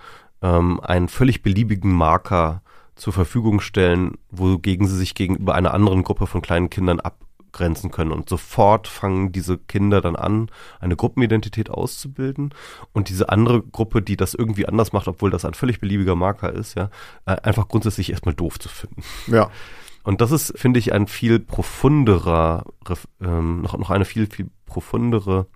ähm, 0.42 0.82
einen 0.82 1.08
völlig 1.08 1.42
beliebigen 1.42 1.94
Marker 1.94 2.62
zur 3.02 3.14
Verfügung 3.14 3.62
stellen, 3.62 4.20
wogegen 4.30 4.88
sie 4.88 4.96
sich 4.96 5.16
gegenüber 5.16 5.56
einer 5.56 5.74
anderen 5.74 6.04
Gruppe 6.04 6.28
von 6.28 6.44
kleinen 6.44 6.70
Kindern 6.70 7.00
abgrenzen 7.00 7.90
können. 7.90 8.12
Und 8.12 8.30
sofort 8.30 8.88
fangen 8.88 9.32
diese 9.32 9.58
Kinder 9.58 10.02
dann 10.02 10.16
an, 10.16 10.52
eine 10.80 10.96
Gruppenidentität 10.96 11.72
auszubilden. 11.72 12.54
Und 12.94 13.10
diese 13.10 13.30
andere 13.30 13.64
Gruppe, 13.64 14.04
die 14.04 14.18
das 14.18 14.36
irgendwie 14.36 14.68
anders 14.68 14.94
macht, 14.94 15.08
obwohl 15.08 15.32
das 15.32 15.46
ein 15.46 15.56
völlig 15.56 15.80
beliebiger 15.80 16.14
Marker 16.16 16.54
ist, 16.54 16.76
ja, 16.76 16.92
äh, 17.26 17.38
einfach 17.42 17.68
grundsätzlich 17.68 18.12
erstmal 18.12 18.36
doof 18.36 18.60
zu 18.60 18.70
finden. 18.70 19.02
Ja. 19.26 19.50
Und 20.04 20.22
das 20.22 20.32
ist, 20.32 20.54
finde 20.56 20.78
ich, 20.78 20.94
ein 20.94 21.08
viel 21.08 21.40
profunderer, 21.40 22.66
ähm, 23.20 23.64
noch, 23.64 23.76
noch 23.80 23.90
eine 23.90 24.06
viel, 24.06 24.28
viel 24.28 24.52
profundere 24.68 25.48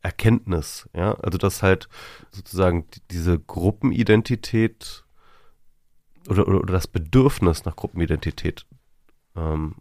Erkenntnis, 0.00 0.88
ja. 0.94 1.14
Also, 1.14 1.38
dass 1.38 1.64
halt 1.64 1.88
sozusagen 2.30 2.86
diese 3.10 3.40
Gruppenidentität 3.40 5.04
oder, 6.28 6.46
oder, 6.46 6.60
oder 6.60 6.72
das 6.72 6.86
Bedürfnis 6.86 7.64
nach 7.64 7.76
Gruppenidentität 7.76 8.66
ähm, 9.36 9.76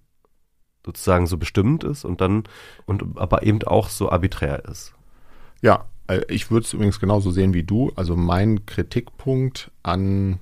sozusagen 0.86 1.28
so 1.28 1.38
bestimmt 1.38 1.84
ist 1.84 2.06
und 2.06 2.22
dann 2.22 2.44
und 2.86 3.18
aber 3.18 3.44
eben 3.44 3.62
auch 3.64 3.90
so 3.90 4.10
arbiträr 4.10 4.66
ist. 4.66 4.94
Ja, 5.62 5.86
äh, 6.08 6.22
ich 6.30 6.50
würde 6.50 6.66
es 6.66 6.74
übrigens 6.74 7.00
genauso 7.00 7.32
sehen 7.32 7.54
wie 7.54 7.64
du. 7.64 7.92
Also 7.96 8.16
mein 8.16 8.66
Kritikpunkt 8.66 9.72
an 9.84 10.40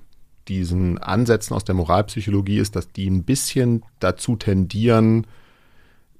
diesen 0.48 1.00
Ansätzen 1.00 1.56
aus 1.56 1.64
der 1.64 1.76
Moralpsychologie 1.76 2.60
ist, 2.60 2.76
dass 2.76 2.92
die 2.92 3.10
ein 3.10 3.24
bisschen 3.24 3.84
dazu 4.00 4.36
tendieren, 4.36 5.26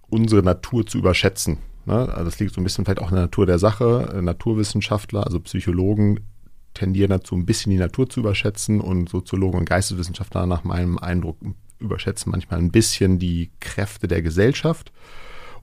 unsere 0.08 0.42
Natur 0.42 0.86
zu 0.86 0.98
überschätzen. 0.98 1.60
Ne? 1.86 1.96
Also 1.96 2.26
das 2.26 2.40
liegt 2.40 2.54
so 2.54 2.62
ein 2.62 2.64
bisschen 2.64 2.86
vielleicht 2.86 3.02
auch 3.02 3.10
in 3.10 3.16
der 3.16 3.26
Natur 3.26 3.46
der 3.46 3.60
Sache. 3.60 4.20
Naturwissenschaftler, 4.22 5.26
also 5.26 5.40
Psychologen 5.42 6.22
tendieren 6.76 7.10
dazu, 7.10 7.36
ein 7.36 7.46
bisschen 7.46 7.72
die 7.72 7.80
Natur 7.80 8.08
zu 8.08 8.20
überschätzen 8.20 8.80
und 8.80 9.10
Soziologen 9.10 9.60
und 9.60 9.66
Geisteswissenschaftler 9.70 10.46
nach 10.46 10.64
meinem 10.64 11.00
Eindruck 11.00 11.38
überschätzen 11.80 12.32
manchmal 12.32 12.60
ein 12.60 12.72
bisschen 12.72 13.18
die 13.18 13.52
Kräfte 13.60 14.08
der 14.08 14.22
Gesellschaft. 14.22 14.92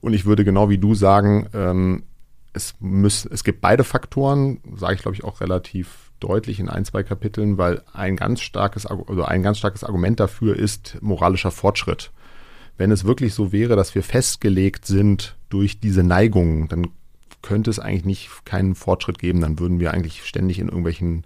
Und 0.01 0.13
ich 0.13 0.25
würde 0.25 0.43
genau 0.43 0.69
wie 0.69 0.77
du 0.77 0.95
sagen, 0.95 1.47
ähm, 1.53 2.03
es, 2.51 2.75
muss, 2.79 3.25
es 3.25 3.43
gibt 3.43 3.61
beide 3.61 3.83
Faktoren, 3.83 4.59
sage 4.75 4.95
ich 4.95 5.01
glaube 5.01 5.15
ich 5.15 5.23
auch 5.23 5.41
relativ 5.41 6.11
deutlich 6.19 6.59
in 6.59 6.69
ein, 6.69 6.85
zwei 6.85 7.03
Kapiteln, 7.03 7.57
weil 7.57 7.81
ein 7.93 8.15
ganz 8.15 8.41
starkes, 8.41 8.85
also 8.85 9.23
ein 9.23 9.43
ganz 9.43 9.57
starkes 9.57 9.83
Argument 9.83 10.19
dafür 10.19 10.55
ist 10.55 10.97
moralischer 11.01 11.51
Fortschritt. 11.51 12.11
Wenn 12.77 12.91
es 12.91 13.05
wirklich 13.05 13.33
so 13.33 13.51
wäre, 13.51 13.75
dass 13.75 13.93
wir 13.93 14.03
festgelegt 14.03 14.85
sind 14.85 15.35
durch 15.49 15.79
diese 15.79 16.03
Neigungen, 16.03 16.67
dann 16.69 16.87
könnte 17.43 17.69
es 17.69 17.77
eigentlich 17.77 18.05
nicht 18.05 18.45
keinen 18.45 18.73
Fortschritt 18.73 19.19
geben. 19.19 19.41
Dann 19.41 19.59
würden 19.59 19.79
wir 19.79 19.93
eigentlich 19.93 20.25
ständig 20.25 20.57
in 20.57 20.69
irgendwelchen 20.69 21.25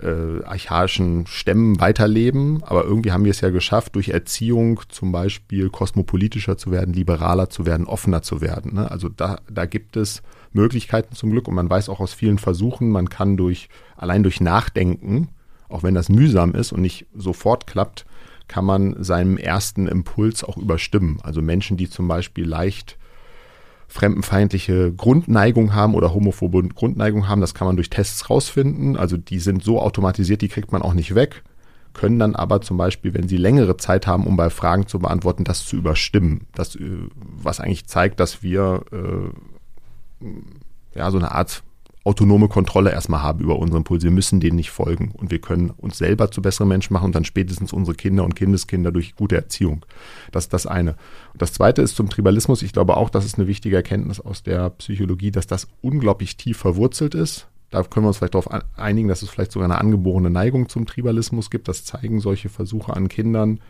äh, 0.00 0.44
archaischen 0.44 1.26
Stämmen 1.26 1.80
weiterleben. 1.80 2.62
Aber 2.62 2.84
irgendwie 2.84 3.10
haben 3.10 3.24
wir 3.24 3.30
es 3.30 3.40
ja 3.40 3.50
geschafft, 3.50 3.96
durch 3.96 4.10
Erziehung 4.10 4.80
zum 4.88 5.10
Beispiel 5.10 5.70
kosmopolitischer 5.70 6.56
zu 6.56 6.70
werden, 6.70 6.94
liberaler 6.94 7.50
zu 7.50 7.66
werden, 7.66 7.86
offener 7.86 8.22
zu 8.22 8.40
werden. 8.40 8.74
Ne? 8.74 8.90
Also 8.90 9.08
da, 9.08 9.40
da 9.50 9.66
gibt 9.66 9.96
es 9.96 10.22
Möglichkeiten 10.52 11.14
zum 11.14 11.30
Glück 11.30 11.48
und 11.48 11.54
man 11.54 11.68
weiß 11.68 11.88
auch 11.88 12.00
aus 12.00 12.14
vielen 12.14 12.38
Versuchen, 12.38 12.90
man 12.90 13.08
kann 13.08 13.36
durch, 13.36 13.68
allein 13.96 14.22
durch 14.22 14.40
Nachdenken, 14.40 15.28
auch 15.68 15.82
wenn 15.82 15.94
das 15.94 16.08
mühsam 16.08 16.54
ist 16.54 16.72
und 16.72 16.80
nicht 16.80 17.06
sofort 17.14 17.66
klappt, 17.66 18.06
kann 18.46 18.64
man 18.64 19.02
seinem 19.02 19.36
ersten 19.36 19.86
Impuls 19.86 20.42
auch 20.42 20.56
überstimmen. 20.56 21.18
Also 21.22 21.42
Menschen, 21.42 21.76
die 21.76 21.90
zum 21.90 22.08
Beispiel 22.08 22.46
leicht 22.46 22.97
fremdenfeindliche 23.88 24.92
Grundneigung 24.92 25.74
haben 25.74 25.94
oder 25.94 26.14
homophobe 26.14 26.62
Grundneigung 26.68 27.26
haben. 27.26 27.40
Das 27.40 27.54
kann 27.54 27.66
man 27.66 27.76
durch 27.76 27.90
Tests 27.90 28.28
rausfinden. 28.28 28.96
Also 28.96 29.16
die 29.16 29.38
sind 29.38 29.64
so 29.64 29.80
automatisiert, 29.80 30.42
die 30.42 30.48
kriegt 30.48 30.70
man 30.72 30.82
auch 30.82 30.94
nicht 30.94 31.14
weg. 31.14 31.42
Können 31.94 32.18
dann 32.18 32.36
aber 32.36 32.60
zum 32.60 32.76
Beispiel, 32.76 33.14
wenn 33.14 33.28
sie 33.28 33.38
längere 33.38 33.78
Zeit 33.78 34.06
haben, 34.06 34.26
um 34.26 34.36
bei 34.36 34.50
Fragen 34.50 34.86
zu 34.86 34.98
beantworten, 34.98 35.44
das 35.44 35.66
zu 35.66 35.76
überstimmen. 35.76 36.46
Das, 36.54 36.76
äh, 36.76 37.08
was 37.16 37.60
eigentlich 37.60 37.86
zeigt, 37.86 38.20
dass 38.20 38.42
wir 38.42 38.84
äh, 38.92 40.26
ja 40.96 41.10
so 41.10 41.18
eine 41.18 41.32
Art 41.32 41.62
autonome 42.08 42.48
Kontrolle 42.48 42.90
erstmal 42.90 43.22
haben 43.22 43.40
über 43.40 43.58
unseren 43.58 43.78
Impuls. 43.78 44.02
Wir 44.02 44.10
müssen 44.10 44.40
denen 44.40 44.56
nicht 44.56 44.70
folgen 44.70 45.12
und 45.12 45.30
wir 45.30 45.40
können 45.40 45.70
uns 45.70 45.98
selber 45.98 46.30
zu 46.30 46.40
besseren 46.40 46.68
Menschen 46.68 46.94
machen 46.94 47.06
und 47.06 47.14
dann 47.14 47.24
spätestens 47.24 47.72
unsere 47.72 47.94
Kinder 47.94 48.24
und 48.24 48.34
Kindeskinder 48.34 48.90
durch 48.90 49.14
gute 49.14 49.36
Erziehung. 49.36 49.84
Das 50.32 50.44
ist 50.44 50.52
das 50.54 50.66
eine. 50.66 50.92
Und 51.34 51.42
das 51.42 51.52
zweite 51.52 51.82
ist 51.82 51.96
zum 51.96 52.08
Tribalismus. 52.08 52.62
Ich 52.62 52.72
glaube 52.72 52.96
auch, 52.96 53.10
das 53.10 53.26
ist 53.26 53.38
eine 53.38 53.46
wichtige 53.46 53.76
Erkenntnis 53.76 54.20
aus 54.20 54.42
der 54.42 54.70
Psychologie, 54.70 55.30
dass 55.30 55.46
das 55.46 55.68
unglaublich 55.82 56.38
tief 56.38 56.56
verwurzelt 56.56 57.14
ist. 57.14 57.46
Da 57.70 57.82
können 57.82 58.04
wir 58.04 58.08
uns 58.08 58.16
vielleicht 58.16 58.34
darauf 58.34 58.48
einigen, 58.78 59.08
dass 59.08 59.20
es 59.20 59.28
vielleicht 59.28 59.52
sogar 59.52 59.68
eine 59.68 59.78
angeborene 59.78 60.30
Neigung 60.30 60.70
zum 60.70 60.86
Tribalismus 60.86 61.50
gibt. 61.50 61.68
Das 61.68 61.84
zeigen 61.84 62.20
solche 62.20 62.48
Versuche 62.48 62.96
an 62.96 63.08
Kindern. 63.08 63.60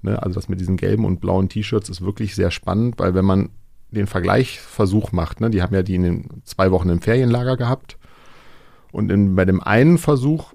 Ne? 0.00 0.22
Also 0.22 0.34
das 0.36 0.48
mit 0.48 0.60
diesen 0.60 0.78
gelben 0.78 1.04
und 1.04 1.20
blauen 1.20 1.50
T-Shirts 1.50 1.90
ist 1.90 2.00
wirklich 2.00 2.34
sehr 2.34 2.50
spannend, 2.50 2.94
weil 2.98 3.14
wenn 3.14 3.26
man 3.26 3.50
den 3.92 4.06
Vergleichsversuch 4.06 5.12
macht. 5.12 5.40
Ne? 5.40 5.50
Die 5.50 5.62
haben 5.62 5.74
ja 5.74 5.82
die 5.82 5.94
in 5.94 6.02
den 6.02 6.28
zwei 6.44 6.70
Wochen 6.70 6.88
im 6.88 7.00
Ferienlager 7.00 7.56
gehabt. 7.56 7.98
Und 8.90 9.10
in, 9.10 9.34
bei 9.34 9.44
dem 9.44 9.62
einen 9.62 9.98
Versuch 9.98 10.52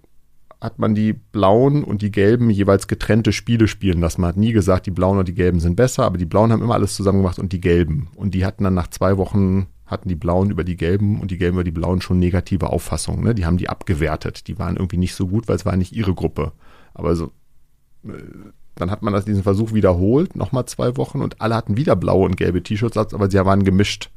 hat 0.60 0.80
man 0.80 0.96
die 0.96 1.14
blauen 1.14 1.84
und 1.84 2.02
die 2.02 2.12
gelben 2.12 2.50
jeweils 2.50 2.88
getrennte 2.88 3.32
Spiele 3.32 3.68
spielen 3.68 4.00
lassen. 4.00 4.22
Man 4.22 4.30
hat 4.30 4.38
nie 4.38 4.54
gesagt, 4.54 4.88
die 4.88 4.92
blauen 4.92 5.20
und 5.20 5.28
die 5.28 5.36
gelben 5.36 5.60
sind 5.60 5.76
besser, 5.76 6.04
aber 6.04 6.18
die 6.18 6.26
blauen 6.26 6.52
haben 6.52 6.64
immer 6.64 6.74
alles 6.74 6.96
zusammen 6.96 7.20
gemacht 7.20 7.38
und 7.38 7.54
die 7.54 7.62
gelben. 7.62 8.10
Und 8.16 8.34
die 8.34 8.46
hatten 8.46 8.64
dann 8.64 8.74
nach 8.74 8.88
zwei 8.88 9.18
Wochen, 9.18 9.68
hatten 9.86 10.10
die 10.10 10.16
blauen 10.16 10.50
über 10.50 10.64
die 10.64 10.76
gelben 10.76 11.22
und 11.22 11.30
die 11.30 11.38
gelben 11.38 11.58
über 11.58 11.64
die 11.64 11.72
blauen 11.72 12.02
schon 12.02 12.18
negative 12.18 12.72
Auffassungen. 12.72 13.24
Ne? 13.24 13.36
Die 13.36 13.46
haben 13.46 13.58
die 13.58 13.70
abgewertet. 13.70 14.48
Die 14.48 14.58
waren 14.58 14.78
irgendwie 14.78 14.98
nicht 14.98 15.14
so 15.14 15.28
gut, 15.28 15.48
weil 15.48 15.58
es 15.58 15.66
war 15.66 15.78
nicht 15.78 15.94
ihre 15.94 16.16
Gruppe. 16.16 16.54
Aber 16.96 17.16
so, 17.16 17.32
äh, 18.06 18.10
dann 18.78 18.92
hat 18.92 19.02
man 19.02 19.14
das, 19.14 19.26
diesen 19.26 19.44
Versuch 19.44 19.74
wiederholt, 19.74 20.36
nochmal 20.36 20.66
zwei 20.66 20.98
Wochen 20.98 21.22
und 21.22 21.42
alle 21.42 21.56
hatten 21.56 21.78
wieder 21.78 21.96
blaue 21.96 22.26
und 22.26 22.38
gelbe 22.38 22.64
T-Shirts, 22.64 22.98
aber 22.98 23.30
sie 23.30 23.44
waren 23.44 23.64
gemischt. 23.64 24.10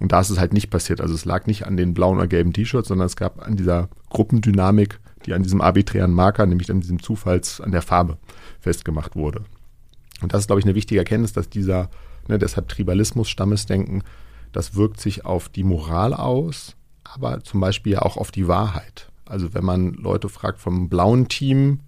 Und 0.00 0.12
da 0.12 0.20
ist 0.20 0.30
es 0.30 0.38
halt 0.38 0.54
nicht 0.54 0.70
passiert. 0.70 1.00
Also 1.00 1.14
es 1.14 1.26
lag 1.26 1.46
nicht 1.46 1.66
an 1.66 1.76
den 1.76 1.92
blauen 1.92 2.16
oder 2.16 2.26
gelben 2.26 2.52
T-Shirts, 2.52 2.88
sondern 2.88 3.06
es 3.06 3.16
gab 3.16 3.46
an 3.46 3.56
dieser 3.56 3.88
Gruppendynamik 4.08 4.98
die 5.26 5.34
an 5.34 5.42
diesem 5.42 5.60
arbiträren 5.60 6.12
Marker, 6.12 6.46
nämlich 6.46 6.70
an 6.70 6.80
diesem 6.80 7.02
Zufalls, 7.02 7.60
an 7.60 7.72
der 7.72 7.82
Farbe 7.82 8.18
festgemacht 8.60 9.16
wurde. 9.16 9.44
Und 10.22 10.32
das 10.32 10.42
ist, 10.42 10.46
glaube 10.46 10.60
ich, 10.60 10.66
eine 10.66 10.74
wichtige 10.74 11.00
Erkenntnis, 11.00 11.32
dass 11.32 11.48
dieser, 11.48 11.90
ne, 12.28 12.38
deshalb 12.38 12.68
Tribalismus, 12.68 13.28
Stammesdenken, 13.28 14.02
das 14.52 14.74
wirkt 14.74 15.00
sich 15.00 15.24
auf 15.24 15.48
die 15.48 15.64
Moral 15.64 16.14
aus, 16.14 16.76
aber 17.04 17.42
zum 17.42 17.60
Beispiel 17.60 17.96
auch 17.96 18.16
auf 18.16 18.30
die 18.30 18.48
Wahrheit. 18.48 19.10
Also 19.26 19.54
wenn 19.54 19.64
man 19.64 19.94
Leute 19.94 20.28
fragt 20.28 20.60
vom 20.60 20.88
blauen 20.88 21.28
Team, 21.28 21.80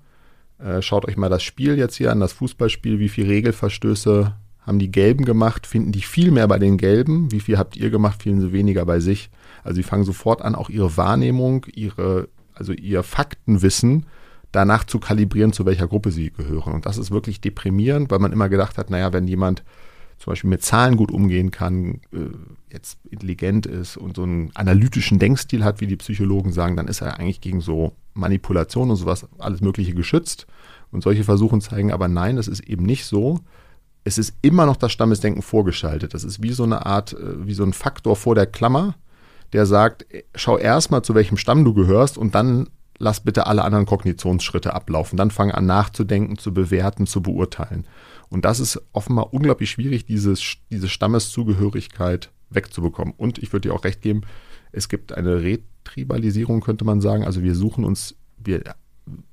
äh, 0.62 0.82
schaut 0.82 1.06
euch 1.06 1.16
mal 1.16 1.28
das 1.28 1.42
Spiel 1.42 1.76
jetzt 1.78 1.96
hier 1.96 2.12
an, 2.12 2.20
das 2.20 2.32
Fußballspiel, 2.32 2.98
wie 2.98 3.08
viele 3.08 3.28
Regelverstöße 3.28 4.34
haben 4.60 4.78
die 4.78 4.92
Gelben 4.92 5.24
gemacht, 5.24 5.66
finden 5.66 5.92
die 5.92 6.02
viel 6.02 6.30
mehr 6.30 6.46
bei 6.46 6.58
den 6.58 6.76
Gelben, 6.76 7.32
wie 7.32 7.40
viel 7.40 7.58
habt 7.58 7.76
ihr 7.76 7.90
gemacht, 7.90 8.22
fielen 8.22 8.40
sie 8.40 8.52
weniger 8.52 8.86
bei 8.86 9.00
sich. 9.00 9.30
Also 9.64 9.76
sie 9.76 9.82
fangen 9.82 10.04
sofort 10.04 10.42
an, 10.42 10.54
auch 10.54 10.70
ihre 10.70 10.96
Wahrnehmung, 10.96 11.66
ihre, 11.74 12.28
also 12.54 12.72
ihr 12.72 13.02
Faktenwissen 13.02 14.06
danach 14.52 14.84
zu 14.84 15.00
kalibrieren, 15.00 15.52
zu 15.52 15.66
welcher 15.66 15.88
Gruppe 15.88 16.12
sie 16.12 16.30
gehören. 16.30 16.74
Und 16.74 16.86
das 16.86 16.98
ist 16.98 17.10
wirklich 17.10 17.40
deprimierend, 17.40 18.10
weil 18.10 18.18
man 18.20 18.32
immer 18.32 18.48
gedacht 18.48 18.78
hat, 18.78 18.90
naja, 18.90 19.12
wenn 19.12 19.26
jemand 19.26 19.64
zum 20.18 20.30
Beispiel 20.30 20.50
mit 20.50 20.62
Zahlen 20.62 20.96
gut 20.96 21.10
umgehen 21.10 21.50
kann, 21.50 22.00
äh, 22.12 22.28
jetzt 22.72 22.98
intelligent 23.10 23.66
ist 23.66 23.96
und 23.96 24.16
so 24.16 24.22
einen 24.22 24.52
analytischen 24.54 25.18
Denkstil 25.18 25.64
hat, 25.64 25.80
wie 25.80 25.88
die 25.88 25.96
Psychologen 25.96 26.52
sagen, 26.52 26.76
dann 26.76 26.86
ist 26.86 27.00
er 27.00 27.18
eigentlich 27.18 27.40
gegen 27.40 27.60
so 27.60 27.96
Manipulation 28.14 28.90
und 28.90 28.96
sowas 28.96 29.26
alles 29.38 29.60
Mögliche 29.60 29.94
geschützt. 29.94 30.46
Und 30.90 31.02
solche 31.02 31.24
Versuchen 31.24 31.60
zeigen 31.60 31.92
aber 31.92 32.08
nein, 32.08 32.36
das 32.36 32.48
ist 32.48 32.60
eben 32.60 32.84
nicht 32.84 33.06
so. 33.06 33.40
Es 34.04 34.18
ist 34.18 34.34
immer 34.42 34.66
noch 34.66 34.76
das 34.76 34.92
Stammesdenken 34.92 35.42
vorgeschaltet. 35.42 36.12
Das 36.12 36.24
ist 36.24 36.42
wie 36.42 36.52
so 36.52 36.64
eine 36.64 36.86
Art, 36.86 37.14
äh, 37.14 37.46
wie 37.46 37.54
so 37.54 37.64
ein 37.64 37.72
Faktor 37.72 38.16
vor 38.16 38.34
der 38.34 38.46
Klammer, 38.46 38.94
der 39.52 39.66
sagt, 39.66 40.06
schau 40.34 40.58
erstmal, 40.58 41.02
zu 41.02 41.14
welchem 41.14 41.36
Stamm 41.36 41.64
du 41.64 41.74
gehörst 41.74 42.18
und 42.18 42.34
dann 42.34 42.68
lass 42.98 43.20
bitte 43.20 43.46
alle 43.46 43.64
anderen 43.64 43.86
Kognitionsschritte 43.86 44.74
ablaufen. 44.74 45.16
Dann 45.16 45.30
fang 45.30 45.50
an 45.50 45.66
nachzudenken, 45.66 46.38
zu 46.38 46.54
bewerten, 46.54 47.06
zu 47.06 47.22
beurteilen. 47.22 47.86
Und 48.28 48.44
das 48.44 48.60
ist 48.60 48.80
offenbar 48.92 49.34
unglaublich 49.34 49.70
schwierig, 49.70 50.06
dieses, 50.06 50.56
diese 50.70 50.88
Stammeszugehörigkeit 50.88 52.30
wegzubekommen. 52.50 53.12
Und 53.16 53.38
ich 53.38 53.52
würde 53.52 53.68
dir 53.68 53.74
auch 53.74 53.84
recht 53.84 54.00
geben, 54.02 54.22
es 54.72 54.88
gibt 54.88 55.12
eine 55.12 55.42
Retribalisierung, 55.92 56.60
könnte 56.60 56.84
man 56.84 57.00
sagen. 57.00 57.24
Also 57.24 57.42
wir 57.42 57.54
suchen 57.54 57.84
uns, 57.84 58.16
wir 58.38 58.62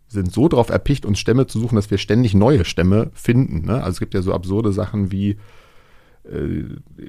sind 0.07 0.31
so 0.31 0.47
darauf 0.47 0.69
erpicht, 0.69 1.05
uns 1.05 1.19
Stämme 1.19 1.47
zu 1.47 1.59
suchen, 1.59 1.75
dass 1.75 1.91
wir 1.91 1.97
ständig 1.97 2.33
neue 2.33 2.65
Stämme 2.65 3.11
finden. 3.13 3.65
Ne? 3.65 3.75
Also 3.75 3.91
es 3.91 3.99
gibt 3.99 4.13
ja 4.13 4.21
so 4.21 4.33
absurde 4.33 4.73
Sachen 4.73 5.11
wie 5.11 5.37
äh, 6.29 6.63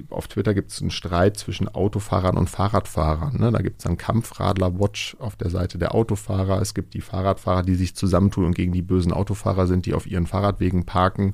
auf 0.09 0.27
Twitter 0.27 0.53
gibt 0.53 0.71
es 0.71 0.81
einen 0.81 0.91
Streit 0.91 1.37
zwischen 1.37 1.67
Autofahrern 1.67 2.37
und 2.37 2.49
Fahrradfahrern. 2.49 3.37
Ne? 3.37 3.51
Da 3.51 3.61
gibt 3.61 3.81
es 3.81 3.85
einen 3.85 3.97
Kampfradler-Watch 3.97 5.17
auf 5.19 5.35
der 5.35 5.49
Seite 5.49 5.77
der 5.77 5.93
Autofahrer. 5.93 6.61
Es 6.61 6.73
gibt 6.73 6.93
die 6.93 7.01
Fahrradfahrer, 7.01 7.63
die 7.63 7.75
sich 7.75 7.95
zusammentun 7.95 8.45
und 8.45 8.55
gegen 8.55 8.71
die 8.71 8.81
bösen 8.81 9.11
Autofahrer 9.11 9.67
sind, 9.67 9.85
die 9.85 9.93
auf 9.93 10.07
ihren 10.07 10.27
Fahrradwegen 10.27 10.85
parken. 10.85 11.33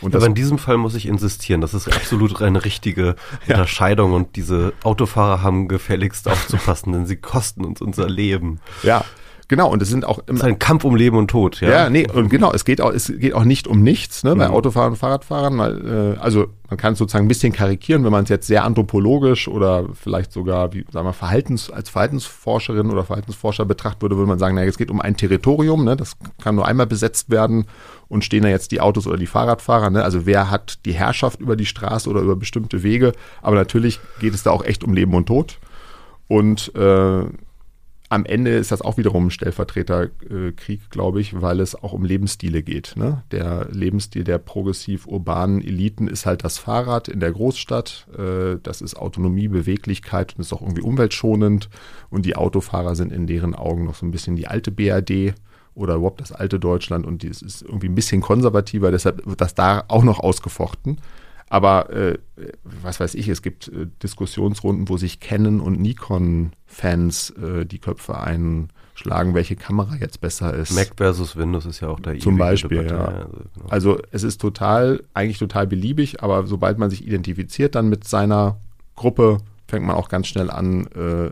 Und 0.00 0.14
Aber 0.14 0.26
in 0.26 0.34
diesem 0.34 0.58
Fall 0.58 0.76
muss 0.76 0.94
ich 0.94 1.06
insistieren, 1.06 1.60
das 1.60 1.74
ist 1.74 1.88
absolut 1.88 2.42
eine 2.42 2.64
richtige 2.64 3.16
ja. 3.46 3.54
Unterscheidung 3.54 4.12
und 4.12 4.36
diese 4.36 4.72
Autofahrer 4.82 5.42
haben 5.42 5.68
gefälligst 5.68 6.28
aufzupassen, 6.28 6.92
denn 6.92 7.06
sie 7.06 7.16
kosten 7.16 7.64
uns 7.64 7.80
unser 7.80 8.08
Leben. 8.08 8.60
Ja, 8.82 9.04
Genau, 9.48 9.70
und 9.70 9.80
es 9.80 9.88
sind 9.88 10.04
auch 10.04 10.18
immer. 10.26 10.38
Es 10.38 10.42
ist 10.42 10.44
ein 10.44 10.58
Kampf 10.58 10.84
um 10.84 10.96
Leben 10.96 11.16
und 11.16 11.28
Tod, 11.28 11.60
ja. 11.60 11.70
Ja, 11.70 11.90
nee, 11.90 12.06
und 12.10 12.30
genau, 12.30 12.52
es 12.52 12.64
geht 12.64 12.80
auch, 12.80 12.92
es 12.92 13.12
geht 13.16 13.32
auch 13.32 13.44
nicht 13.44 13.68
um 13.68 13.80
nichts, 13.80 14.24
ne, 14.24 14.34
bei 14.34 14.48
mhm. 14.48 14.54
Autofahrern 14.54 14.92
und 14.92 14.96
Fahrradfahrern, 14.96 15.58
weil, 15.58 16.16
äh, 16.16 16.18
also 16.18 16.46
man 16.68 16.76
kann 16.76 16.94
es 16.94 16.98
sozusagen 16.98 17.26
ein 17.26 17.28
bisschen 17.28 17.52
karikieren, 17.52 18.02
wenn 18.04 18.10
man 18.10 18.24
es 18.24 18.28
jetzt 18.28 18.48
sehr 18.48 18.64
anthropologisch 18.64 19.46
oder 19.46 19.84
vielleicht 19.94 20.32
sogar, 20.32 20.72
wie 20.72 20.84
sagen 20.90 21.06
wir, 21.06 21.12
Verhaltens, 21.12 21.70
als 21.70 21.90
Verhaltensforscherin 21.90 22.90
oder 22.90 23.04
Verhaltensforscher 23.04 23.64
betrachtet 23.64 24.02
würde, 24.02 24.16
würde 24.16 24.28
man 24.28 24.40
sagen, 24.40 24.56
naja, 24.56 24.68
es 24.68 24.78
geht 24.78 24.90
um 24.90 25.00
ein 25.00 25.16
Territorium, 25.16 25.84
ne, 25.84 25.96
das 25.96 26.16
kann 26.42 26.56
nur 26.56 26.66
einmal 26.66 26.88
besetzt 26.88 27.30
werden 27.30 27.66
und 28.08 28.24
stehen 28.24 28.42
da 28.42 28.48
jetzt 28.48 28.72
die 28.72 28.80
Autos 28.80 29.06
oder 29.06 29.16
die 29.16 29.26
Fahrradfahrer, 29.26 29.90
ne? 29.90 30.02
Also 30.02 30.26
wer 30.26 30.50
hat 30.50 30.84
die 30.84 30.92
Herrschaft 30.92 31.40
über 31.40 31.56
die 31.56 31.66
Straße 31.66 32.08
oder 32.08 32.20
über 32.20 32.36
bestimmte 32.36 32.82
Wege? 32.82 33.12
Aber 33.42 33.56
natürlich 33.56 34.00
geht 34.20 34.34
es 34.34 34.42
da 34.42 34.50
auch 34.50 34.64
echt 34.64 34.82
um 34.84 34.92
Leben 34.92 35.14
und 35.14 35.26
Tod. 35.26 35.58
Und 36.28 36.74
äh, 36.74 37.24
am 38.08 38.24
Ende 38.24 38.52
ist 38.52 38.70
das 38.70 38.82
auch 38.82 38.98
wiederum 38.98 39.26
ein 39.26 39.30
Stellvertreterkrieg, 39.30 40.90
glaube 40.90 41.20
ich, 41.20 41.40
weil 41.40 41.60
es 41.60 41.74
auch 41.74 41.92
um 41.92 42.04
Lebensstile 42.04 42.62
geht. 42.62 42.94
Ne? 42.96 43.22
Der 43.32 43.66
Lebensstil 43.70 44.22
der 44.22 44.38
progressiv 44.38 45.06
urbanen 45.06 45.60
Eliten 45.60 46.06
ist 46.06 46.24
halt 46.24 46.44
das 46.44 46.58
Fahrrad 46.58 47.08
in 47.08 47.20
der 47.20 47.32
Großstadt. 47.32 48.06
Äh, 48.16 48.58
das 48.62 48.80
ist 48.80 48.96
Autonomie, 48.96 49.48
Beweglichkeit 49.48 50.34
und 50.36 50.42
ist 50.42 50.52
auch 50.52 50.62
irgendwie 50.62 50.82
umweltschonend. 50.82 51.68
Und 52.08 52.26
die 52.26 52.36
Autofahrer 52.36 52.94
sind 52.94 53.12
in 53.12 53.26
deren 53.26 53.54
Augen 53.54 53.84
noch 53.84 53.96
so 53.96 54.06
ein 54.06 54.12
bisschen 54.12 54.36
die 54.36 54.46
alte 54.46 54.70
BRD 54.70 55.34
oder 55.74 55.96
überhaupt 55.96 56.20
das 56.20 56.32
alte 56.32 56.58
Deutschland 56.58 57.06
und 57.06 57.22
es 57.22 57.42
ist 57.42 57.62
irgendwie 57.62 57.88
ein 57.88 57.94
bisschen 57.94 58.22
konservativer, 58.22 58.90
deshalb 58.90 59.26
wird 59.26 59.42
das 59.42 59.54
da 59.54 59.84
auch 59.88 60.02
noch 60.02 60.18
ausgefochten. 60.20 60.98
Aber 61.48 61.90
äh, 61.90 62.18
was 62.64 62.98
weiß 62.98 63.14
ich, 63.14 63.28
es 63.28 63.40
gibt 63.40 63.68
äh, 63.68 63.86
Diskussionsrunden, 64.02 64.88
wo 64.88 64.96
sich 64.96 65.20
Canon 65.20 65.60
und 65.60 65.80
Nikon-Fans 65.80 67.30
äh, 67.30 67.64
die 67.64 67.78
Köpfe 67.78 68.18
einschlagen, 68.18 69.34
welche 69.34 69.54
Kamera 69.54 69.96
jetzt 69.96 70.20
besser 70.20 70.52
ist. 70.54 70.72
Mac 70.72 70.92
versus 70.96 71.36
Windows 71.36 71.64
ist 71.64 71.80
ja 71.80 71.88
auch 71.88 72.00
da 72.00 72.18
Zum 72.18 72.36
Beispiel, 72.36 72.82
Debatte. 72.82 72.94
ja. 72.94 73.04
Also, 73.04 73.28
genau. 73.54 73.68
also 73.68 73.98
es 74.10 74.24
ist 74.24 74.40
total, 74.40 75.04
eigentlich 75.14 75.38
total 75.38 75.68
beliebig, 75.68 76.22
aber 76.22 76.46
sobald 76.46 76.78
man 76.78 76.90
sich 76.90 77.06
identifiziert 77.06 77.76
dann 77.76 77.88
mit 77.88 78.08
seiner 78.08 78.58
Gruppe, 78.96 79.38
fängt 79.68 79.86
man 79.86 79.94
auch 79.94 80.08
ganz 80.08 80.26
schnell 80.26 80.50
an, 80.50 80.86
äh, 80.88 81.30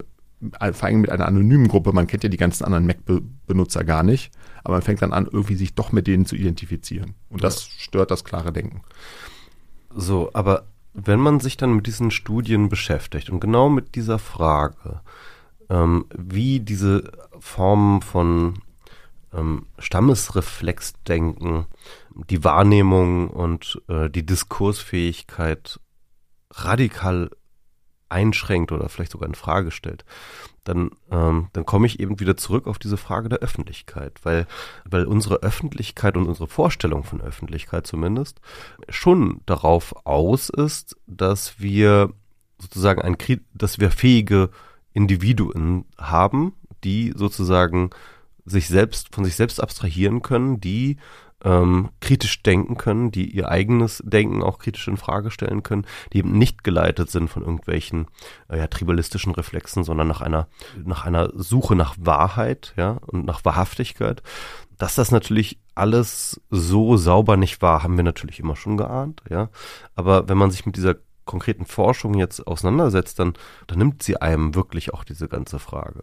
vor 0.72 0.86
allem 0.88 1.00
mit 1.00 1.10
einer 1.10 1.26
anonymen 1.26 1.68
Gruppe, 1.68 1.92
man 1.92 2.06
kennt 2.06 2.22
ja 2.22 2.28
die 2.28 2.36
ganzen 2.36 2.64
anderen 2.64 2.86
Mac-Benutzer 2.86 3.82
gar 3.82 4.02
nicht, 4.02 4.30
aber 4.62 4.74
man 4.74 4.82
fängt 4.82 5.02
dann 5.02 5.12
an, 5.12 5.26
irgendwie 5.30 5.56
sich 5.56 5.74
doch 5.74 5.90
mit 5.90 6.06
denen 6.06 6.26
zu 6.26 6.36
identifizieren. 6.36 7.14
Und 7.30 7.42
das 7.42 7.66
stört 7.66 8.10
das 8.10 8.24
klare 8.24 8.52
Denken. 8.52 8.82
So, 9.94 10.30
aber 10.32 10.66
wenn 10.92 11.20
man 11.20 11.40
sich 11.40 11.56
dann 11.56 11.74
mit 11.74 11.86
diesen 11.86 12.10
Studien 12.10 12.68
beschäftigt 12.68 13.30
und 13.30 13.40
genau 13.40 13.68
mit 13.68 13.94
dieser 13.94 14.18
Frage, 14.18 15.00
ähm, 15.70 16.06
wie 16.16 16.60
diese 16.60 17.12
Formen 17.38 18.02
von 18.02 18.60
ähm, 19.32 19.66
Stammesreflexdenken, 19.78 21.66
die 22.30 22.44
Wahrnehmung 22.44 23.28
und 23.28 23.80
äh, 23.88 24.10
die 24.10 24.26
Diskursfähigkeit 24.26 25.80
radikal 26.50 27.30
einschränkt 28.08 28.70
oder 28.70 28.88
vielleicht 28.88 29.12
sogar 29.12 29.28
in 29.28 29.34
Frage 29.34 29.70
stellt, 29.70 30.04
dann, 30.64 30.90
ähm, 31.10 31.48
dann 31.52 31.66
komme 31.66 31.86
ich 31.86 32.00
eben 32.00 32.20
wieder 32.20 32.36
zurück 32.36 32.66
auf 32.66 32.78
diese 32.78 32.96
Frage 32.96 33.28
der 33.28 33.40
Öffentlichkeit, 33.40 34.20
weil, 34.22 34.46
weil 34.84 35.04
unsere 35.06 35.42
Öffentlichkeit 35.42 36.16
und 36.16 36.26
unsere 36.26 36.48
Vorstellung 36.48 37.04
von 37.04 37.20
Öffentlichkeit 37.20 37.86
zumindest 37.86 38.40
schon 38.88 39.40
darauf 39.46 39.94
aus 40.06 40.48
ist, 40.48 40.96
dass 41.06 41.60
wir 41.60 42.12
sozusagen 42.58 43.02
ein, 43.02 43.16
dass 43.52 43.78
wir 43.78 43.90
fähige 43.90 44.50
Individuen 44.92 45.84
haben, 45.98 46.54
die 46.82 47.12
sozusagen 47.14 47.90
sich 48.46 48.68
selbst, 48.68 49.14
von 49.14 49.24
sich 49.24 49.36
selbst 49.36 49.60
abstrahieren 49.60 50.22
können, 50.22 50.60
die 50.60 50.98
ähm, 51.44 51.90
kritisch 52.00 52.42
denken 52.42 52.76
können, 52.76 53.10
die 53.10 53.30
ihr 53.30 53.48
eigenes 53.48 54.02
Denken 54.04 54.42
auch 54.42 54.58
kritisch 54.58 54.88
in 54.88 54.96
Frage 54.96 55.30
stellen 55.30 55.62
können, 55.62 55.86
die 56.12 56.18
eben 56.18 56.32
nicht 56.32 56.64
geleitet 56.64 57.10
sind 57.10 57.28
von 57.28 57.42
irgendwelchen 57.42 58.06
äh, 58.48 58.58
ja, 58.58 58.66
tribalistischen 58.66 59.34
Reflexen, 59.34 59.84
sondern 59.84 60.08
nach 60.08 60.22
einer, 60.22 60.48
nach 60.84 61.04
einer 61.04 61.30
Suche 61.34 61.76
nach 61.76 61.94
Wahrheit, 61.98 62.72
ja, 62.76 62.98
und 63.06 63.26
nach 63.26 63.44
Wahrhaftigkeit. 63.44 64.22
Dass 64.78 64.94
das 64.94 65.12
natürlich 65.12 65.60
alles 65.74 66.40
so 66.50 66.96
sauber 66.96 67.36
nicht 67.36 67.62
war, 67.62 67.82
haben 67.82 67.96
wir 67.96 68.04
natürlich 68.04 68.40
immer 68.40 68.56
schon 68.56 68.76
geahnt, 68.76 69.22
ja. 69.28 69.50
Aber 69.94 70.28
wenn 70.28 70.38
man 70.38 70.50
sich 70.50 70.66
mit 70.66 70.76
dieser 70.76 70.96
konkreten 71.26 71.66
Forschung 71.66 72.14
jetzt 72.14 72.46
auseinandersetzt, 72.46 73.18
dann, 73.18 73.34
dann 73.66 73.78
nimmt 73.78 74.02
sie 74.02 74.20
einem 74.20 74.54
wirklich 74.54 74.92
auch 74.92 75.04
diese 75.04 75.28
ganze 75.28 75.58
Frage. 75.58 76.02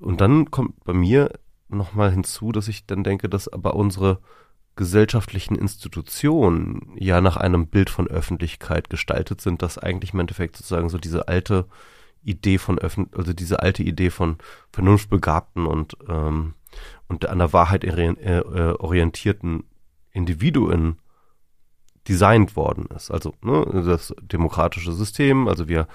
Und 0.00 0.20
dann 0.20 0.50
kommt 0.50 0.84
bei 0.84 0.92
mir 0.92 1.30
nochmal 1.72 2.10
hinzu, 2.10 2.52
dass 2.52 2.68
ich 2.68 2.86
dann 2.86 3.04
denke, 3.04 3.28
dass 3.28 3.48
aber 3.48 3.74
unsere 3.74 4.20
gesellschaftlichen 4.76 5.54
Institutionen 5.54 6.94
ja 6.96 7.20
nach 7.20 7.36
einem 7.36 7.66
Bild 7.66 7.90
von 7.90 8.08
Öffentlichkeit 8.08 8.88
gestaltet 8.88 9.40
sind, 9.40 9.60
dass 9.60 9.78
eigentlich 9.78 10.14
im 10.14 10.20
Endeffekt 10.20 10.56
sozusagen 10.56 10.88
so 10.88 10.98
diese 10.98 11.28
alte 11.28 11.66
Idee 12.22 12.58
von 12.58 12.78
Öffn 12.78 13.08
also 13.16 13.32
diese 13.32 13.60
alte 13.60 13.82
Idee 13.82 14.10
von 14.10 14.38
vernunftbegabten 14.72 15.66
und 15.66 15.96
ähm, 16.08 16.54
und 17.08 17.28
an 17.28 17.38
der 17.38 17.52
Wahrheit 17.52 17.84
äh, 17.84 18.42
orientierten 18.78 19.64
Individuen 20.12 20.98
designt 22.08 22.56
worden 22.56 22.86
ist. 22.96 23.10
Also 23.10 23.34
ne, 23.42 23.82
das 23.84 24.14
demokratische 24.20 24.92
System, 24.92 25.48
also 25.48 25.68
wir 25.68 25.86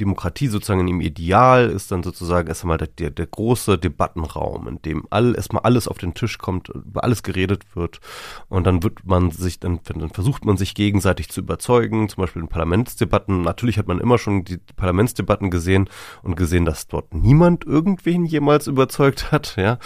Demokratie 0.00 0.48
sozusagen 0.48 0.86
dem 0.86 1.00
Ideal 1.00 1.70
ist 1.70 1.90
dann 1.90 2.02
sozusagen 2.02 2.48
erst 2.48 2.62
einmal 2.62 2.78
der, 2.78 3.10
der 3.10 3.26
große 3.26 3.78
Debattenraum, 3.78 4.68
in 4.68 4.82
dem 4.82 5.04
all, 5.10 5.34
erstmal 5.34 5.62
alles 5.62 5.88
auf 5.88 5.98
den 5.98 6.14
Tisch 6.14 6.38
kommt, 6.38 6.68
über 6.68 7.04
alles 7.04 7.22
geredet 7.22 7.76
wird 7.76 8.00
und 8.48 8.66
dann 8.66 8.82
wird 8.82 9.04
man 9.04 9.30
sich, 9.30 9.60
dann, 9.60 9.80
dann 9.84 10.10
versucht 10.10 10.44
man 10.44 10.56
sich 10.56 10.74
gegenseitig 10.74 11.28
zu 11.28 11.40
überzeugen, 11.40 12.08
zum 12.08 12.22
Beispiel 12.22 12.42
in 12.42 12.48
Parlamentsdebatten. 12.48 13.42
Natürlich 13.42 13.78
hat 13.78 13.88
man 13.88 14.00
immer 14.00 14.18
schon 14.18 14.44
die 14.44 14.58
Parlamentsdebatten 14.76 15.50
gesehen 15.50 15.88
und 16.22 16.36
gesehen, 16.36 16.64
dass 16.64 16.88
dort 16.88 17.14
niemand 17.14 17.64
irgendwen 17.64 18.24
jemals 18.24 18.66
überzeugt 18.66 19.32
hat, 19.32 19.56
ja. 19.56 19.78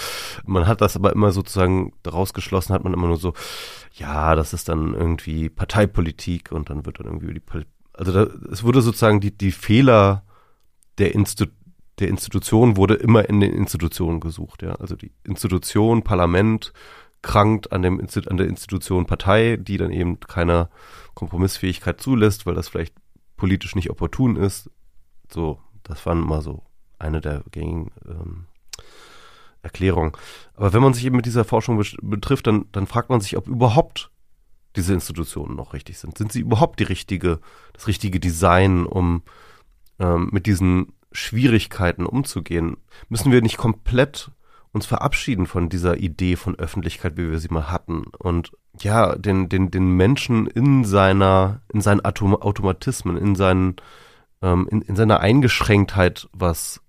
Man 0.44 0.66
hat 0.66 0.80
das 0.80 0.96
aber 0.96 1.12
immer 1.12 1.32
sozusagen 1.32 1.92
daraus 2.02 2.34
geschlossen, 2.34 2.74
hat 2.74 2.84
man 2.84 2.92
immer 2.92 3.06
nur 3.06 3.18
so, 3.18 3.34
ja, 3.94 4.34
das 4.34 4.52
ist 4.52 4.68
dann 4.68 4.94
irgendwie 4.94 5.48
Parteipolitik 5.48 6.52
und 6.52 6.70
dann 6.70 6.86
wird 6.86 7.00
dann 7.00 7.06
irgendwie 7.06 7.34
die 7.34 7.40
also 7.98 8.12
da, 8.12 8.22
es 8.52 8.62
wurde 8.62 8.80
sozusagen 8.80 9.20
die, 9.20 9.36
die 9.36 9.50
Fehler 9.50 10.24
der, 10.98 11.14
Instu 11.14 11.46
der 11.98 12.08
Institution 12.08 12.76
wurde 12.76 12.94
immer 12.94 13.28
in 13.28 13.40
den 13.40 13.52
Institutionen 13.52 14.20
gesucht, 14.20 14.62
ja. 14.62 14.76
Also 14.76 14.94
die 14.94 15.12
Institution, 15.24 16.04
Parlament 16.04 16.72
krankt 17.22 17.72
an 17.72 17.82
dem 17.82 18.00
an 18.00 18.36
der 18.36 18.46
Institution 18.46 19.06
Partei, 19.06 19.56
die 19.56 19.76
dann 19.76 19.90
eben 19.90 20.20
keine 20.20 20.68
Kompromissfähigkeit 21.14 22.00
zulässt, 22.00 22.46
weil 22.46 22.54
das 22.54 22.68
vielleicht 22.68 22.94
politisch 23.36 23.74
nicht 23.74 23.90
opportun 23.90 24.36
ist. 24.36 24.70
So, 25.28 25.60
das 25.82 26.06
waren 26.06 26.20
mal 26.20 26.40
so 26.40 26.62
eine 27.00 27.20
der 27.20 27.42
gängigen 27.50 27.90
ähm, 28.08 28.46
Erklärungen. 29.62 30.12
Aber 30.54 30.72
wenn 30.72 30.82
man 30.82 30.94
sich 30.94 31.04
eben 31.04 31.16
mit 31.16 31.26
dieser 31.26 31.44
Forschung 31.44 31.82
betrifft, 32.02 32.46
dann, 32.46 32.66
dann 32.70 32.86
fragt 32.86 33.10
man 33.10 33.20
sich, 33.20 33.36
ob 33.36 33.48
überhaupt 33.48 34.12
diese 34.78 34.94
Institutionen 34.94 35.56
noch 35.56 35.74
richtig 35.74 35.98
sind. 35.98 36.16
Sind 36.16 36.32
sie 36.32 36.40
überhaupt 36.40 36.80
die 36.80 36.84
richtige, 36.84 37.40
das 37.74 37.86
richtige 37.86 38.20
Design, 38.20 38.86
um 38.86 39.22
ähm, 39.98 40.30
mit 40.32 40.46
diesen 40.46 40.94
Schwierigkeiten 41.12 42.06
umzugehen? 42.06 42.78
Müssen 43.08 43.32
wir 43.32 43.42
nicht 43.42 43.58
komplett 43.58 44.30
uns 44.72 44.86
verabschieden 44.86 45.46
von 45.46 45.68
dieser 45.68 45.96
Idee 45.98 46.36
von 46.36 46.54
Öffentlichkeit, 46.54 47.16
wie 47.16 47.30
wir 47.30 47.38
sie 47.38 47.48
mal 47.48 47.70
hatten 47.70 48.04
und 48.18 48.52
ja, 48.80 49.16
den, 49.16 49.48
den, 49.48 49.70
den 49.70 49.90
Menschen 49.92 50.46
in 50.46 50.84
seiner, 50.84 51.62
in 51.72 51.80
seinen 51.80 52.04
Autom 52.04 52.36
Automatismen, 52.36 53.16
in 53.16 53.34
seinen, 53.34 53.76
ähm, 54.42 54.68
in, 54.70 54.82
in 54.82 54.94
seiner 54.94 55.20
Eingeschränktheit, 55.20 56.28
was 56.32 56.80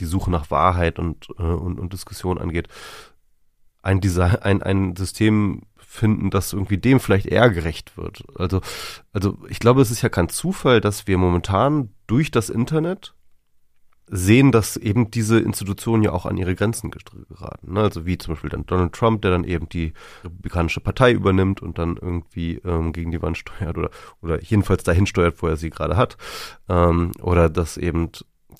die 0.00 0.06
Suche 0.06 0.30
nach 0.30 0.50
Wahrheit 0.50 0.98
und, 0.98 1.28
äh, 1.38 1.42
und, 1.42 1.78
und 1.78 1.92
Diskussion 1.92 2.38
angeht, 2.38 2.68
ein 3.82 4.00
Design, 4.00 4.36
ein, 4.36 4.62
ein 4.62 4.96
System 4.96 5.62
finden, 5.96 6.30
das 6.30 6.52
irgendwie 6.52 6.78
dem 6.78 7.00
vielleicht 7.00 7.26
eher 7.26 7.50
gerecht 7.50 7.96
wird. 7.96 8.22
Also, 8.36 8.60
also 9.12 9.38
ich 9.48 9.58
glaube, 9.58 9.82
es 9.82 9.90
ist 9.90 10.02
ja 10.02 10.08
kein 10.08 10.28
Zufall, 10.28 10.80
dass 10.80 11.06
wir 11.06 11.18
momentan 11.18 11.90
durch 12.06 12.30
das 12.30 12.50
Internet 12.50 13.14
sehen, 14.08 14.52
dass 14.52 14.76
eben 14.76 15.10
diese 15.10 15.40
Institutionen 15.40 16.04
ja 16.04 16.12
auch 16.12 16.26
an 16.26 16.36
ihre 16.36 16.54
Grenzen 16.54 16.92
geraten. 16.92 17.72
Ne? 17.72 17.80
Also 17.80 18.06
wie 18.06 18.18
zum 18.18 18.34
Beispiel 18.34 18.50
dann 18.50 18.66
Donald 18.66 18.92
Trump, 18.92 19.22
der 19.22 19.32
dann 19.32 19.44
eben 19.44 19.68
die 19.68 19.92
Republikanische 20.22 20.80
Partei 20.80 21.12
übernimmt 21.12 21.60
und 21.60 21.78
dann 21.78 21.96
irgendwie 21.96 22.60
ähm, 22.64 22.92
gegen 22.92 23.10
die 23.10 23.20
Wand 23.20 23.36
steuert 23.36 23.76
oder, 23.76 23.90
oder 24.22 24.40
jedenfalls 24.42 24.84
dahin 24.84 25.06
steuert, 25.06 25.42
wo 25.42 25.48
er 25.48 25.56
sie 25.56 25.70
gerade 25.70 25.96
hat. 25.96 26.16
Ähm, 26.68 27.10
oder 27.20 27.48
dass 27.48 27.76
eben 27.76 28.10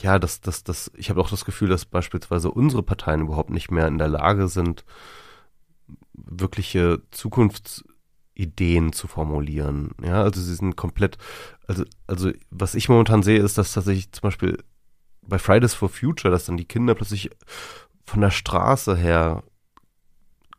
ja, 0.02 0.18
das, 0.18 0.40
das, 0.40 0.64
das, 0.64 0.90
ich 0.96 1.10
habe 1.10 1.20
auch 1.20 1.30
das 1.30 1.44
Gefühl, 1.44 1.68
dass 1.68 1.84
beispielsweise 1.84 2.50
unsere 2.50 2.82
Parteien 2.82 3.22
überhaupt 3.22 3.50
nicht 3.50 3.70
mehr 3.70 3.86
in 3.86 3.98
der 3.98 4.08
Lage 4.08 4.48
sind, 4.48 4.84
wirkliche 6.16 7.02
Zukunftsideen 7.10 8.92
zu 8.92 9.06
formulieren. 9.08 9.90
Ja, 10.02 10.22
also 10.22 10.40
sie 10.40 10.54
sind 10.54 10.76
komplett, 10.76 11.18
also, 11.66 11.84
also 12.06 12.30
was 12.50 12.74
ich 12.74 12.88
momentan 12.88 13.22
sehe, 13.22 13.38
ist, 13.38 13.58
dass 13.58 13.72
tatsächlich 13.72 14.12
zum 14.12 14.22
Beispiel 14.22 14.58
bei 15.22 15.38
Fridays 15.38 15.74
for 15.74 15.88
Future, 15.88 16.30
dass 16.30 16.46
dann 16.46 16.56
die 16.56 16.64
Kinder 16.64 16.94
plötzlich 16.94 17.30
von 18.04 18.20
der 18.20 18.30
Straße 18.30 18.96
her 18.96 19.42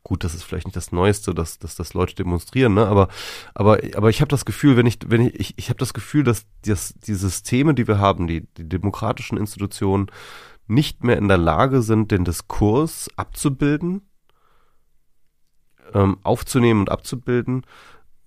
gut, 0.08 0.24
das 0.24 0.34
ist 0.34 0.42
vielleicht 0.42 0.66
nicht 0.66 0.76
das 0.76 0.90
Neueste, 0.90 1.34
dass, 1.34 1.58
dass 1.58 1.76
das 1.76 1.92
Leute 1.92 2.14
demonstrieren, 2.14 2.74
ne? 2.74 2.86
Aber, 2.86 3.08
aber, 3.54 3.78
aber 3.94 4.08
ich 4.08 4.22
habe 4.22 4.30
das 4.30 4.46
Gefühl, 4.46 4.76
wenn 4.76 4.86
ich, 4.86 4.98
wenn 5.06 5.20
ich, 5.20 5.38
ich, 5.38 5.54
ich 5.58 5.68
habe 5.68 5.78
das 5.78 5.92
Gefühl, 5.92 6.24
dass 6.24 6.46
das, 6.64 6.94
die 6.94 7.14
Systeme, 7.14 7.74
die 7.74 7.86
wir 7.86 7.98
haben, 7.98 8.26
die, 8.26 8.46
die 8.56 8.68
demokratischen 8.68 9.36
Institutionen, 9.36 10.06
nicht 10.66 11.04
mehr 11.04 11.18
in 11.18 11.28
der 11.28 11.38
Lage 11.38 11.82
sind, 11.82 12.10
den 12.10 12.24
Diskurs 12.24 13.08
abzubilden, 13.16 14.07
ähm, 15.94 16.18
aufzunehmen 16.22 16.80
und 16.80 16.90
abzubilden, 16.90 17.64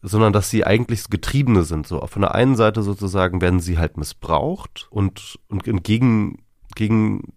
sondern 0.01 0.33
dass 0.33 0.49
sie 0.49 0.65
eigentlich 0.65 1.09
Getriebene 1.09 1.63
sind. 1.63 1.87
So 1.87 2.05
von 2.07 2.21
der 2.21 2.35
einen 2.35 2.55
Seite 2.55 2.81
sozusagen 2.83 3.41
werden 3.41 3.59
sie 3.59 3.77
halt 3.77 3.97
missbraucht 3.97 4.87
und, 4.89 5.39
und 5.47 5.63
gegen, 5.83 6.43
gegen 6.75 7.33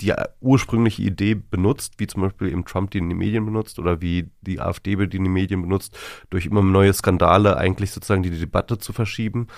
die 0.00 0.12
ursprüngliche 0.40 1.02
Idee 1.02 1.34
benutzt, 1.34 1.94
wie 1.98 2.06
zum 2.06 2.22
Beispiel 2.22 2.48
eben 2.48 2.64
Trump 2.64 2.90
die 2.90 2.98
in 2.98 3.08
den 3.08 3.18
Medien 3.18 3.44
benutzt 3.44 3.78
oder 3.78 4.00
wie 4.00 4.30
die 4.40 4.60
AfD 4.60 4.94
die 4.94 5.16
in 5.16 5.24
den 5.24 5.32
Medien 5.32 5.62
benutzt, 5.62 5.96
durch 6.30 6.46
immer 6.46 6.62
neue 6.62 6.92
Skandale 6.92 7.56
eigentlich 7.56 7.90
sozusagen 7.90 8.22
die 8.22 8.30
Debatte 8.30 8.78
zu 8.78 8.92
verschieben. 8.92 9.48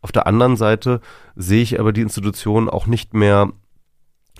Auf 0.00 0.12
der 0.12 0.26
anderen 0.26 0.56
Seite 0.56 1.00
sehe 1.34 1.62
ich 1.62 1.80
aber 1.80 1.92
die 1.92 2.02
Institutionen 2.02 2.68
auch 2.68 2.86
nicht 2.86 3.14
mehr 3.14 3.52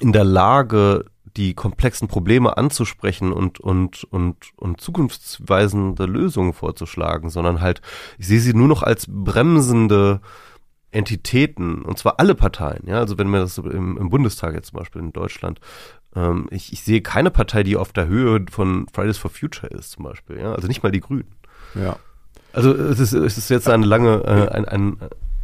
in 0.01 0.13
der 0.13 0.25
Lage, 0.25 1.07
die 1.37 1.55
komplexen 1.55 2.09
Probleme 2.09 2.57
anzusprechen 2.57 3.33
und, 3.33 3.61
und, 3.61 4.05
und, 4.05 4.37
und 4.57 4.81
zukunftsweisende 4.81 6.07
Lösungen 6.07 6.53
vorzuschlagen, 6.53 7.31
sondern 7.31 7.61
halt, 7.61 7.81
ich 8.19 8.27
sehe 8.27 8.41
sie 8.41 8.55
nur 8.55 8.69
noch 8.69 8.83
als 8.83 9.07
bremsende 9.09 10.21
Entitäten, 10.91 11.83
und 11.83 11.99
zwar 11.99 12.21
alle 12.21 12.35
Parteien, 12.35 12.87
ja, 12.87 12.99
also 12.99 13.17
wenn 13.17 13.31
wir 13.31 13.41
das 13.41 13.57
im, 13.57 13.97
im 13.97 14.11
Bundestag 14.11 14.55
jetzt 14.55 14.69
zum 14.69 14.79
Beispiel 14.79 15.01
in 15.01 15.13
Deutschland, 15.13 15.59
ähm, 16.15 16.49
ich, 16.51 16.73
ich 16.73 16.83
sehe 16.83 17.01
keine 17.01 17.31
Partei, 17.31 17.63
die 17.63 17.77
auf 17.77 17.93
der 17.93 18.07
Höhe 18.07 18.45
von 18.51 18.87
Fridays 18.93 19.17
for 19.17 19.31
Future 19.31 19.69
ist, 19.73 19.93
zum 19.93 20.05
Beispiel, 20.05 20.39
ja, 20.39 20.53
also 20.53 20.69
nicht 20.69 20.83
mal 20.83 20.93
die 20.93 21.01
Grünen. 21.01 21.35
Ja. 21.75 21.97
Also 22.53 22.75
es 22.75 22.99
ist, 22.99 23.15
es 23.15 23.39
ist 23.39 23.49
jetzt 23.49 23.69
eine 23.69 23.87
lange, 23.87 24.23
äh, 24.25 24.49
ein, 24.51 24.67
ein, 24.67 24.97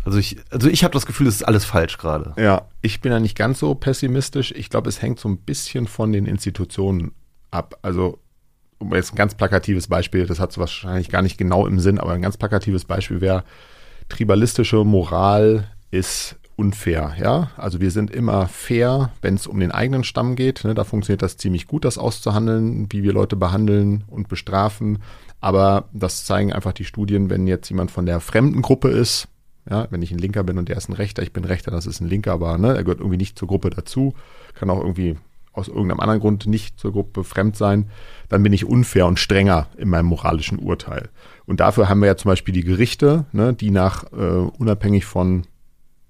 also 0.08 0.18
ich, 0.18 0.38
also 0.50 0.68
ich 0.68 0.84
habe 0.84 0.92
das 0.92 1.04
Gefühl, 1.04 1.26
es 1.26 1.36
ist 1.36 1.42
alles 1.42 1.66
falsch 1.66 1.98
gerade. 1.98 2.32
Ja, 2.38 2.66
ich 2.80 3.02
bin 3.02 3.12
ja 3.12 3.20
nicht 3.20 3.36
ganz 3.36 3.58
so 3.58 3.74
pessimistisch. 3.74 4.52
Ich 4.52 4.70
glaube, 4.70 4.88
es 4.88 5.02
hängt 5.02 5.20
so 5.20 5.28
ein 5.28 5.36
bisschen 5.36 5.86
von 5.86 6.12
den 6.12 6.24
Institutionen 6.24 7.12
ab. 7.50 7.78
Also 7.82 8.18
um 8.78 8.94
jetzt 8.94 9.12
ein 9.12 9.16
ganz 9.16 9.34
plakatives 9.34 9.88
Beispiel, 9.88 10.26
das 10.26 10.40
hat 10.40 10.50
es 10.50 10.58
wahrscheinlich 10.58 11.10
gar 11.10 11.20
nicht 11.20 11.36
genau 11.36 11.66
im 11.66 11.78
Sinn, 11.78 11.98
aber 11.98 12.12
ein 12.12 12.22
ganz 12.22 12.38
plakatives 12.38 12.86
Beispiel 12.86 13.20
wäre, 13.20 13.44
tribalistische 14.08 14.82
Moral 14.82 15.68
ist 15.90 16.36
unfair, 16.56 17.14
ja. 17.20 17.50
Also 17.56 17.80
wir 17.80 17.90
sind 17.90 18.10
immer 18.10 18.48
fair, 18.48 19.12
wenn 19.20 19.34
es 19.34 19.46
um 19.46 19.60
den 19.60 19.72
eigenen 19.72 20.04
Stamm 20.04 20.36
geht. 20.36 20.64
Ne? 20.64 20.74
Da 20.74 20.84
funktioniert 20.84 21.22
das 21.22 21.36
ziemlich 21.36 21.66
gut, 21.66 21.84
das 21.84 21.98
auszuhandeln, 21.98 22.88
wie 22.90 23.02
wir 23.02 23.12
Leute 23.12 23.36
behandeln 23.36 24.04
und 24.08 24.28
bestrafen. 24.28 24.98
Aber 25.40 25.88
das 25.92 26.24
zeigen 26.24 26.52
einfach 26.52 26.72
die 26.72 26.84
Studien, 26.84 27.28
wenn 27.28 27.46
jetzt 27.46 27.68
jemand 27.68 27.90
von 27.90 28.06
der 28.06 28.20
fremden 28.20 28.62
Gruppe 28.62 28.88
ist, 28.88 29.28
ja, 29.70 29.86
wenn 29.90 30.02
ich 30.02 30.12
ein 30.12 30.18
Linker 30.18 30.44
bin 30.44 30.58
und 30.58 30.68
der 30.68 30.76
ist 30.76 30.88
ein 30.88 30.94
Rechter, 30.94 31.22
ich 31.22 31.32
bin 31.32 31.44
Rechter, 31.44 31.70
das 31.70 31.86
ist 31.86 32.00
ein 32.00 32.08
Linker, 32.08 32.32
aber 32.32 32.58
ne, 32.58 32.74
er 32.74 32.84
gehört 32.84 33.00
irgendwie 33.00 33.18
nicht 33.18 33.38
zur 33.38 33.48
Gruppe 33.48 33.70
dazu, 33.70 34.14
kann 34.54 34.70
auch 34.70 34.80
irgendwie 34.80 35.16
aus 35.52 35.68
irgendeinem 35.68 36.00
anderen 36.00 36.20
Grund 36.20 36.46
nicht 36.46 36.78
zur 36.78 36.92
Gruppe 36.92 37.24
fremd 37.24 37.56
sein, 37.56 37.90
dann 38.28 38.42
bin 38.42 38.52
ich 38.52 38.64
unfair 38.64 39.06
und 39.06 39.18
strenger 39.18 39.66
in 39.76 39.88
meinem 39.88 40.06
moralischen 40.06 40.58
Urteil. 40.58 41.08
Und 41.46 41.60
dafür 41.60 41.88
haben 41.88 42.00
wir 42.00 42.06
ja 42.06 42.16
zum 42.16 42.30
Beispiel 42.30 42.54
die 42.54 42.64
Gerichte, 42.64 43.26
ne, 43.32 43.52
die 43.52 43.70
nach 43.70 44.04
äh, 44.12 44.16
unabhängig 44.16 45.04
von 45.04 45.44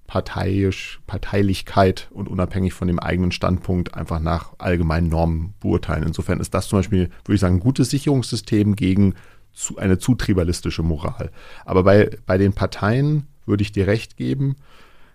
parteiisch, 0.07 1.01
Parteilichkeit 1.05 2.09
und 2.11 2.27
unabhängig 2.29 2.73
von 2.73 2.87
dem 2.87 2.99
eigenen 2.99 3.31
Standpunkt 3.31 3.93
einfach 3.93 4.19
nach 4.19 4.53
allgemeinen 4.57 5.07
Normen 5.07 5.53
beurteilen. 5.59 6.03
Insofern 6.03 6.39
ist 6.39 6.53
das 6.53 6.67
zum 6.67 6.79
Beispiel, 6.79 7.09
würde 7.25 7.35
ich 7.35 7.41
sagen, 7.41 7.57
ein 7.57 7.59
gutes 7.59 7.91
Sicherungssystem 7.91 8.75
gegen 8.75 9.13
zu, 9.53 9.77
eine 9.77 9.99
zu 9.99 10.15
tribalistische 10.15 10.81
Moral. 10.81 11.31
Aber 11.63 11.83
bei, 11.83 12.09
bei 12.25 12.39
den 12.39 12.53
Parteien 12.53 13.27
würde 13.49 13.63
ich 13.63 13.73
dir 13.73 13.87
recht 13.87 14.15
geben, 14.15 14.55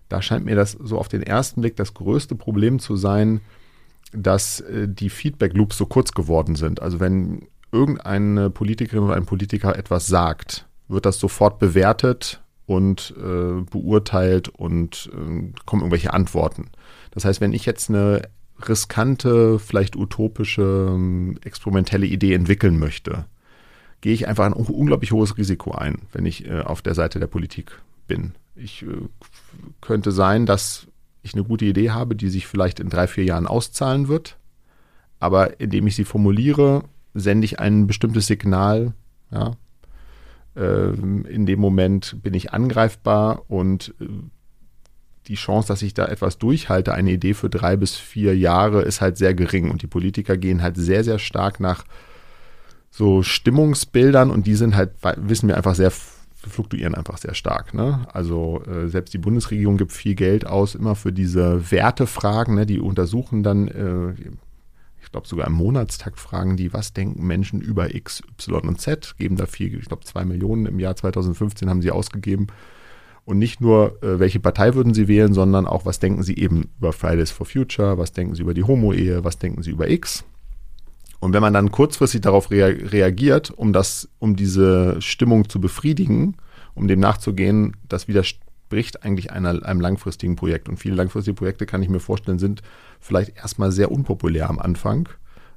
da 0.09 0.20
scheint 0.20 0.45
mir 0.45 0.55
das 0.55 0.72
so 0.72 0.99
auf 0.99 1.09
den 1.09 1.22
ersten 1.22 1.62
Blick 1.62 1.76
das 1.76 1.95
größte 1.95 2.35
Problem 2.35 2.78
zu 2.78 2.97
sein, 2.97 3.41
dass 4.12 4.61
äh, 4.61 4.87
die 4.89 5.11
Feedback-Loops 5.11 5.76
so 5.78 5.87
kurz 5.87 6.12
geworden 6.12 6.57
sind. 6.57 6.82
Also 6.82 7.01
wenn 7.01 7.47
irgendeine 7.72 8.51
Politikerin 8.51 9.05
oder 9.05 9.16
ein 9.16 9.26
Politiker 9.26 9.76
etwas 9.76 10.07
sagt, 10.07 10.66
wird 10.89 11.07
das 11.07 11.18
sofort 11.18 11.59
bewertet 11.59 12.43
und 12.66 13.14
äh, 13.18 13.62
beurteilt 13.70 14.49
und 14.49 15.11
äh, 15.12 15.53
kommen 15.64 15.82
irgendwelche 15.82 16.12
Antworten. 16.12 16.70
Das 17.11 17.24
heißt, 17.24 17.41
wenn 17.41 17.53
ich 17.53 17.66
jetzt 17.66 17.89
eine 17.89 18.22
riskante, 18.68 19.59
vielleicht 19.59 19.97
utopische, 19.97 20.91
ähm, 20.91 21.39
experimentelle 21.45 22.07
Idee 22.07 22.35
entwickeln 22.35 22.78
möchte, 22.78 23.24
gehe 24.01 24.14
ich 24.14 24.28
einfach 24.28 24.45
ein 24.45 24.53
unglaublich 24.53 25.12
hohes 25.12 25.37
Risiko 25.37 25.72
ein, 25.72 26.03
wenn 26.12 26.26
ich 26.26 26.47
äh, 26.47 26.61
auf 26.61 26.82
der 26.82 26.95
Seite 26.95 27.18
der 27.18 27.26
Politik 27.26 27.80
bin. 28.07 28.34
Ich 28.55 28.82
äh, 28.82 29.09
könnte 29.80 30.12
sein, 30.12 30.46
dass 30.46 30.86
ich 31.22 31.34
eine 31.34 31.44
gute 31.44 31.64
Idee 31.64 31.90
habe, 31.90 32.14
die 32.14 32.28
sich 32.28 32.46
vielleicht 32.46 32.80
in 32.80 32.90
drei, 32.90 33.07
vier 33.07 33.24
Jahren 33.24 33.46
auszahlen 33.46 34.09
wird. 34.09 34.36
Aber 35.18 35.59
indem 35.61 35.86
ich 35.86 35.96
sie 35.96 36.05
formuliere, 36.05 36.84
sende 37.14 37.46
ich 37.46 37.59
ein 37.61 37.86
bestimmtes 37.86 38.26
Signal. 38.26 38.92
Ja. 39.30 39.52
Ähm, 40.55 41.24
in 41.24 41.46
dem 41.46 41.61
Moment 41.61 42.22
bin 42.22 42.34
ich 42.34 42.52
angreifbar 42.52 43.50
und 43.50 43.94
äh, 44.00 44.07
die 45.26 45.34
Chance, 45.34 45.68
dass 45.68 45.82
ich 45.82 45.94
da 45.94 46.07
etwas 46.07 46.38
durchhalte, 46.38 46.92
eine 46.92 47.12
Idee 47.12 47.34
für 47.34 47.48
drei 47.48 47.76
bis 47.76 47.96
vier 47.96 48.36
Jahre, 48.36 48.82
ist 48.82 49.00
halt 49.00 49.16
sehr 49.16 49.34
gering. 49.34 49.70
Und 49.70 49.82
die 49.82 49.86
Politiker 49.86 50.36
gehen 50.36 50.62
halt 50.62 50.76
sehr, 50.76 51.02
sehr 51.02 51.18
stark 51.18 51.61
nach 51.61 51.84
so 52.90 53.22
Stimmungsbildern 53.22 54.30
und 54.30 54.46
die 54.46 54.55
sind 54.55 54.76
halt, 54.76 54.92
wissen 55.16 55.48
wir 55.48 55.57
einfach 55.57 55.74
sehr 55.74 55.90
fluktuieren 56.51 56.95
einfach 56.95 57.18
sehr 57.18 57.34
stark. 57.34 57.74
Ne? 57.74 58.07
Also 58.12 58.62
äh, 58.64 58.88
selbst 58.88 59.14
die 59.14 59.18
Bundesregierung 59.18 59.76
gibt 59.76 59.92
viel 59.92 60.14
Geld 60.14 60.47
aus 60.47 60.74
immer 60.74 60.95
für 60.95 61.12
diese 61.12 61.70
Wertefragen. 61.70 62.55
Ne? 62.55 62.66
Die 62.66 62.80
untersuchen 62.80 63.42
dann, 63.42 63.68
äh, 63.68 64.12
ich 65.03 65.11
glaube 65.12 65.28
sogar 65.28 65.47
im 65.47 65.55
Monatstakt 65.55 66.18
fragen 66.18 66.57
die, 66.57 66.72
was 66.72 66.92
denken 66.92 67.26
Menschen 67.26 67.61
über 67.61 67.95
X, 67.95 68.22
Y 68.40 68.68
und 68.68 68.80
Z, 68.80 69.14
geben 69.18 69.36
da 69.36 69.47
viel, 69.47 69.78
ich 69.78 69.86
glaube 69.86 70.05
zwei 70.05 70.24
Millionen 70.24 70.66
im 70.66 70.80
Jahr 70.80 70.97
2015 70.97 71.68
haben 71.68 71.82
sie 71.82 71.90
ausgegeben 71.90 72.49
und 73.24 73.38
nicht 73.38 73.61
nur, 73.61 74.03
äh, 74.03 74.18
welche 74.18 74.40
Partei 74.40 74.74
würden 74.74 74.92
Sie 74.92 75.09
wählen, 75.09 75.32
sondern 75.32 75.66
auch, 75.66 75.86
was 75.86 75.99
denken 75.99 76.22
Sie 76.22 76.36
eben 76.36 76.70
über 76.78 76.92
Fridays 76.92 77.30
for 77.30 77.47
Future, 77.47 77.97
was 77.97 78.12
denken 78.12 78.34
Sie 78.34 78.42
über 78.42 78.55
die 78.55 78.64
Homo-Ehe, 78.64 79.24
was 79.24 79.38
denken 79.38 79.62
Sie 79.62 79.70
über 79.70 79.88
X. 79.88 80.24
Und 81.25 81.33
wenn 81.33 81.41
man 81.41 81.55
dann 81.55 81.70
kurzfristig 81.70 82.20
darauf 82.20 82.51
rea 82.51 82.66
reagiert, 82.66 83.51
um 83.51 83.72
das, 83.72 84.11
um 84.18 84.37
diese 84.37 85.01
Stimmung 85.01 85.49
zu 85.49 85.59
befriedigen, 85.59 86.37
um 86.75 86.87
dem 86.87 87.01
nachzugehen, 87.01 87.79
das 87.89 88.09
widerspricht 88.09 89.03
eigentlich 89.05 89.33
einer, 89.33 89.64
einem 89.64 89.81
langfristigen 89.81 90.37
Projekt. 90.37 90.68
Und 90.68 90.77
viele 90.77 90.97
langfristige 90.97 91.35
Projekte, 91.35 91.64
kann 91.64 91.83
ich 91.83 91.89
mir 91.89 91.99
vorstellen, 91.99 92.39
sind 92.39 92.61
vielleicht 93.01 93.39
erstmal 93.39 93.72
sehr 93.72 93.91
unpopulär 93.91 94.51
am 94.51 94.59
Anfang, 94.59 95.09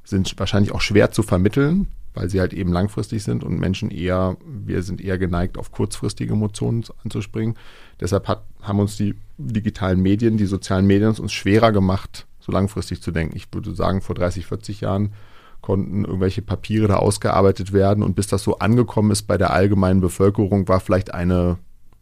sind 0.05 0.33
wahrscheinlich 0.39 0.71
auch 0.71 0.79
schwer 0.79 1.11
zu 1.11 1.21
vermitteln, 1.21 1.87
weil 2.13 2.29
sie 2.29 2.39
halt 2.39 2.53
eben 2.53 2.71
langfristig 2.71 3.25
sind 3.25 3.43
und 3.43 3.59
Menschen 3.59 3.91
eher, 3.91 4.37
wir 4.45 4.83
sind 4.83 5.01
eher 5.01 5.17
geneigt, 5.17 5.57
auf 5.57 5.73
kurzfristige 5.73 6.31
Emotionen 6.31 6.85
anzuspringen. 7.03 7.57
Deshalb 7.99 8.29
hat, 8.29 8.45
haben 8.61 8.79
uns 8.79 8.95
die 8.95 9.15
digitalen 9.37 10.01
Medien, 10.01 10.37
die 10.37 10.45
sozialen 10.45 10.87
Medien 10.87 11.09
uns 11.09 11.33
schwerer 11.33 11.73
gemacht, 11.73 12.25
so 12.39 12.53
langfristig 12.53 13.01
zu 13.01 13.11
denken. 13.11 13.35
Ich 13.35 13.49
würde 13.51 13.75
sagen, 13.75 13.99
vor 13.99 14.15
30, 14.15 14.45
40 14.45 14.79
Jahren 14.79 15.11
konnten 15.67 16.05
irgendwelche 16.05 16.41
Papiere 16.41 16.87
da 16.87 16.95
ausgearbeitet 16.95 17.73
werden 17.73 18.01
und 18.01 18.15
bis 18.15 18.27
das 18.27 18.41
so 18.41 18.59
angekommen 18.59 19.11
ist 19.11 19.23
bei 19.23 19.37
der 19.37 19.51
allgemeinen 19.51 19.99
Bevölkerung, 19.99 20.69
war 20.69 20.79
vielleicht 20.79 21.13
eine 21.13 21.57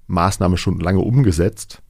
Maßnahme 0.05 0.55
schon 0.55 0.80
lange 0.80 0.99
umgesetzt. 0.99 1.82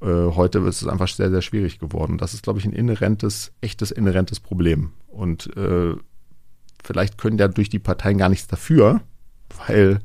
Äh, 0.00 0.06
heute 0.06 0.60
ist 0.60 0.80
es 0.80 0.88
einfach 0.88 1.06
sehr, 1.06 1.28
sehr 1.28 1.42
schwierig 1.42 1.78
geworden. 1.78 2.16
Das 2.16 2.32
ist, 2.32 2.42
glaube 2.42 2.58
ich, 2.58 2.64
ein 2.64 2.72
inhärentes, 2.72 3.52
echtes 3.60 3.90
inhärentes 3.90 4.40
Problem. 4.40 4.92
Und 5.08 5.54
äh, 5.58 5.94
vielleicht 6.82 7.18
können 7.18 7.36
ja 7.36 7.48
durch 7.48 7.68
die 7.68 7.80
Parteien 7.80 8.16
gar 8.16 8.30
nichts 8.30 8.46
dafür, 8.46 9.02
weil 9.66 9.98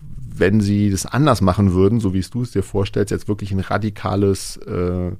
wenn 0.00 0.62
sie 0.62 0.88
das 0.88 1.04
anders 1.04 1.42
machen 1.42 1.74
würden, 1.74 2.00
so 2.00 2.14
wie 2.14 2.20
es 2.20 2.30
du 2.30 2.40
es 2.40 2.52
dir 2.52 2.62
vorstellst, 2.62 3.10
jetzt 3.10 3.28
wirklich 3.28 3.52
ein 3.52 3.60
radikales 3.60 4.56
äh, 4.56 5.12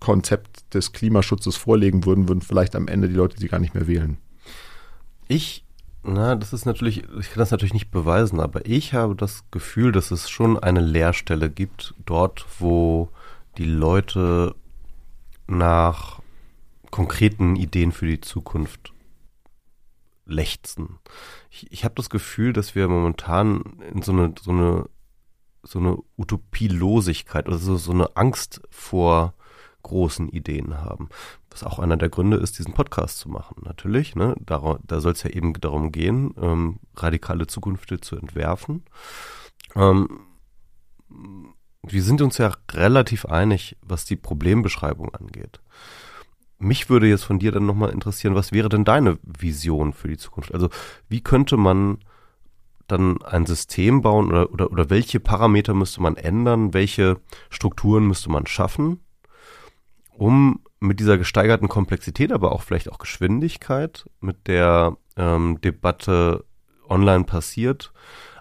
Konzept 0.00 0.51
des 0.74 0.92
Klimaschutzes 0.92 1.56
vorlegen 1.56 2.04
würden, 2.04 2.28
würden 2.28 2.42
vielleicht 2.42 2.74
am 2.76 2.88
Ende 2.88 3.08
die 3.08 3.14
Leute 3.14 3.38
sie 3.38 3.48
gar 3.48 3.58
nicht 3.58 3.74
mehr 3.74 3.86
wählen. 3.86 4.18
Ich, 5.28 5.64
na, 6.02 6.34
das 6.34 6.52
ist 6.52 6.66
natürlich, 6.66 7.04
ich 7.18 7.30
kann 7.30 7.38
das 7.38 7.50
natürlich 7.50 7.74
nicht 7.74 7.90
beweisen, 7.90 8.40
aber 8.40 8.66
ich 8.66 8.94
habe 8.94 9.14
das 9.14 9.44
Gefühl, 9.50 9.92
dass 9.92 10.10
es 10.10 10.28
schon 10.28 10.58
eine 10.58 10.80
Leerstelle 10.80 11.50
gibt, 11.50 11.94
dort, 12.04 12.44
wo 12.58 13.08
die 13.58 13.64
Leute 13.64 14.54
nach 15.46 16.20
konkreten 16.90 17.56
Ideen 17.56 17.92
für 17.92 18.06
die 18.06 18.20
Zukunft 18.20 18.92
lechzen. 20.26 20.98
Ich, 21.50 21.70
ich 21.72 21.84
habe 21.84 21.94
das 21.96 22.10
Gefühl, 22.10 22.52
dass 22.52 22.74
wir 22.74 22.88
momentan 22.88 23.78
in 23.92 24.02
so 24.02 24.12
eine, 24.12 24.34
so 24.40 24.50
eine, 24.50 24.88
so 25.62 25.78
eine 25.78 25.98
Utopielosigkeit, 26.16 27.48
also 27.48 27.76
so 27.76 27.92
eine 27.92 28.16
Angst 28.16 28.60
vor 28.70 29.34
großen 29.82 30.28
Ideen 30.28 30.78
haben. 30.78 31.08
Was 31.50 31.64
auch 31.64 31.78
einer 31.78 31.96
der 31.96 32.08
Gründe 32.08 32.36
ist, 32.36 32.58
diesen 32.58 32.74
Podcast 32.74 33.18
zu 33.18 33.28
machen. 33.28 33.56
Natürlich, 33.64 34.14
ne, 34.14 34.34
da, 34.40 34.78
da 34.86 35.00
soll 35.00 35.12
es 35.12 35.22
ja 35.22 35.30
eben 35.30 35.52
darum 35.54 35.92
gehen, 35.92 36.34
ähm, 36.40 36.78
radikale 36.96 37.46
Zukünfte 37.46 38.00
zu 38.00 38.16
entwerfen. 38.16 38.84
Ähm, 39.74 40.20
wir 41.82 42.02
sind 42.02 42.22
uns 42.22 42.38
ja 42.38 42.52
relativ 42.72 43.26
einig, 43.26 43.76
was 43.82 44.04
die 44.04 44.16
Problembeschreibung 44.16 45.14
angeht. 45.14 45.60
Mich 46.58 46.88
würde 46.88 47.08
jetzt 47.08 47.24
von 47.24 47.40
dir 47.40 47.50
dann 47.50 47.66
nochmal 47.66 47.90
interessieren, 47.90 48.36
was 48.36 48.52
wäre 48.52 48.68
denn 48.68 48.84
deine 48.84 49.18
Vision 49.24 49.92
für 49.92 50.06
die 50.06 50.16
Zukunft? 50.16 50.54
Also 50.54 50.68
wie 51.08 51.20
könnte 51.20 51.56
man 51.56 51.98
dann 52.86 53.20
ein 53.22 53.46
System 53.46 54.02
bauen 54.02 54.28
oder, 54.28 54.52
oder, 54.52 54.70
oder 54.70 54.90
welche 54.90 55.18
Parameter 55.18 55.74
müsste 55.74 56.02
man 56.02 56.16
ändern, 56.16 56.72
welche 56.72 57.20
Strukturen 57.50 58.06
müsste 58.06 58.30
man 58.30 58.46
schaffen, 58.46 59.00
um 60.16 60.60
mit 60.80 61.00
dieser 61.00 61.18
gesteigerten 61.18 61.68
Komplexität, 61.68 62.32
aber 62.32 62.52
auch 62.52 62.62
vielleicht 62.62 62.90
auch 62.90 62.98
Geschwindigkeit, 62.98 64.08
mit 64.20 64.46
der 64.48 64.96
ähm, 65.16 65.60
Debatte 65.60 66.44
online 66.88 67.24
passiert, 67.24 67.92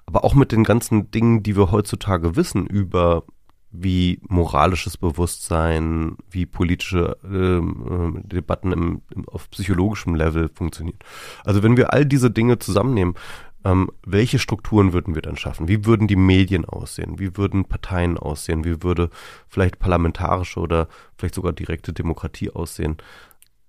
aber 0.05 0.23
auch 0.23 0.33
mit 0.33 0.51
den 0.51 0.63
ganzen 0.63 1.11
Dingen, 1.11 1.43
die 1.43 1.55
wir 1.55 1.71
heutzutage 1.71 2.35
wissen 2.35 2.65
über 2.67 3.23
wie 3.71 4.19
moralisches 4.27 4.97
Bewusstsein, 4.97 6.17
wie 6.29 6.45
politische 6.45 7.17
ähm, 7.23 8.21
äh, 8.23 8.27
Debatten 8.27 8.71
im, 8.71 9.01
im, 9.15 9.27
auf 9.29 9.49
psychologischem 9.51 10.15
Level 10.15 10.49
funktionieren. 10.53 10.99
Also 11.45 11.63
wenn 11.63 11.77
wir 11.77 11.93
all 11.93 12.05
diese 12.05 12.31
Dinge 12.31 12.59
zusammennehmen, 12.59 13.15
ähm, 13.63 13.91
welche 14.05 14.39
Strukturen 14.39 14.91
würden 14.91 15.15
wir 15.15 15.21
dann 15.21 15.37
schaffen? 15.37 15.67
Wie 15.67 15.85
würden 15.85 16.07
die 16.07 16.15
Medien 16.15 16.65
aussehen? 16.65 17.19
Wie 17.19 17.37
würden 17.37 17.65
Parteien 17.65 18.17
aussehen? 18.17 18.65
Wie 18.65 18.83
würde 18.83 19.09
vielleicht 19.47 19.79
parlamentarische 19.79 20.59
oder 20.59 20.87
vielleicht 21.17 21.35
sogar 21.35 21.53
direkte 21.53 21.93
Demokratie 21.93 22.49
aussehen? 22.49 22.97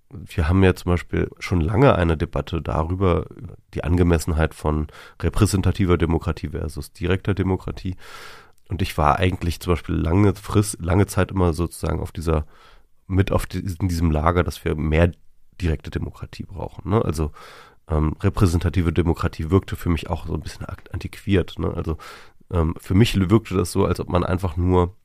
Wir 0.09 0.47
haben 0.47 0.63
ja 0.63 0.75
zum 0.75 0.91
Beispiel 0.91 1.29
schon 1.39 1.61
lange 1.61 1.95
eine 1.95 2.17
Debatte 2.17 2.61
darüber, 2.61 3.25
die 3.73 3.83
Angemessenheit 3.83 4.53
von 4.53 4.87
repräsentativer 5.21 5.97
Demokratie 5.97 6.49
versus 6.49 6.91
direkter 6.91 7.33
Demokratie. 7.33 7.95
Und 8.73 8.81
ich 8.81 8.97
war 8.97 9.19
eigentlich 9.19 9.59
zum 9.59 9.73
Beispiel 9.73 9.93
lange 9.93 10.33
Frist, 10.33 10.81
lange 10.81 11.05
Zeit 11.05 11.29
immer 11.29 11.53
sozusagen 11.53 11.99
auf 11.99 12.11
dieser, 12.11 12.47
mit 13.05 13.31
auf 13.31 13.45
die, 13.45 13.59
in 13.59 13.87
diesem 13.87 14.09
Lager, 14.09 14.43
dass 14.43 14.65
wir 14.65 14.73
mehr 14.73 15.11
direkte 15.61 15.91
Demokratie 15.91 16.41
brauchen. 16.41 16.89
Ne? 16.89 17.05
Also 17.05 17.31
ähm, 17.87 18.15
repräsentative 18.19 18.91
Demokratie 18.91 19.51
wirkte 19.51 19.75
für 19.75 19.89
mich 19.89 20.09
auch 20.09 20.25
so 20.25 20.33
ein 20.33 20.39
bisschen 20.39 20.65
antiquiert. 20.65 21.59
Ne? 21.59 21.71
Also 21.71 21.99
ähm, 22.49 22.73
für 22.79 22.95
mich 22.95 23.15
wirkte 23.29 23.53
das 23.53 23.71
so, 23.71 23.85
als 23.85 23.99
ob 23.99 24.09
man 24.09 24.23
einfach 24.23 24.57
nur 24.57 24.95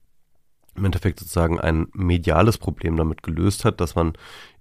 im 0.75 0.87
Endeffekt 0.87 1.19
sozusagen 1.19 1.61
ein 1.61 1.89
mediales 1.93 2.57
Problem 2.57 2.97
damit 2.97 3.23
gelöst 3.23 3.67
hat, 3.67 3.83
dass 3.83 3.95
man 3.95 4.15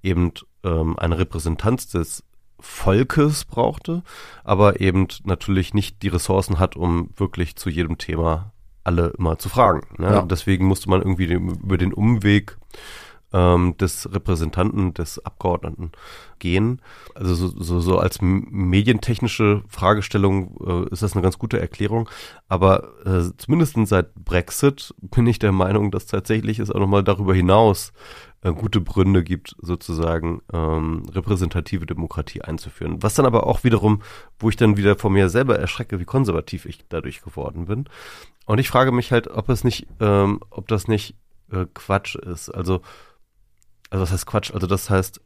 eben 0.04 0.34
ähm, 0.66 1.00
eine 1.00 1.18
Repräsentanz 1.18 1.88
des 1.88 2.26
Volkes 2.60 3.46
brauchte, 3.46 4.04
aber 4.44 4.82
eben 4.82 5.08
natürlich 5.24 5.74
nicht 5.74 6.04
die 6.04 6.10
Ressourcen 6.10 6.60
hat, 6.60 6.76
um 6.76 7.12
wirklich 7.16 7.56
zu 7.56 7.70
jedem 7.70 7.98
Thema 7.98 8.52
alle 8.88 9.14
immer 9.18 9.38
zu 9.38 9.50
fragen. 9.50 9.82
Ne? 9.98 10.08
Ja. 10.08 10.22
Deswegen 10.24 10.66
musste 10.66 10.90
man 10.90 11.02
irgendwie 11.02 11.26
über 11.26 11.78
den 11.78 11.94
Umweg 11.94 12.58
ähm, 13.34 13.76
des 13.78 14.12
Repräsentanten, 14.12 14.94
des 14.94 15.24
Abgeordneten 15.24 15.92
gehen. 16.40 16.82
Also 17.14 17.36
so, 17.36 17.48
so, 17.62 17.80
so 17.80 18.00
als 18.00 18.20
medientechnische 18.22 19.64
Fragestellung 19.68 20.56
äh, 20.66 20.94
ist 20.94 21.04
das 21.04 21.14
eine 21.14 21.22
ganz 21.22 21.38
gute 21.38 21.60
Erklärung. 21.60 22.10
Aber 22.48 22.90
äh, 23.06 23.32
zumindest 23.38 23.76
seit 23.88 24.16
Brexit 24.16 24.96
bin 25.02 25.28
ich 25.28 25.40
der 25.40 25.52
Meinung, 25.52 25.92
dass 25.92 26.06
tatsächlich 26.06 26.60
es 26.60 26.72
auch 26.72 26.80
nochmal 26.80 27.04
darüber 27.04 27.34
hinaus 27.34 27.92
äh, 28.42 28.52
gute 28.52 28.82
Gründe 28.82 29.24
gibt, 29.24 29.56
sozusagen 29.62 30.42
ähm, 30.54 31.04
repräsentative 31.12 31.86
Demokratie 31.86 32.42
einzuführen. 32.42 33.02
Was 33.02 33.16
dann 33.16 33.26
aber 33.26 33.48
auch 33.48 33.64
wiederum, 33.64 34.02
wo 34.40 34.50
ich 34.50 34.56
dann 34.56 34.78
wieder 34.78 34.96
vor 34.96 35.10
mir 35.10 35.30
selber 35.30 35.58
erschrecke, 35.58 36.00
wie 36.00 36.06
konservativ 36.06 36.66
ich 36.66 36.86
dadurch 36.90 37.22
geworden 37.22 37.66
bin. 37.66 37.90
Und 38.46 38.60
ich 38.60 38.70
frage 38.70 38.92
mich 38.92 39.12
halt, 39.12 39.28
ob 39.28 39.50
es 39.50 39.64
nicht, 39.64 39.88
ähm, 40.00 40.40
ob 40.50 40.68
das 40.68 40.88
nicht 40.88 41.16
äh, 41.52 41.66
Quatsch 41.74 42.16
ist. 42.16 42.50
Also 42.50 42.82
also 43.90 44.04
was 44.04 44.12
heißt 44.12 44.26
Quatsch? 44.26 44.52
Also 44.54 44.68
das 44.68 44.90
heißt, 44.90 45.22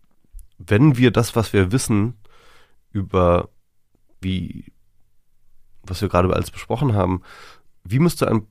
wenn 0.57 0.97
wir 0.97 1.11
das, 1.11 1.35
was 1.35 1.53
wir 1.53 1.71
wissen 1.71 2.15
über 2.91 3.49
wie, 4.21 4.71
was 5.83 6.01
wir 6.01 6.09
gerade 6.09 6.31
alles 6.33 6.51
besprochen 6.51 6.93
haben, 6.93 7.21
wie 7.83 7.99
müsste 7.99 8.27
ein 8.27 8.45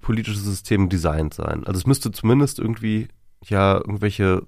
politisches 0.00 0.44
System 0.44 0.88
designt 0.88 1.32
sein? 1.32 1.64
Also 1.64 1.78
es 1.78 1.86
müsste 1.86 2.10
zumindest 2.10 2.58
irgendwie 2.58 3.08
ja 3.50 3.76
irgendwelche 3.76 4.42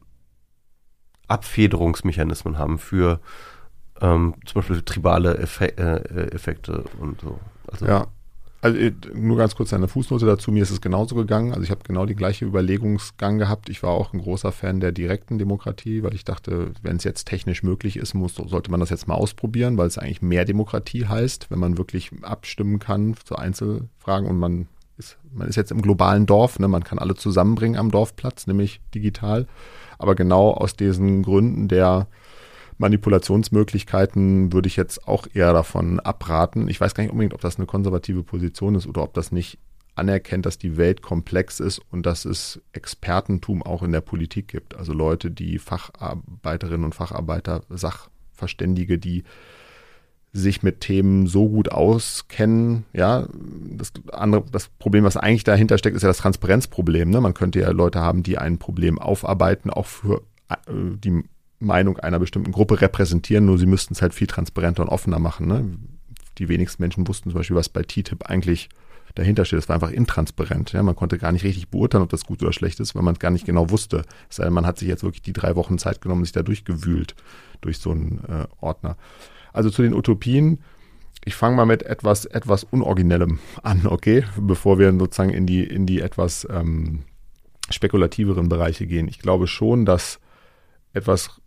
Abfederungsmechanismen 1.28 2.58
haben 2.58 2.78
für 2.78 3.20
ähm, 4.00 4.34
zum 4.44 4.60
Beispiel 4.60 4.82
tribale 4.82 5.38
Effe 5.38 5.76
äh, 5.78 6.34
Effekte 6.34 6.84
und 7.00 7.20
so. 7.20 7.40
Also, 7.68 7.86
ja, 7.86 8.06
also 8.60 8.78
äh, 8.78 8.92
nur 9.14 9.36
ganz 9.36 9.54
kurz 9.54 9.72
eine 9.72 9.88
Fußnote 9.88 10.26
dazu. 10.26 10.50
Mir 10.50 10.62
ist 10.62 10.70
es 10.70 10.80
genauso 10.80 11.14
gegangen. 11.14 11.52
Also 11.52 11.62
ich 11.62 11.70
habe 11.70 11.82
genau 11.84 12.06
die 12.06 12.14
gleiche 12.14 12.44
Überlegungsgang 12.44 13.38
gehabt. 13.38 13.68
Ich 13.68 13.82
war 13.82 13.90
auch 13.90 14.12
ein 14.12 14.20
großer 14.20 14.52
Fan 14.52 14.80
der 14.80 14.92
direkten 14.92 15.38
Demokratie, 15.38 16.02
weil 16.02 16.14
ich 16.14 16.24
dachte, 16.24 16.72
wenn 16.82 16.96
es 16.96 17.04
jetzt 17.04 17.26
technisch 17.26 17.62
möglich 17.62 17.96
ist, 17.96 18.14
muss, 18.14 18.34
sollte 18.34 18.70
man 18.70 18.80
das 18.80 18.90
jetzt 18.90 19.08
mal 19.08 19.14
ausprobieren, 19.14 19.78
weil 19.78 19.86
es 19.86 19.98
eigentlich 19.98 20.22
mehr 20.22 20.44
Demokratie 20.44 21.06
heißt, 21.06 21.50
wenn 21.50 21.58
man 21.58 21.78
wirklich 21.78 22.10
abstimmen 22.22 22.78
kann 22.78 23.14
zu 23.24 23.36
Einzelfragen 23.36 24.28
und 24.28 24.38
man 24.38 24.68
ist, 24.98 25.18
man 25.32 25.48
ist 25.48 25.56
jetzt 25.56 25.70
im 25.70 25.82
globalen 25.82 26.26
Dorf, 26.26 26.58
ne? 26.58 26.68
man 26.68 26.84
kann 26.84 26.98
alle 26.98 27.14
zusammenbringen 27.14 27.78
am 27.78 27.90
Dorfplatz, 27.90 28.46
nämlich 28.46 28.80
digital. 28.94 29.46
Aber 29.98 30.14
genau 30.14 30.50
aus 30.52 30.76
diesen 30.76 31.22
Gründen 31.22 31.68
der 31.68 32.06
Manipulationsmöglichkeiten 32.78 34.52
würde 34.52 34.68
ich 34.68 34.76
jetzt 34.76 35.08
auch 35.08 35.26
eher 35.32 35.52
davon 35.52 36.00
abraten. 36.00 36.68
Ich 36.68 36.80
weiß 36.80 36.94
gar 36.94 37.02
nicht 37.02 37.12
unbedingt, 37.12 37.34
ob 37.34 37.40
das 37.40 37.56
eine 37.56 37.66
konservative 37.66 38.22
Position 38.22 38.74
ist 38.74 38.86
oder 38.86 39.02
ob 39.02 39.14
das 39.14 39.32
nicht 39.32 39.58
anerkennt, 39.94 40.44
dass 40.44 40.58
die 40.58 40.76
Welt 40.76 41.00
komplex 41.00 41.58
ist 41.58 41.80
und 41.90 42.04
dass 42.04 42.26
es 42.26 42.60
Expertentum 42.72 43.62
auch 43.62 43.82
in 43.82 43.92
der 43.92 44.02
Politik 44.02 44.48
gibt. 44.48 44.76
Also 44.76 44.92
Leute, 44.92 45.30
die 45.30 45.58
Facharbeiterinnen 45.58 46.84
und 46.84 46.94
Facharbeiter, 46.94 47.62
Sachverständige, 47.70 48.98
die 48.98 49.24
sich 50.40 50.62
mit 50.62 50.80
Themen 50.80 51.26
so 51.26 51.48
gut 51.48 51.72
auskennen. 51.72 52.84
Ja, 52.92 53.26
das 53.70 53.92
andere, 54.12 54.44
das 54.50 54.68
Problem, 54.78 55.04
was 55.04 55.16
eigentlich 55.16 55.44
dahinter 55.44 55.78
steckt, 55.78 55.96
ist 55.96 56.02
ja 56.02 56.08
das 56.08 56.18
Transparenzproblem. 56.18 57.10
Ne? 57.10 57.20
Man 57.20 57.34
könnte 57.34 57.60
ja 57.60 57.70
Leute 57.70 58.00
haben, 58.00 58.22
die 58.22 58.38
ein 58.38 58.58
Problem 58.58 58.98
aufarbeiten, 58.98 59.70
auch 59.70 59.86
für 59.86 60.22
äh, 60.48 60.56
die 60.72 61.24
Meinung 61.58 61.98
einer 61.98 62.18
bestimmten 62.18 62.52
Gruppe 62.52 62.80
repräsentieren, 62.80 63.46
nur 63.46 63.58
sie 63.58 63.66
müssten 63.66 63.94
es 63.94 64.02
halt 64.02 64.14
viel 64.14 64.26
transparenter 64.26 64.82
und 64.82 64.88
offener 64.88 65.18
machen. 65.18 65.46
Ne? 65.46 65.64
Die 66.38 66.48
wenigsten 66.48 66.82
Menschen 66.82 67.08
wussten 67.08 67.30
zum 67.30 67.38
Beispiel, 67.38 67.56
was 67.56 67.68
bei 67.68 67.82
TTIP 67.82 68.26
eigentlich 68.26 68.68
dahinter 69.14 69.44
steht. 69.44 69.58
Es 69.58 69.68
war 69.68 69.74
einfach 69.74 69.90
intransparent. 69.90 70.72
Ja? 70.72 70.82
Man 70.82 70.96
konnte 70.96 71.18
gar 71.18 71.32
nicht 71.32 71.44
richtig 71.44 71.68
beurteilen, 71.68 72.04
ob 72.04 72.10
das 72.10 72.24
gut 72.24 72.42
oder 72.42 72.52
schlecht 72.52 72.78
ist, 72.80 72.94
weil 72.94 73.02
man 73.02 73.14
es 73.14 73.20
gar 73.20 73.30
nicht 73.30 73.46
genau 73.46 73.70
wusste. 73.70 74.02
Es 74.28 74.36
sei 74.36 74.44
denn, 74.44 74.52
man 74.52 74.66
hat 74.66 74.78
sich 74.78 74.88
jetzt 74.88 75.02
wirklich 75.02 75.22
die 75.22 75.32
drei 75.32 75.56
Wochen 75.56 75.78
Zeit 75.78 76.00
genommen, 76.00 76.24
sich 76.24 76.32
da 76.32 76.42
durchgewühlt 76.42 77.14
durch 77.62 77.78
so 77.78 77.90
einen 77.90 78.22
äh, 78.28 78.46
Ordner. 78.60 78.96
Also 79.56 79.70
zu 79.70 79.82
den 79.82 79.94
Utopien. 79.94 80.58
Ich 81.24 81.34
fange 81.34 81.56
mal 81.56 81.66
mit 81.66 81.82
etwas, 81.82 82.24
etwas 82.26 82.62
Unoriginellem 82.64 83.38
an, 83.62 83.86
okay? 83.86 84.24
Bevor 84.38 84.78
wir 84.78 84.92
sozusagen 84.92 85.30
in 85.30 85.46
die, 85.46 85.64
in 85.64 85.86
die 85.86 86.00
etwas 86.00 86.46
ähm, 86.50 87.02
spekulativeren 87.70 88.48
Bereiche 88.48 88.86
gehen. 88.86 89.08
Ich 89.08 89.18
glaube 89.18 89.46
schon, 89.46 89.86
dass 89.86 90.20
etwas 90.92 91.40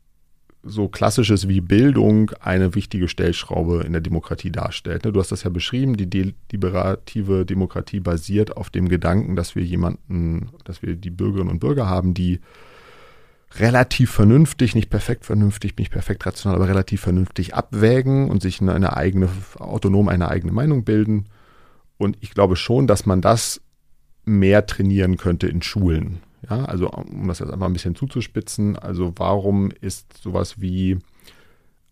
so 0.63 0.89
Klassisches 0.89 1.47
wie 1.47 1.61
Bildung 1.61 2.31
eine 2.41 2.75
wichtige 2.75 3.07
Stellschraube 3.07 3.83
in 3.85 3.93
der 3.93 4.01
Demokratie 4.01 4.51
darstellt. 4.51 5.05
Ne? 5.05 5.13
Du 5.13 5.19
hast 5.19 5.31
das 5.31 5.43
ja 5.43 5.49
beschrieben, 5.49 5.95
die 5.95 6.09
deliberative 6.09 7.45
Demokratie 7.45 8.01
basiert 8.01 8.57
auf 8.57 8.69
dem 8.69 8.89
Gedanken, 8.89 9.35
dass 9.35 9.55
wir 9.55 9.63
jemanden, 9.63 10.49
dass 10.65 10.81
wir 10.81 10.95
die 10.95 11.11
Bürgerinnen 11.11 11.51
und 11.51 11.59
Bürger 11.59 11.87
haben, 11.87 12.13
die 12.13 12.41
relativ 13.57 14.11
vernünftig, 14.11 14.75
nicht 14.75 14.89
perfekt 14.89 15.25
vernünftig, 15.25 15.75
nicht 15.77 15.91
perfekt 15.91 16.25
rational, 16.25 16.55
aber 16.55 16.67
relativ 16.67 17.01
vernünftig 17.01 17.55
abwägen 17.55 18.29
und 18.29 18.41
sich 18.41 18.61
eine, 18.61 18.73
eine 18.73 18.95
eigene, 18.95 19.29
autonom 19.57 20.07
eine 20.07 20.29
eigene 20.29 20.51
Meinung 20.51 20.83
bilden. 20.83 21.25
Und 21.97 22.17
ich 22.21 22.31
glaube 22.31 22.55
schon, 22.55 22.87
dass 22.87 23.05
man 23.05 23.21
das 23.21 23.61
mehr 24.25 24.65
trainieren 24.65 25.17
könnte 25.17 25.47
in 25.47 25.61
Schulen. 25.61 26.19
Ja, 26.49 26.65
also 26.65 26.89
um 26.89 27.27
das 27.27 27.39
jetzt 27.39 27.51
einfach 27.51 27.65
ein 27.65 27.73
bisschen 27.73 27.95
zuzuspitzen, 27.95 28.77
also 28.77 29.13
warum 29.17 29.71
ist 29.81 30.21
sowas 30.21 30.61
wie 30.61 30.99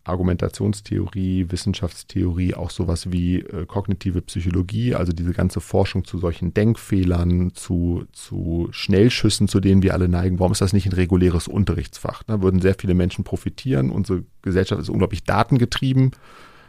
Argumentationstheorie, 0.08 1.46
Wissenschaftstheorie, 1.50 2.54
auch 2.54 2.70
sowas 2.70 3.12
wie 3.12 3.40
äh, 3.40 3.66
kognitive 3.66 4.22
Psychologie, 4.22 4.94
also 4.94 5.12
diese 5.12 5.32
ganze 5.32 5.60
Forschung 5.60 6.04
zu 6.04 6.18
solchen 6.18 6.54
Denkfehlern, 6.54 7.52
zu, 7.54 8.04
zu 8.12 8.68
Schnellschüssen, 8.70 9.48
zu 9.48 9.60
denen 9.60 9.82
wir 9.82 9.94
alle 9.94 10.08
neigen. 10.08 10.38
Warum 10.38 10.52
ist 10.52 10.60
das 10.60 10.72
nicht 10.72 10.86
ein 10.86 10.92
reguläres 10.92 11.48
Unterrichtsfach? 11.48 12.22
Da 12.22 12.42
würden 12.42 12.60
sehr 12.60 12.74
viele 12.74 12.94
Menschen 12.94 13.24
profitieren. 13.24 13.90
Unsere 13.90 14.24
Gesellschaft 14.42 14.80
ist 14.80 14.90
unglaublich 14.90 15.24
datengetrieben. 15.24 16.12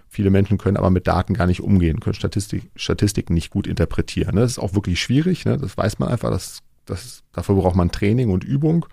Viele 0.07 0.31
Menschen 0.31 0.57
können 0.57 0.77
aber 0.77 0.89
mit 0.89 1.07
Daten 1.07 1.35
gar 1.35 1.45
nicht 1.45 1.61
umgehen, 1.61 1.99
können 1.99 2.15
Statistik, 2.15 2.71
Statistiken 2.75 3.35
nicht 3.35 3.51
gut 3.51 3.67
interpretieren. 3.67 4.35
Das 4.35 4.51
ist 4.51 4.59
auch 4.59 4.73
wirklich 4.73 4.99
schwierig. 4.99 5.45
Ne? 5.45 5.57
Das 5.57 5.77
weiß 5.77 5.99
man 5.99 6.09
einfach. 6.09 6.31
Das, 6.31 6.61
das, 6.85 7.23
dafür 7.31 7.55
braucht 7.55 7.75
man 7.75 7.91
Training 7.91 8.31
und 8.31 8.43
Übung. 8.43 8.87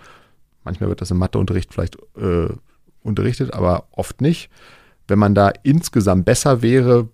Manchmal 0.63 0.91
wird 0.91 1.01
das 1.01 1.11
im 1.11 1.19
Matheunterricht 1.19 1.73
vielleicht 1.73 1.97
äh, 2.17 2.49
unterrichtet, 3.07 3.55
aber 3.55 3.89
oft 3.93 4.21
nicht. 4.21 4.51
Wenn 5.09 5.19
man 5.19 5.35
da 5.35 5.53
insgesamt 5.63 6.25
besser 6.25 6.63
wäre, 6.63 7.09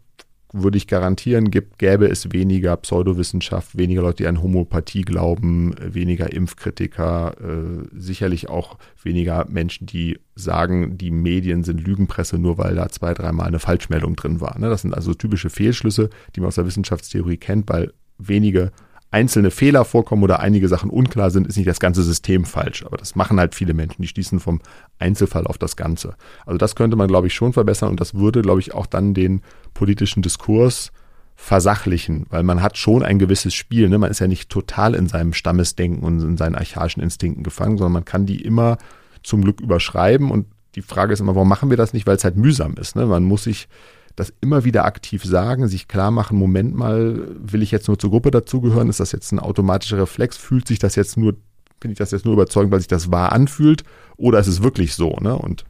würde 0.52 0.76
ich 0.76 0.86
garantieren, 0.86 1.50
gibt, 1.50 1.78
gäbe 1.78 2.06
es 2.06 2.32
weniger 2.32 2.76
Pseudowissenschaft, 2.76 3.76
weniger 3.76 4.02
Leute, 4.02 4.22
die 4.22 4.26
an 4.26 4.42
Homöopathie 4.42 5.02
glauben, 5.02 5.74
weniger 5.80 6.32
Impfkritiker, 6.32 7.34
äh, 7.40 7.88
sicherlich 7.96 8.48
auch 8.50 8.76
weniger 9.02 9.46
Menschen, 9.48 9.86
die 9.86 10.18
sagen, 10.34 10.98
die 10.98 11.10
Medien 11.10 11.64
sind 11.64 11.80
Lügenpresse, 11.80 12.38
nur 12.38 12.58
weil 12.58 12.74
da 12.74 12.88
zwei, 12.90 13.14
dreimal 13.14 13.46
eine 13.46 13.58
Falschmeldung 13.58 14.14
drin 14.14 14.40
war. 14.40 14.58
Ne? 14.58 14.68
Das 14.68 14.82
sind 14.82 14.94
also 14.94 15.14
typische 15.14 15.50
Fehlschlüsse, 15.50 16.10
die 16.36 16.40
man 16.40 16.48
aus 16.48 16.56
der 16.56 16.66
Wissenschaftstheorie 16.66 17.38
kennt, 17.38 17.68
weil 17.70 17.92
wenige 18.18 18.72
einzelne 19.12 19.50
Fehler 19.50 19.84
vorkommen 19.84 20.22
oder 20.22 20.40
einige 20.40 20.68
Sachen 20.68 20.90
unklar 20.90 21.30
sind, 21.30 21.46
ist 21.46 21.56
nicht 21.56 21.68
das 21.68 21.80
ganze 21.80 22.02
System 22.02 22.44
falsch. 22.44 22.84
Aber 22.84 22.96
das 22.96 23.14
machen 23.14 23.38
halt 23.38 23.54
viele 23.54 23.74
Menschen. 23.74 24.02
Die 24.02 24.08
schließen 24.08 24.40
vom 24.40 24.60
Einzelfall 24.98 25.46
auf 25.46 25.58
das 25.58 25.76
Ganze. 25.76 26.14
Also 26.46 26.58
das 26.58 26.74
könnte 26.74 26.96
man, 26.96 27.08
glaube 27.08 27.26
ich, 27.26 27.34
schon 27.34 27.52
verbessern 27.52 27.90
und 27.90 28.00
das 28.00 28.14
würde, 28.14 28.42
glaube 28.42 28.60
ich, 28.60 28.74
auch 28.74 28.86
dann 28.86 29.14
den 29.14 29.42
politischen 29.74 30.22
Diskurs 30.22 30.90
versachlichen, 31.36 32.26
weil 32.30 32.42
man 32.42 32.62
hat 32.62 32.78
schon 32.78 33.02
ein 33.02 33.18
gewisses 33.18 33.52
Spiel. 33.52 33.88
Ne? 33.88 33.98
Man 33.98 34.10
ist 34.10 34.20
ja 34.20 34.28
nicht 34.28 34.48
total 34.48 34.94
in 34.94 35.08
seinem 35.08 35.34
Stammesdenken 35.34 36.04
und 36.04 36.20
in 36.20 36.36
seinen 36.36 36.54
archaischen 36.54 37.02
Instinkten 37.02 37.42
gefangen, 37.42 37.78
sondern 37.78 37.92
man 37.92 38.04
kann 38.04 38.26
die 38.26 38.40
immer 38.40 38.78
zum 39.22 39.42
Glück 39.42 39.60
überschreiben. 39.60 40.30
Und 40.30 40.46
die 40.74 40.82
Frage 40.82 41.12
ist 41.12 41.20
immer, 41.20 41.34
warum 41.34 41.48
machen 41.48 41.68
wir 41.68 41.76
das 41.76 41.92
nicht? 41.92 42.06
Weil 42.06 42.16
es 42.16 42.24
halt 42.24 42.36
mühsam 42.36 42.74
ist. 42.74 42.96
Ne? 42.96 43.06
Man 43.06 43.24
muss 43.24 43.44
sich 43.44 43.68
das 44.16 44.32
immer 44.40 44.64
wieder 44.64 44.84
aktiv 44.84 45.24
sagen, 45.24 45.68
sich 45.68 45.88
klar 45.88 46.10
machen, 46.10 46.38
Moment 46.38 46.74
mal, 46.74 47.28
will 47.38 47.62
ich 47.62 47.70
jetzt 47.70 47.88
nur 47.88 47.98
zur 47.98 48.10
Gruppe 48.10 48.30
dazugehören? 48.30 48.88
Ist 48.88 49.00
das 49.00 49.12
jetzt 49.12 49.32
ein 49.32 49.38
automatischer 49.38 49.98
Reflex? 49.98 50.36
Fühlt 50.36 50.68
sich 50.68 50.78
das 50.78 50.96
jetzt 50.96 51.16
nur, 51.16 51.34
finde 51.80 51.92
ich 51.92 51.98
das 51.98 52.10
jetzt 52.10 52.24
nur 52.24 52.34
überzeugend, 52.34 52.72
weil 52.72 52.80
sich 52.80 52.88
das 52.88 53.10
wahr 53.10 53.32
anfühlt? 53.32 53.84
Oder 54.16 54.38
ist 54.38 54.48
es 54.48 54.62
wirklich 54.62 54.94
so? 54.94 55.16
Ne? 55.20 55.36
Und 55.36 55.64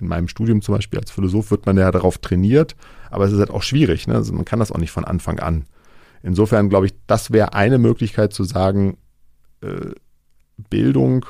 in 0.00 0.08
meinem 0.08 0.28
Studium 0.28 0.62
zum 0.62 0.76
Beispiel 0.76 1.00
als 1.00 1.10
Philosoph 1.10 1.50
wird 1.50 1.66
man 1.66 1.76
ja 1.76 1.90
darauf 1.90 2.18
trainiert, 2.18 2.76
aber 3.10 3.24
es 3.24 3.32
ist 3.32 3.38
halt 3.38 3.50
auch 3.50 3.62
schwierig. 3.62 4.06
Ne? 4.06 4.14
Also 4.14 4.32
man 4.32 4.44
kann 4.44 4.60
das 4.60 4.70
auch 4.70 4.78
nicht 4.78 4.92
von 4.92 5.04
Anfang 5.04 5.40
an. 5.40 5.64
Insofern 6.22 6.68
glaube 6.68 6.86
ich, 6.86 6.94
das 7.06 7.32
wäre 7.32 7.54
eine 7.54 7.78
Möglichkeit 7.78 8.32
zu 8.32 8.44
sagen, 8.44 8.96
äh, 9.60 9.92
Bildung 10.70 11.26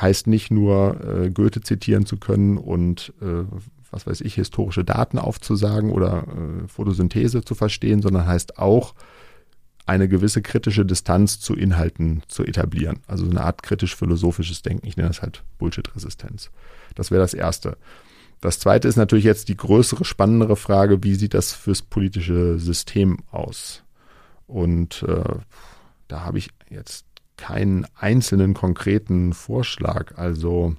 heißt 0.00 0.26
nicht 0.26 0.50
nur 0.50 1.00
äh, 1.04 1.30
Goethe 1.30 1.62
zitieren 1.62 2.06
zu 2.06 2.18
können 2.18 2.58
und 2.58 3.12
äh, 3.20 3.44
was 3.90 4.06
weiß 4.06 4.20
ich, 4.22 4.34
historische 4.34 4.84
Daten 4.84 5.18
aufzusagen 5.18 5.90
oder 5.90 6.24
äh, 6.24 6.68
Photosynthese 6.68 7.42
zu 7.42 7.54
verstehen, 7.54 8.02
sondern 8.02 8.26
heißt 8.26 8.58
auch, 8.58 8.94
eine 9.86 10.08
gewisse 10.08 10.42
kritische 10.42 10.84
Distanz 10.84 11.38
zu 11.38 11.54
Inhalten 11.54 12.22
zu 12.26 12.44
etablieren. 12.44 12.98
Also 13.06 13.24
eine 13.24 13.40
Art 13.40 13.62
kritisch-philosophisches 13.62 14.62
Denken. 14.62 14.86
Ich 14.86 14.96
nenne 14.96 15.08
das 15.08 15.22
halt 15.22 15.44
Bullshit-Resistenz. 15.58 16.50
Das 16.96 17.12
wäre 17.12 17.20
das 17.20 17.34
Erste. 17.34 17.76
Das 18.40 18.58
Zweite 18.58 18.88
ist 18.88 18.96
natürlich 18.96 19.24
jetzt 19.24 19.48
die 19.48 19.56
größere, 19.56 20.04
spannendere 20.04 20.56
Frage, 20.56 21.02
wie 21.04 21.14
sieht 21.14 21.34
das 21.34 21.52
fürs 21.52 21.82
politische 21.82 22.58
System 22.58 23.18
aus? 23.30 23.84
Und 24.48 25.04
äh, 25.04 25.38
da 26.08 26.20
habe 26.24 26.38
ich 26.38 26.50
jetzt 26.68 27.06
keinen 27.36 27.86
einzelnen 27.94 28.54
konkreten 28.54 29.32
Vorschlag. 29.32 30.16
Also 30.16 30.74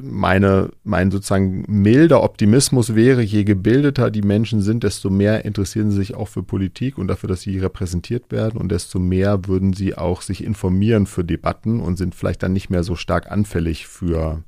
meine, 0.00 0.70
mein 0.84 1.10
sozusagen 1.10 1.64
milder 1.68 2.22
Optimismus 2.22 2.94
wäre, 2.94 3.20
je 3.22 3.44
gebildeter 3.44 4.10
die 4.10 4.22
Menschen 4.22 4.62
sind, 4.62 4.84
desto 4.84 5.10
mehr 5.10 5.44
interessieren 5.44 5.90
sie 5.90 5.98
sich 5.98 6.14
auch 6.14 6.28
für 6.28 6.42
Politik 6.42 6.96
und 6.96 7.08
dafür, 7.08 7.28
dass 7.28 7.42
sie 7.42 7.58
repräsentiert 7.58 8.32
werden 8.32 8.58
und 8.58 8.70
desto 8.70 8.98
mehr 8.98 9.46
würden 9.46 9.74
sie 9.74 9.96
auch 9.96 10.22
sich 10.22 10.44
informieren 10.44 11.06
für 11.06 11.24
Debatten 11.24 11.80
und 11.80 11.96
sind 11.96 12.14
vielleicht 12.14 12.42
dann 12.42 12.54
nicht 12.54 12.70
mehr 12.70 12.84
so 12.84 12.96
stark 12.96 13.30
anfällig 13.30 13.86
für 13.86 14.42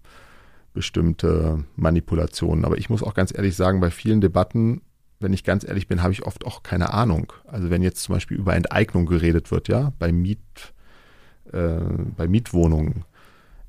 bestimmte 0.72 1.64
Manipulationen. 1.76 2.64
Aber 2.64 2.78
ich 2.78 2.88
muss 2.88 3.02
auch 3.02 3.14
ganz 3.14 3.32
ehrlich 3.36 3.54
sagen, 3.54 3.80
bei 3.80 3.90
vielen 3.90 4.20
Debatten, 4.20 4.80
wenn 5.20 5.32
ich 5.34 5.44
ganz 5.44 5.64
ehrlich 5.64 5.88
bin, 5.88 6.02
habe 6.02 6.12
ich 6.12 6.24
oft 6.24 6.46
auch 6.46 6.62
keine 6.62 6.92
Ahnung. 6.92 7.32
Also 7.46 7.68
wenn 7.68 7.82
jetzt 7.82 8.02
zum 8.02 8.14
Beispiel 8.14 8.38
über 8.38 8.54
Enteignung 8.54 9.04
geredet 9.04 9.50
wird, 9.50 9.68
ja, 9.68 9.92
bei 9.98 10.10
Miet, 10.10 10.40
äh, 11.52 11.78
bei 12.16 12.26
Mietwohnungen, 12.26 13.04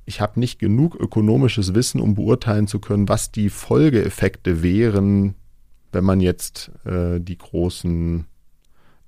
ich 0.05 0.21
habe 0.21 0.39
nicht 0.39 0.59
genug 0.59 0.95
ökonomisches 0.95 1.73
Wissen, 1.73 1.99
um 1.99 2.15
beurteilen 2.15 2.67
zu 2.67 2.79
können, 2.79 3.09
was 3.09 3.31
die 3.31 3.49
Folgeeffekte 3.49 4.61
wären, 4.61 5.35
wenn 5.91 6.03
man 6.03 6.19
jetzt 6.19 6.71
äh, 6.85 7.19
die 7.19 7.37
großen 7.37 8.25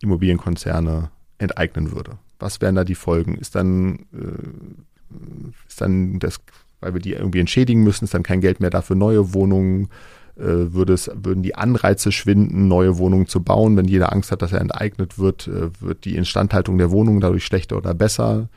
Immobilienkonzerne 0.01 1.11
enteignen 1.37 1.91
würde. 1.91 2.17
Was 2.39 2.61
wären 2.61 2.75
da 2.75 2.83
die 2.83 2.95
Folgen? 2.95 3.35
Ist 3.35 3.55
dann, 3.55 4.05
äh, 4.13 5.47
ist 5.67 5.81
dann 5.81 6.19
das, 6.19 6.39
weil 6.79 6.93
wir 6.93 7.01
die 7.01 7.13
irgendwie 7.13 7.39
entschädigen 7.39 7.83
müssen, 7.83 8.05
ist 8.05 8.13
dann 8.13 8.23
kein 8.23 8.41
Geld 8.41 8.59
mehr 8.59 8.69
da 8.69 8.81
für 8.81 8.95
neue 8.95 9.33
Wohnungen? 9.33 9.89
Äh, 10.35 10.73
würde 10.73 10.93
es, 10.93 11.09
würden 11.13 11.41
die 11.41 11.55
Anreize 11.55 12.11
schwinden, 12.11 12.67
neue 12.67 12.99
Wohnungen 12.99 13.27
zu 13.27 13.43
bauen, 13.43 13.75
wenn 13.75 13.87
jeder 13.87 14.13
Angst 14.13 14.31
hat, 14.31 14.43
dass 14.43 14.53
er 14.53 14.61
enteignet 14.61 15.17
wird, 15.17 15.47
äh, 15.47 15.69
wird 15.81 16.05
die 16.05 16.15
Instandhaltung 16.15 16.77
der 16.77 16.91
Wohnungen 16.91 17.21
dadurch 17.21 17.43
schlechter 17.43 17.77
oder 17.77 17.95
besser? 17.95 18.47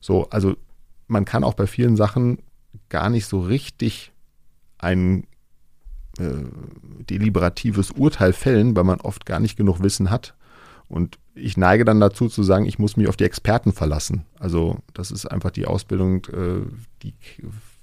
So, 0.00 0.28
also 0.28 0.56
man 1.10 1.24
kann 1.24 1.44
auch 1.44 1.54
bei 1.54 1.66
vielen 1.66 1.96
Sachen 1.96 2.38
gar 2.88 3.10
nicht 3.10 3.26
so 3.26 3.40
richtig 3.40 4.12
einen 4.78 5.24
äh, 6.18 6.44
deliberatives 7.10 7.90
Urteil 7.90 8.32
fällen, 8.32 8.76
weil 8.76 8.84
man 8.84 9.00
oft 9.00 9.26
gar 9.26 9.40
nicht 9.40 9.56
genug 9.56 9.82
Wissen 9.82 10.10
hat. 10.10 10.34
Und 10.88 11.18
ich 11.34 11.56
neige 11.56 11.84
dann 11.84 12.00
dazu 12.00 12.28
zu 12.28 12.42
sagen, 12.42 12.66
ich 12.66 12.78
muss 12.78 12.96
mich 12.96 13.08
auf 13.08 13.16
die 13.16 13.24
Experten 13.24 13.72
verlassen. 13.72 14.24
Also 14.38 14.78
das 14.94 15.10
ist 15.10 15.26
einfach 15.26 15.50
die 15.50 15.66
Ausbildung, 15.66 16.24
äh, 16.26 16.66
die, 17.02 17.14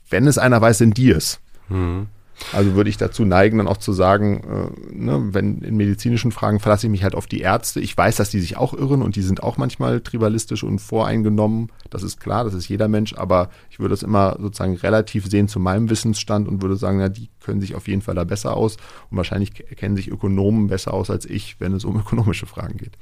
wenn 0.09 0.28
es 0.28 0.38
einer 0.38 0.61
weiß, 0.61 0.78
sind 0.80 0.97
die 0.97 1.11
es. 1.11 1.39
Mhm. 1.69 2.07
Also 2.53 2.75
würde 2.75 2.89
ich 2.89 2.97
dazu 2.97 3.25
neigen, 3.25 3.57
dann 3.57 3.67
auch 3.67 3.77
zu 3.77 3.93
sagen, 3.93 4.43
äh, 4.43 4.95
ne, 4.95 5.29
wenn 5.31 5.59
in 5.59 5.75
medizinischen 5.75 6.31
Fragen 6.31 6.59
verlasse 6.59 6.88
ich 6.88 6.91
mich 6.91 7.03
halt 7.03 7.15
auf 7.15 7.25
die 7.25 7.41
Ärzte. 7.41 7.79
Ich 7.79 7.97
weiß, 7.97 8.15
dass 8.15 8.29
die 8.29 8.39
sich 8.39 8.57
auch 8.57 8.73
irren 8.73 9.01
und 9.01 9.15
die 9.15 9.21
sind 9.21 9.43
auch 9.43 9.57
manchmal 9.57 10.01
tribalistisch 10.01 10.63
und 10.63 10.79
voreingenommen. 10.79 11.71
Das 11.89 12.03
ist 12.03 12.19
klar, 12.19 12.43
das 12.43 12.53
ist 12.53 12.69
jeder 12.69 12.88
Mensch, 12.88 13.13
aber 13.15 13.49
ich 13.69 13.79
würde 13.79 13.93
es 13.93 14.03
immer 14.03 14.38
sozusagen 14.39 14.75
relativ 14.75 15.27
sehen 15.27 15.47
zu 15.47 15.59
meinem 15.59 15.89
Wissensstand 15.89 16.47
und 16.47 16.61
würde 16.61 16.77
sagen, 16.77 16.99
ja, 16.99 17.09
die 17.09 17.29
können 17.41 17.59
sich 17.59 17.75
auf 17.75 17.88
jeden 17.88 18.01
Fall 18.01 18.15
da 18.15 18.23
besser 18.23 18.55
aus 18.55 18.77
und 19.09 19.17
wahrscheinlich 19.17 19.53
kennen 19.53 19.95
sich 19.95 20.09
Ökonomen 20.09 20.67
besser 20.67 20.93
aus 20.93 21.09
als 21.09 21.25
ich, 21.25 21.59
wenn 21.59 21.73
es 21.73 21.85
um 21.85 21.97
ökonomische 21.99 22.45
Fragen 22.45 22.77
geht. 22.77 22.97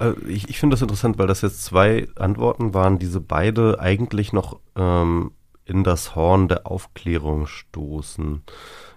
Äh, 0.00 0.12
ich, 0.28 0.48
ich 0.48 0.58
finde 0.58 0.74
das 0.74 0.82
interessant, 0.82 1.18
weil 1.18 1.26
das 1.26 1.42
jetzt 1.42 1.64
zwei 1.64 2.08
Antworten 2.16 2.74
waren, 2.74 2.98
diese 2.98 3.20
beide 3.20 3.80
eigentlich 3.80 4.32
noch 4.32 4.60
ähm, 4.76 5.32
in 5.68 5.84
das 5.84 6.14
Horn 6.14 6.48
der 6.48 6.66
Aufklärung 6.66 7.46
stoßen. 7.46 8.42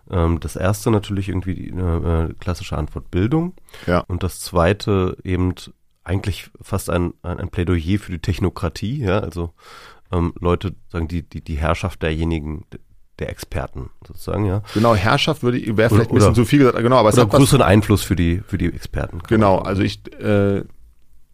Ähm, 0.09 0.39
das 0.39 0.55
erste 0.55 0.91
natürlich 0.91 1.29
irgendwie 1.29 1.55
die 1.55 1.69
äh, 1.69 2.33
klassische 2.39 2.77
Antwort 2.77 3.11
Bildung. 3.11 3.53
Ja. 3.87 3.99
Und 4.07 4.23
das 4.23 4.39
zweite 4.39 5.17
eben 5.23 5.53
eigentlich 6.03 6.49
fast 6.61 6.89
ein, 6.89 7.13
ein, 7.21 7.39
ein 7.39 7.49
Plädoyer 7.49 7.99
für 7.99 8.11
die 8.11 8.19
Technokratie, 8.19 9.03
ja, 9.03 9.19
also 9.19 9.53
ähm, 10.11 10.33
Leute 10.39 10.75
sagen 10.89 11.07
die, 11.07 11.23
die, 11.23 11.41
die 11.41 11.55
Herrschaft 11.55 12.01
derjenigen, 12.01 12.65
der 13.19 13.29
Experten 13.29 13.91
sozusagen, 14.07 14.45
ja. 14.45 14.63
Genau, 14.73 14.95
Herrschaft 14.95 15.43
würde 15.43 15.59
wäre 15.77 15.89
vielleicht 15.89 16.09
oder, 16.09 16.11
ein 16.11 16.15
bisschen 16.15 16.35
zu 16.35 16.45
viel 16.45 16.59
gesagt, 16.59 16.77
genau, 16.77 16.97
aber 16.97 17.09
es 17.09 17.15
oder 17.15 17.23
hat 17.23 17.31
größeren 17.31 17.61
Einfluss 17.61 18.01
für 18.01 18.15
die 18.15 18.41
für 18.45 18.57
die 18.57 18.65
Experten. 18.65 19.19
Genau, 19.27 19.59
also 19.59 19.83
ich 19.83 20.01
äh, 20.19 20.63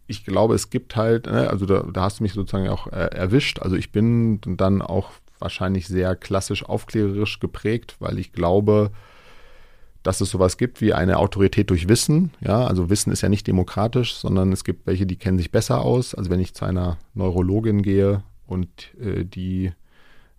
ich 0.08 0.24
glaube, 0.24 0.54
es 0.54 0.70
gibt 0.70 0.96
halt, 0.96 1.26
ne, 1.26 1.48
also 1.50 1.66
da, 1.66 1.82
da 1.82 2.02
hast 2.02 2.18
du 2.18 2.22
mich 2.24 2.32
sozusagen 2.32 2.68
auch 2.68 2.86
äh, 2.88 3.10
erwischt. 3.14 3.60
Also 3.60 3.76
ich 3.76 3.92
bin 3.92 4.40
dann 4.42 4.82
auch 4.82 5.10
wahrscheinlich 5.40 5.86
sehr 5.88 6.16
klassisch 6.16 6.64
aufklärerisch 6.64 7.40
geprägt, 7.40 7.96
weil 7.98 8.18
ich 8.18 8.32
glaube, 8.32 8.90
dass 10.02 10.20
es 10.20 10.30
sowas 10.30 10.56
gibt 10.56 10.80
wie 10.80 10.94
eine 10.94 11.18
Autorität 11.18 11.70
durch 11.70 11.88
Wissen. 11.88 12.30
Ja, 12.40 12.66
also 12.66 12.88
Wissen 12.88 13.12
ist 13.12 13.20
ja 13.20 13.28
nicht 13.28 13.46
demokratisch, 13.46 14.14
sondern 14.14 14.52
es 14.52 14.64
gibt 14.64 14.86
welche, 14.86 15.06
die 15.06 15.16
kennen 15.16 15.38
sich 15.38 15.50
besser 15.50 15.82
aus. 15.82 16.14
Also 16.14 16.30
wenn 16.30 16.40
ich 16.40 16.54
zu 16.54 16.64
einer 16.64 16.98
Neurologin 17.14 17.82
gehe 17.82 18.22
und 18.46 18.68
äh, 19.00 19.24
die 19.24 19.72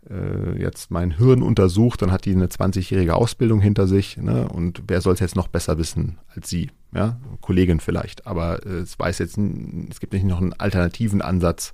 äh, 0.09 0.59
jetzt 0.59 0.91
mein 0.91 1.11
Hirn 1.11 1.43
untersucht, 1.43 2.01
dann 2.01 2.11
hat 2.11 2.25
die 2.25 2.31
eine 2.31 2.47
20-jährige 2.47 3.15
Ausbildung 3.15 3.59
hinter 3.59 3.87
sich. 3.87 4.17
Ne? 4.17 4.47
Und 4.47 4.83
wer 4.87 5.01
soll 5.01 5.13
es 5.13 5.19
jetzt 5.19 5.35
noch 5.35 5.47
besser 5.47 5.77
wissen 5.77 6.17
als 6.33 6.49
sie? 6.49 6.71
Ja, 6.93 7.19
Kollegin 7.41 7.79
vielleicht. 7.79 8.25
Aber 8.25 8.65
äh, 8.65 8.79
es 8.79 8.97
weiß 8.97 9.19
jetzt, 9.19 9.37
es 9.37 9.99
gibt 9.99 10.13
nicht 10.13 10.25
noch 10.25 10.41
einen 10.41 10.53
alternativen 10.53 11.21
Ansatz 11.21 11.73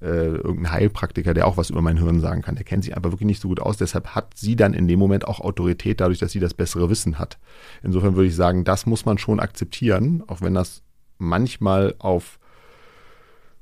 äh, 0.00 0.26
irgendein 0.26 0.72
Heilpraktiker, 0.72 1.34
der 1.34 1.46
auch 1.46 1.56
was 1.56 1.70
über 1.70 1.82
mein 1.82 1.98
Hirn 1.98 2.20
sagen 2.20 2.42
kann. 2.42 2.54
Der 2.54 2.64
kennt 2.64 2.84
sich 2.84 2.96
aber 2.96 3.10
wirklich 3.12 3.26
nicht 3.26 3.42
so 3.42 3.48
gut 3.48 3.60
aus. 3.60 3.76
Deshalb 3.76 4.14
hat 4.14 4.36
sie 4.36 4.56
dann 4.56 4.74
in 4.74 4.86
dem 4.86 4.98
Moment 4.98 5.26
auch 5.26 5.40
Autorität, 5.40 6.00
dadurch, 6.00 6.18
dass 6.18 6.32
sie 6.32 6.40
das 6.40 6.54
bessere 6.54 6.90
Wissen 6.90 7.18
hat. 7.18 7.38
Insofern 7.82 8.14
würde 8.14 8.28
ich 8.28 8.36
sagen, 8.36 8.64
das 8.64 8.86
muss 8.86 9.04
man 9.04 9.18
schon 9.18 9.40
akzeptieren, 9.40 10.22
auch 10.26 10.40
wenn 10.40 10.54
das 10.54 10.82
manchmal 11.18 11.94
auf 11.98 12.38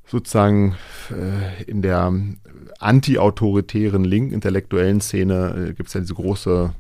sozusagen 0.07 0.77
äh, 1.11 1.65
in 1.65 1.83
der 1.83 2.13
anti-autoritären 2.79 4.05
link-intellektuellen 4.05 5.01
Szene 5.01 5.69
äh, 5.71 5.73
gibt 5.73 5.89
es 5.89 5.95
ja 5.95 6.01
diese 6.01 6.15
große 6.15 6.73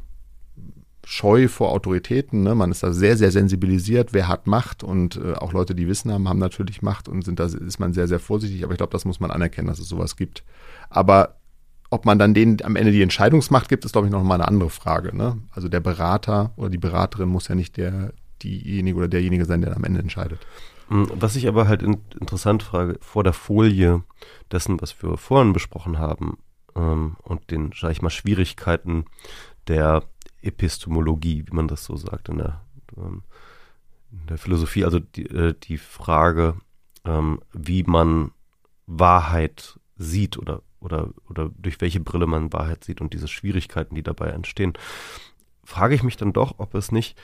Scheu 1.08 1.46
vor 1.46 1.70
Autoritäten. 1.70 2.42
Ne? 2.42 2.56
Man 2.56 2.72
ist 2.72 2.82
da 2.82 2.92
sehr, 2.92 3.16
sehr 3.16 3.30
sensibilisiert, 3.30 4.12
wer 4.12 4.26
hat 4.26 4.48
Macht 4.48 4.82
und 4.82 5.14
äh, 5.16 5.34
auch 5.34 5.52
Leute, 5.52 5.76
die 5.76 5.86
Wissen 5.86 6.10
haben, 6.10 6.28
haben 6.28 6.40
natürlich 6.40 6.82
Macht 6.82 7.08
und 7.08 7.22
sind 7.22 7.38
da 7.38 7.44
ist 7.44 7.78
man 7.78 7.92
sehr, 7.92 8.08
sehr 8.08 8.18
vorsichtig. 8.18 8.64
Aber 8.64 8.72
ich 8.72 8.78
glaube, 8.78 8.90
das 8.90 9.04
muss 9.04 9.20
man 9.20 9.30
anerkennen, 9.30 9.68
dass 9.68 9.78
es 9.78 9.88
sowas 9.88 10.16
gibt. 10.16 10.42
Aber 10.90 11.36
ob 11.90 12.06
man 12.06 12.18
dann 12.18 12.34
denen 12.34 12.60
am 12.64 12.74
Ende 12.74 12.90
die 12.90 13.02
Entscheidungsmacht 13.02 13.68
gibt, 13.68 13.84
ist, 13.84 13.92
glaube 13.92 14.08
ich, 14.08 14.12
noch 14.12 14.24
mal 14.24 14.34
eine 14.34 14.48
andere 14.48 14.68
Frage. 14.68 15.16
Ne? 15.16 15.38
Also 15.52 15.68
der 15.68 15.78
Berater 15.78 16.52
oder 16.56 16.70
die 16.70 16.76
Beraterin 16.76 17.28
muss 17.28 17.46
ja 17.46 17.54
nicht 17.54 17.76
der, 17.76 18.12
diejenige 18.42 18.98
oder 18.98 19.08
derjenige 19.08 19.44
sein, 19.44 19.60
der 19.60 19.76
am 19.76 19.84
Ende 19.84 20.00
entscheidet. 20.00 20.40
Hm, 20.88 21.08
was 21.14 21.36
ich 21.36 21.46
aber 21.46 21.68
halt 21.68 21.84
in, 21.84 21.98
interessant 22.18 22.64
frage, 22.64 22.98
vor 23.00 23.22
der 23.22 23.32
Folie 23.32 24.02
dessen, 24.50 24.80
was 24.80 25.00
wir 25.00 25.16
vorhin 25.16 25.52
besprochen 25.52 25.98
haben 25.98 26.38
ähm, 26.74 27.14
und 27.22 27.52
den, 27.52 27.70
sag 27.80 27.92
ich 27.92 28.02
mal, 28.02 28.10
Schwierigkeiten 28.10 29.04
der 29.68 30.02
Epistemologie, 30.42 31.44
wie 31.46 31.54
man 31.54 31.68
das 31.68 31.84
so 31.84 31.96
sagt 31.96 32.28
in 32.28 32.38
der, 32.38 32.62
ähm, 32.96 33.22
in 34.12 34.26
der 34.28 34.38
Philosophie, 34.38 34.84
also 34.84 34.98
die, 35.00 35.26
äh, 35.26 35.54
die 35.62 35.78
Frage, 35.78 36.56
ähm, 37.04 37.40
wie 37.52 37.82
man 37.82 38.32
Wahrheit 38.86 39.78
sieht 39.96 40.38
oder, 40.38 40.62
oder, 40.80 41.10
oder 41.28 41.50
durch 41.56 41.80
welche 41.80 42.00
Brille 42.00 42.26
man 42.26 42.52
Wahrheit 42.52 42.84
sieht 42.84 43.00
und 43.00 43.12
diese 43.12 43.28
Schwierigkeiten, 43.28 43.94
die 43.94 44.02
dabei 44.02 44.28
entstehen, 44.28 44.74
frage 45.64 45.94
ich 45.94 46.02
mich 46.02 46.16
dann 46.16 46.32
doch, 46.32 46.54
ob 46.58 46.74
es 46.74 46.92
nicht, 46.92 47.18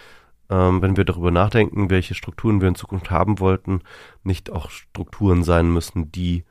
ähm, 0.51 0.83
wenn 0.83 0.97
wir 0.97 1.05
darüber 1.05 1.31
nachdenken, 1.31 1.91
welche 1.91 2.15
Strukturen 2.15 2.61
wir 2.61 2.69
in 2.69 2.75
Zukunft 2.75 3.11
haben 3.11 3.39
wollten, 3.39 3.83
nicht 4.25 4.51
auch 4.51 4.71
Strukturen 4.71 5.45
sein 5.45 5.71
müssen, 5.73 6.11
die 6.11 6.45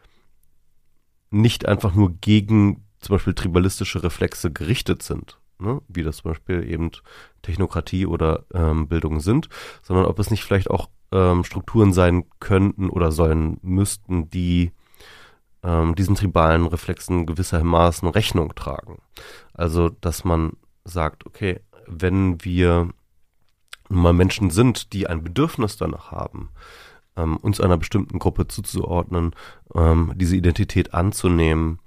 nicht 1.30 1.66
einfach 1.66 1.93
nur 1.93 2.14
gegen 2.14 2.84
zum 2.99 3.16
Beispiel 3.16 3.34
tribalistische 3.34 4.03
Reflexe 4.03 4.51
gerichtet 4.51 5.01
sind, 5.01 5.39
ne, 5.62 5.82
wie 5.88 6.03
das 6.03 6.18
zum 6.18 6.32
Beispiel 6.32 6.70
eben 6.70 6.91
Technokratie 7.41 8.05
oder 8.05 8.45
ähm, 8.53 8.88
Bildung 8.88 9.20
sind, 9.20 9.49
sondern 9.82 10.05
ob 10.05 10.20
es 10.20 10.32
nicht 10.32 10.43
vielleicht 10.43 10.70
auch 10.70 10.89
ähm, 11.12 11.43
Strukturen 11.43 11.93
sein 11.93 12.26
könnten 12.39 12.89
oder 12.89 13.12
sollen 13.12 13.57
müssten, 13.62 14.30
die 14.30 14.72
ähm, 15.64 15.95
diesen 15.95 16.16
tribalen 16.16 16.66
Reflexen 16.66 17.26
gewissermaßen 17.26 18.07
Rechnung 18.09 18.55
tragen. 18.55 19.01
Also, 19.53 19.89
dass 19.89 20.24
man 20.24 20.53
sagt, 20.84 21.26
okay, 21.26 21.59
wenn 21.88 22.43
wir 22.43 22.89
mal 23.89 24.14
Menschen 24.14 24.49
sind, 24.49 24.93
die 24.93 25.07
ein 25.07 25.24
Bedürfnis 25.24 25.78
danach 25.78 26.12
haben, 26.12 26.49
ähm, 27.18 27.38
uns 27.38 27.59
einer 27.59 27.78
bestimmten 27.78 28.20
Gruppe 28.20 28.47
zuzuordnen, 28.47 29.36
ähm, 29.76 30.14
diese 30.16 30.36
Identität 30.36 30.93
anzunehmen 30.93 31.80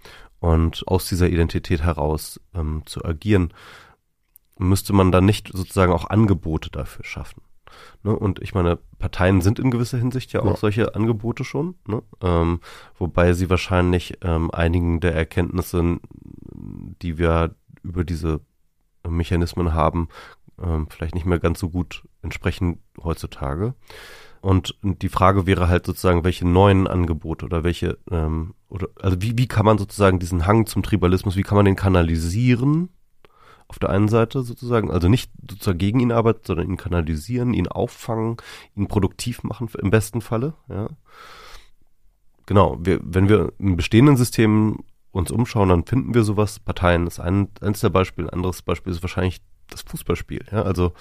und 0.45 0.87
aus 0.87 1.09
dieser 1.09 1.31
Identität 1.31 1.83
heraus 1.83 2.39
ähm, 2.55 2.83
zu 2.85 3.03
agieren, 3.03 3.55
müsste 4.59 4.93
man 4.93 5.11
dann 5.11 5.25
nicht 5.25 5.49
sozusagen 5.51 5.91
auch 5.91 6.11
Angebote 6.11 6.69
dafür 6.69 7.03
schaffen. 7.03 7.41
Ne? 8.03 8.15
Und 8.15 8.43
ich 8.43 8.53
meine, 8.53 8.79
Parteien 8.99 9.41
sind 9.41 9.59
in 9.59 9.71
gewisser 9.71 9.97
Hinsicht 9.97 10.35
ja 10.35 10.41
auch 10.41 10.51
ja. 10.51 10.57
solche 10.57 10.95
Angebote 10.95 11.45
schon, 11.45 11.77
ne? 11.89 12.03
ähm, 12.21 12.61
wobei 12.99 13.33
sie 13.33 13.49
wahrscheinlich 13.49 14.19
ähm, 14.21 14.51
einigen 14.51 15.01
der 15.01 15.15
Erkenntnisse, 15.15 15.99
die 17.01 17.17
wir 17.17 17.55
über 17.83 18.05
diese 18.05 18.43
Mechanismen 19.09 19.73
haben, 19.73 20.09
ähm, 20.63 20.89
vielleicht 20.91 21.15
nicht 21.15 21.25
mehr 21.25 21.39
ganz 21.39 21.59
so 21.59 21.71
gut 21.71 22.03
entsprechen 22.21 22.83
heutzutage. 23.03 23.73
Und 24.45 24.77
die 24.83 25.09
Frage 25.09 25.47
wäre 25.47 25.69
halt 25.69 25.87
sozusagen, 25.87 26.23
welche 26.23 26.47
neuen 26.47 26.87
Angebote 26.87 27.47
oder 27.47 27.65
welche, 27.65 27.97
ähm, 28.11 28.53
oder 28.69 28.89
also 29.01 29.23
wie, 29.23 29.39
wie 29.39 29.49
kann 29.49 29.65
man 29.65 29.79
sozusagen 29.79 30.19
diesen 30.19 30.47
Hang 30.47 30.67
zum 30.67 30.83
Tribalismus, 30.83 31.37
wie 31.37 31.43
kann 31.43 31.57
man 31.57 31.65
den 31.65 31.77
kanalisieren? 31.77 32.91
Auf 33.69 33.79
der 33.79 33.89
einen 33.89 34.09
Seite 34.09 34.43
sozusagen, 34.43 34.91
also 34.91 35.09
nicht 35.09 35.33
sozusagen 35.49 35.79
gegen 35.79 35.99
ihn 35.99 36.13
arbeiten, 36.13 36.43
sondern 36.45 36.69
ihn 36.69 36.77
kanalisieren, 36.77 37.55
ihn 37.55 37.69
auffangen, 37.69 38.37
ihn 38.77 38.87
produktiv 38.87 39.45
machen 39.45 39.71
im 39.79 39.91
besten 39.91 40.21
Falle, 40.21 40.53
ja. 40.69 40.89
Genau, 42.45 42.77
wir, 42.83 43.01
wenn 43.03 43.31
wir 43.31 43.51
im 43.59 43.77
bestehenden 43.77 44.19
System 44.19 44.81
uns 45.11 45.31
umschauen, 45.31 45.71
dann 45.71 45.87
finden 45.87 46.13
wir 46.13 46.23
sowas. 46.23 46.59
Parteien 46.59 47.07
ist 47.07 47.19
ein, 47.19 47.49
eins 47.63 47.81
der 47.81 47.89
Beispiele. 47.89 48.29
Ein 48.29 48.35
anderes 48.35 48.61
Beispiel 48.61 48.93
ist 48.93 49.03
wahrscheinlich 49.03 49.41
das 49.71 49.81
Fußballspiel. 49.81 50.45
Ja? 50.53 50.65
Also 50.65 50.93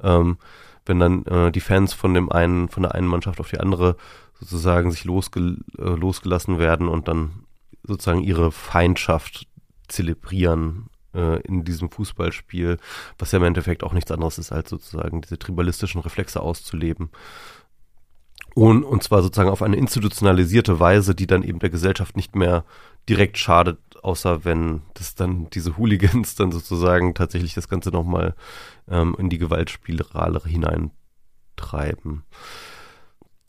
ähm, 0.00 0.38
wenn 0.86 0.98
dann 0.98 1.24
äh, 1.26 1.52
die 1.52 1.60
Fans 1.60 1.94
von 1.94 2.14
dem 2.14 2.30
einen, 2.30 2.68
von 2.68 2.82
der 2.82 2.94
einen 2.94 3.06
Mannschaft 3.06 3.40
auf 3.40 3.50
die 3.50 3.60
andere 3.60 3.96
sozusagen 4.38 4.90
sich 4.90 5.04
losge 5.04 5.56
äh, 5.78 5.82
losgelassen 5.82 6.58
werden 6.58 6.88
und 6.88 7.08
dann 7.08 7.44
sozusagen 7.82 8.22
ihre 8.22 8.52
Feindschaft 8.52 9.46
zelebrieren 9.88 10.88
äh, 11.14 11.40
in 11.42 11.64
diesem 11.64 11.90
Fußballspiel, 11.90 12.78
was 13.18 13.32
ja 13.32 13.38
im 13.38 13.44
Endeffekt 13.44 13.84
auch 13.84 13.92
nichts 13.92 14.10
anderes 14.10 14.38
ist, 14.38 14.52
als 14.52 14.70
sozusagen 14.70 15.20
diese 15.20 15.38
tribalistischen 15.38 16.00
Reflexe 16.00 16.40
auszuleben. 16.40 17.10
Und, 18.54 18.84
und 18.84 19.02
zwar 19.02 19.22
sozusagen 19.22 19.50
auf 19.50 19.62
eine 19.62 19.76
institutionalisierte 19.76 20.78
Weise, 20.78 21.14
die 21.14 21.26
dann 21.26 21.42
eben 21.42 21.58
der 21.58 21.70
Gesellschaft 21.70 22.16
nicht 22.16 22.36
mehr 22.36 22.64
direkt 23.08 23.36
schadet, 23.36 23.78
außer 24.04 24.44
wenn 24.44 24.82
das 24.94 25.14
dann 25.14 25.48
diese 25.50 25.76
Hooligans 25.76 26.34
dann 26.34 26.52
sozusagen 26.52 27.14
tatsächlich 27.14 27.54
das 27.54 27.68
Ganze 27.68 27.90
nochmal 27.90 28.34
ähm, 28.88 29.16
in 29.18 29.30
die 29.30 29.38
Gewaltspirale 29.38 30.42
hineintreiben. 30.44 32.24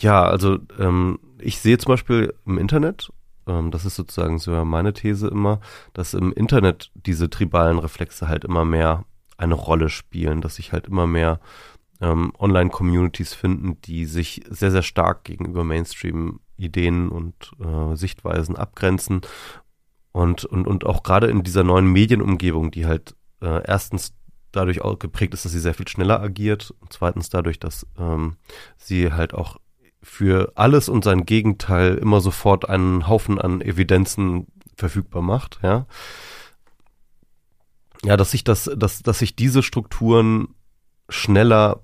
Ja, 0.01 0.23
also 0.23 0.59
ähm, 0.79 1.19
ich 1.39 1.59
sehe 1.59 1.77
zum 1.77 1.93
Beispiel 1.93 2.33
im 2.45 2.57
Internet, 2.57 3.11
ähm, 3.47 3.71
das 3.71 3.85
ist 3.85 3.95
sozusagen 3.95 4.39
so 4.39 4.65
meine 4.65 4.93
These 4.93 5.27
immer, 5.27 5.59
dass 5.93 6.13
im 6.13 6.33
Internet 6.33 6.91
diese 6.95 7.29
tribalen 7.29 7.79
Reflexe 7.79 8.27
halt 8.27 8.45
immer 8.45 8.65
mehr 8.65 9.05
eine 9.37 9.55
Rolle 9.55 9.89
spielen, 9.89 10.41
dass 10.41 10.55
sich 10.55 10.71
halt 10.71 10.87
immer 10.87 11.07
mehr 11.07 11.39
ähm, 12.01 12.31
Online-Communities 12.37 13.33
finden, 13.33 13.79
die 13.81 14.05
sich 14.05 14.41
sehr, 14.49 14.71
sehr 14.71 14.81
stark 14.81 15.23
gegenüber 15.23 15.63
Mainstream-Ideen 15.63 17.09
und 17.09 17.51
äh, 17.59 17.95
Sichtweisen 17.95 18.55
abgrenzen. 18.55 19.21
Und, 20.15 20.45
und, 20.45 20.65
und 20.65 20.85
auch 20.85 21.03
gerade 21.03 21.27
in 21.27 21.43
dieser 21.43 21.65
neuen 21.65 21.87
Medienumgebung, 21.87 22.71
die 22.71 22.85
halt 22.85 23.17
äh, 23.41 23.61
erstens 23.65 24.13
dadurch 24.53 24.79
auch 24.79 24.97
geprägt 24.97 25.33
ist, 25.33 25.43
dass 25.43 25.51
sie 25.51 25.59
sehr 25.59 25.73
viel 25.73 25.89
schneller 25.89 26.21
agiert 26.21 26.73
und 26.79 26.93
zweitens 26.93 27.27
dadurch, 27.27 27.59
dass 27.59 27.85
ähm, 27.99 28.37
sie 28.77 29.11
halt 29.11 29.33
auch 29.33 29.57
für 30.01 30.53
alles 30.55 30.87
und 30.87 31.03
sein 31.03 31.25
Gegenteil 31.25 31.95
immer 31.95 32.21
sofort 32.21 32.69
einen 32.69 33.09
Haufen 33.09 33.41
an 33.41 33.59
Evidenzen 33.59 34.47
verfügbar 34.77 35.21
macht, 35.21 35.59
ja. 35.61 35.85
Ja, 38.05 38.15
dass 38.15 38.31
sich 38.31 38.45
das, 38.45 38.71
dass, 38.73 39.03
dass 39.03 39.19
sich 39.19 39.35
diese 39.35 39.63
Strukturen 39.63 40.47
schneller 41.09 41.81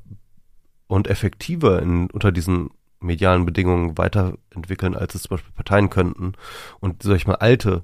und 0.88 1.10
effektiver 1.10 1.82
in, 1.82 2.10
unter 2.10 2.32
diesen 2.32 2.70
medialen 3.02 3.46
Bedingungen 3.46 3.98
weiterentwickeln, 3.98 4.96
als 4.96 5.16
es 5.16 5.24
zum 5.24 5.32
Beispiel 5.32 5.52
Parteien 5.52 5.90
könnten 5.90 6.32
und, 6.80 7.04
sag 7.04 7.18
ich 7.18 7.28
mal, 7.28 7.36
alte 7.36 7.84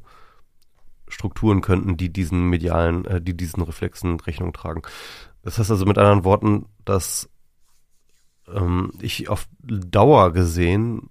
Strukturen 1.08 1.62
könnten, 1.62 1.98
die 1.98 2.12
diesen 2.12 2.50
medialen, 2.50 3.06
äh, 3.06 3.22
die 3.22 3.36
diesen 3.36 3.64
Reflexen 3.64 4.20
Rechnung 4.20 4.54
tragen. 4.54 4.82
Das 5.44 5.58
heißt 5.60 5.72
also 5.72 5.86
mit 5.86 5.98
anderen 5.98 6.24
Worten, 6.24 6.66
dass 6.84 7.30
ähm, 8.54 8.92
ich 9.02 9.30
auf 9.30 9.48
Dauer 9.62 10.34
gesehen 10.34 11.10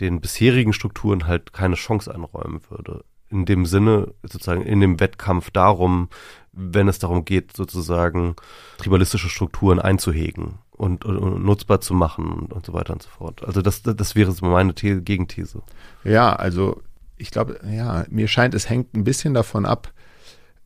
den 0.00 0.20
bisherigen 0.20 0.72
Strukturen 0.72 1.26
halt 1.26 1.52
keine 1.52 1.76
Chance 1.76 2.12
einräumen 2.12 2.60
würde. 2.68 3.04
In 3.30 3.46
dem 3.46 3.64
Sinne, 3.64 4.12
sozusagen 4.22 4.62
in 4.62 4.80
dem 4.80 5.00
Wettkampf 5.00 5.50
darum, 5.50 6.08
wenn 6.52 6.88
es 6.88 6.98
darum 6.98 7.24
geht, 7.24 7.56
sozusagen 7.56 8.36
tribalistische 8.76 9.30
Strukturen 9.30 9.78
einzuhegen 9.78 10.58
und, 10.70 11.04
und, 11.04 11.16
und 11.16 11.44
nutzbar 11.44 11.80
zu 11.80 11.94
machen 11.94 12.30
und, 12.30 12.52
und, 12.52 12.66
so 12.66 12.72
weiter 12.74 12.92
und 12.92 13.02
so 13.02 13.08
fort. 13.08 13.42
Also 13.44 13.62
das, 13.62 13.82
das 13.82 14.14
wäre 14.14 14.32
so 14.32 14.44
meine 14.44 14.74
The 14.78 15.00
Gegenthese. 15.00 15.62
Ja, 16.04 16.34
also 16.34 16.82
ich 17.22 17.30
glaube, 17.30 17.60
ja, 17.70 18.04
mir 18.10 18.28
scheint, 18.28 18.52
es 18.54 18.68
hängt 18.68 18.94
ein 18.94 19.04
bisschen 19.04 19.32
davon 19.32 19.64
ab, 19.64 19.92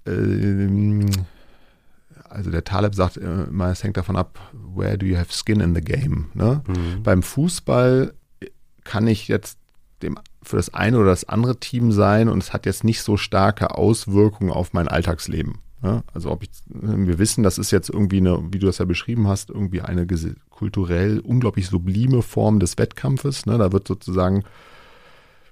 ähm, 0.07 1.07
also 2.29 2.51
der 2.51 2.65
Taleb 2.65 2.95
sagt 2.95 3.19
immer, 3.19 3.71
es 3.71 3.85
hängt 3.85 3.97
davon 3.97 4.17
ab, 4.17 4.39
where 4.53 4.99
do 4.99 5.07
you 5.07 5.17
have 5.17 5.33
skin 5.33 5.61
in 5.61 5.75
the 5.75 5.81
game. 5.81 6.31
Ne? 6.35 6.63
Mhm. 6.67 7.03
Beim 7.03 7.23
Fußball 7.23 8.15
kann 8.85 9.07
ich 9.07 9.29
jetzt 9.29 9.59
dem, 10.03 10.19
für 10.43 10.57
das 10.57 10.75
eine 10.75 10.99
oder 10.99 11.11
das 11.11 11.29
andere 11.29 11.59
Team 11.59 11.93
sein 11.93 12.29
und 12.29 12.43
es 12.43 12.53
hat 12.53 12.67
jetzt 12.67 12.85
nicht 12.85 13.03
so 13.03 13.17
starke 13.17 13.75
Auswirkungen 13.77 14.51
auf 14.51 14.73
mein 14.73 14.89
Alltagsleben. 14.89 15.59
Ja, 15.83 16.03
also 16.13 16.31
ob 16.31 16.43
ich, 16.43 16.51
wir 16.69 17.19
wissen, 17.19 17.43
das 17.43 17.59
ist 17.59 17.71
jetzt 17.71 17.91
irgendwie 17.91 18.19
eine, 18.19 18.43
wie 18.51 18.59
du 18.59 18.67
das 18.67 18.79
ja 18.79 18.87
beschrieben 18.87 19.29
hast, 19.29 19.51
irgendwie 19.51 19.83
eine 19.83 20.07
kulturell 20.49 21.21
unglaublich 21.21 21.69
sublime 21.69 22.23
Form 22.23 22.61
des 22.61 22.79
Wettkampfes. 22.79 23.45
Ne? 23.47 23.59
Da 23.59 23.73
wird 23.73 23.87
sozusagen 23.87 24.45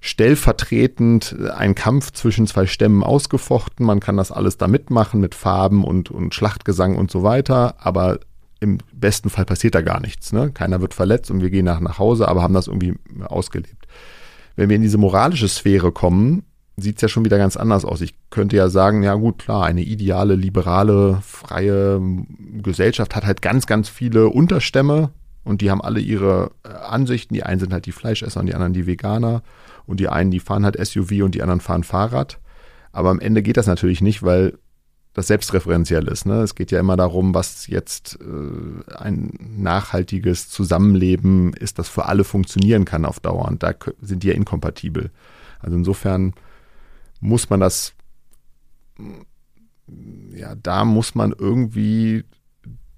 stellvertretend 0.05 1.35
ein 1.55 1.73
Kampf 1.73 2.11
zwischen 2.11 2.45
zwei 2.45 2.67
Stämmen 2.67 3.03
ausgefochten. 3.03 3.83
Man 3.83 3.99
kann 3.99 4.17
das 4.17 4.31
alles 4.31 4.55
da 4.57 4.67
mitmachen 4.67 5.19
mit 5.19 5.33
Farben 5.33 5.83
und, 5.83 6.11
und 6.11 6.35
Schlachtgesang 6.35 6.95
und 6.95 7.09
so 7.09 7.23
weiter, 7.23 7.77
aber 7.79 8.19
im 8.59 8.77
besten 8.93 9.31
Fall 9.31 9.45
passiert 9.45 9.73
da 9.73 9.81
gar 9.81 9.99
nichts. 9.99 10.31
Ne? 10.31 10.51
Keiner 10.51 10.79
wird 10.79 10.93
verletzt 10.93 11.31
und 11.31 11.41
wir 11.41 11.49
gehen 11.49 11.65
nach, 11.65 11.79
nach 11.79 11.97
Hause, 11.97 12.27
aber 12.27 12.43
haben 12.43 12.53
das 12.53 12.67
irgendwie 12.67 12.93
ausgelebt. 13.23 13.87
Wenn 14.55 14.69
wir 14.69 14.75
in 14.75 14.83
diese 14.83 14.99
moralische 14.99 15.47
Sphäre 15.47 15.91
kommen, 15.91 16.43
sieht 16.77 16.97
es 16.97 17.01
ja 17.01 17.07
schon 17.07 17.25
wieder 17.25 17.39
ganz 17.39 17.57
anders 17.57 17.83
aus. 17.83 18.01
Ich 18.01 18.13
könnte 18.29 18.55
ja 18.57 18.69
sagen, 18.69 19.01
ja 19.01 19.15
gut, 19.15 19.39
klar, 19.39 19.65
eine 19.65 19.81
ideale, 19.81 20.35
liberale, 20.35 21.17
freie 21.23 21.99
Gesellschaft 22.61 23.15
hat 23.15 23.25
halt 23.25 23.41
ganz, 23.41 23.65
ganz 23.65 23.89
viele 23.89 24.29
Unterstämme 24.29 25.09
und 25.43 25.61
die 25.61 25.71
haben 25.71 25.81
alle 25.81 25.99
ihre 25.99 26.51
Ansichten. 26.63 27.33
Die 27.33 27.43
einen 27.43 27.59
sind 27.59 27.73
halt 27.73 27.87
die 27.87 27.91
Fleischesser 27.91 28.39
und 28.39 28.45
die 28.45 28.53
anderen 28.53 28.73
die 28.73 28.85
Veganer 28.85 29.41
und 29.85 29.99
die 29.99 30.09
einen, 30.09 30.31
die 30.31 30.39
fahren 30.39 30.65
halt 30.65 30.77
SUV 30.83 31.23
und 31.23 31.35
die 31.35 31.41
anderen 31.41 31.61
fahren 31.61 31.83
Fahrrad. 31.83 32.39
Aber 32.91 33.09
am 33.09 33.19
Ende 33.19 33.43
geht 33.43 33.57
das 33.57 33.67
natürlich 33.67 34.01
nicht, 34.01 34.23
weil 34.23 34.57
das 35.15 35.27
selbstreferenziell 35.27 36.07
ist. 36.09 36.25
Ne? 36.25 36.41
Es 36.41 36.55
geht 36.55 36.71
ja 36.71 36.79
immer 36.79 36.97
darum, 36.97 37.33
was 37.33 37.67
jetzt 37.67 38.19
äh, 38.21 38.93
ein 38.97 39.31
nachhaltiges 39.57 40.49
Zusammenleben 40.49 41.53
ist, 41.53 41.79
das 41.79 41.87
für 41.87 42.05
alle 42.05 42.25
funktionieren 42.25 42.83
kann 42.83 43.05
auf 43.05 43.21
Dauer. 43.21 43.45
Und 43.45 43.63
da 43.63 43.73
sind 44.01 44.23
die 44.23 44.27
ja 44.27 44.33
inkompatibel. 44.33 45.11
Also 45.59 45.77
insofern 45.77 46.33
muss 47.21 47.49
man 47.49 47.61
das, 47.61 47.93
ja, 50.31 50.53
da 50.55 50.83
muss 50.83 51.15
man 51.15 51.33
irgendwie 51.37 52.25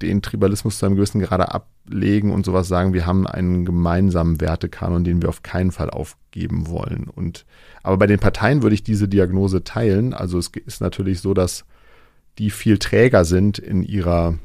den 0.01 0.21
Tribalismus 0.21 0.79
zu 0.79 0.85
einem 0.85 0.95
gewissen 0.95 1.21
Grade 1.21 1.51
ablegen 1.51 2.31
und 2.31 2.45
sowas 2.45 2.67
sagen, 2.67 2.93
wir 2.93 3.05
haben 3.05 3.27
einen 3.27 3.65
gemeinsamen 3.65 4.39
Wertekanon, 4.39 5.03
den 5.03 5.21
wir 5.21 5.29
auf 5.29 5.43
keinen 5.43 5.71
Fall 5.71 5.89
aufgeben 5.89 6.67
wollen. 6.67 7.07
Und, 7.07 7.45
aber 7.83 7.97
bei 7.97 8.07
den 8.07 8.19
Parteien 8.19 8.61
würde 8.61 8.75
ich 8.75 8.83
diese 8.83 9.07
Diagnose 9.07 9.63
teilen. 9.63 10.13
Also 10.13 10.37
es 10.37 10.51
ist 10.65 10.81
natürlich 10.81 11.21
so, 11.21 11.33
dass 11.33 11.65
die 12.37 12.51
viel 12.51 12.77
träger 12.77 13.25
sind 13.25 13.57
in 13.57 13.83
ihrer 13.83 14.37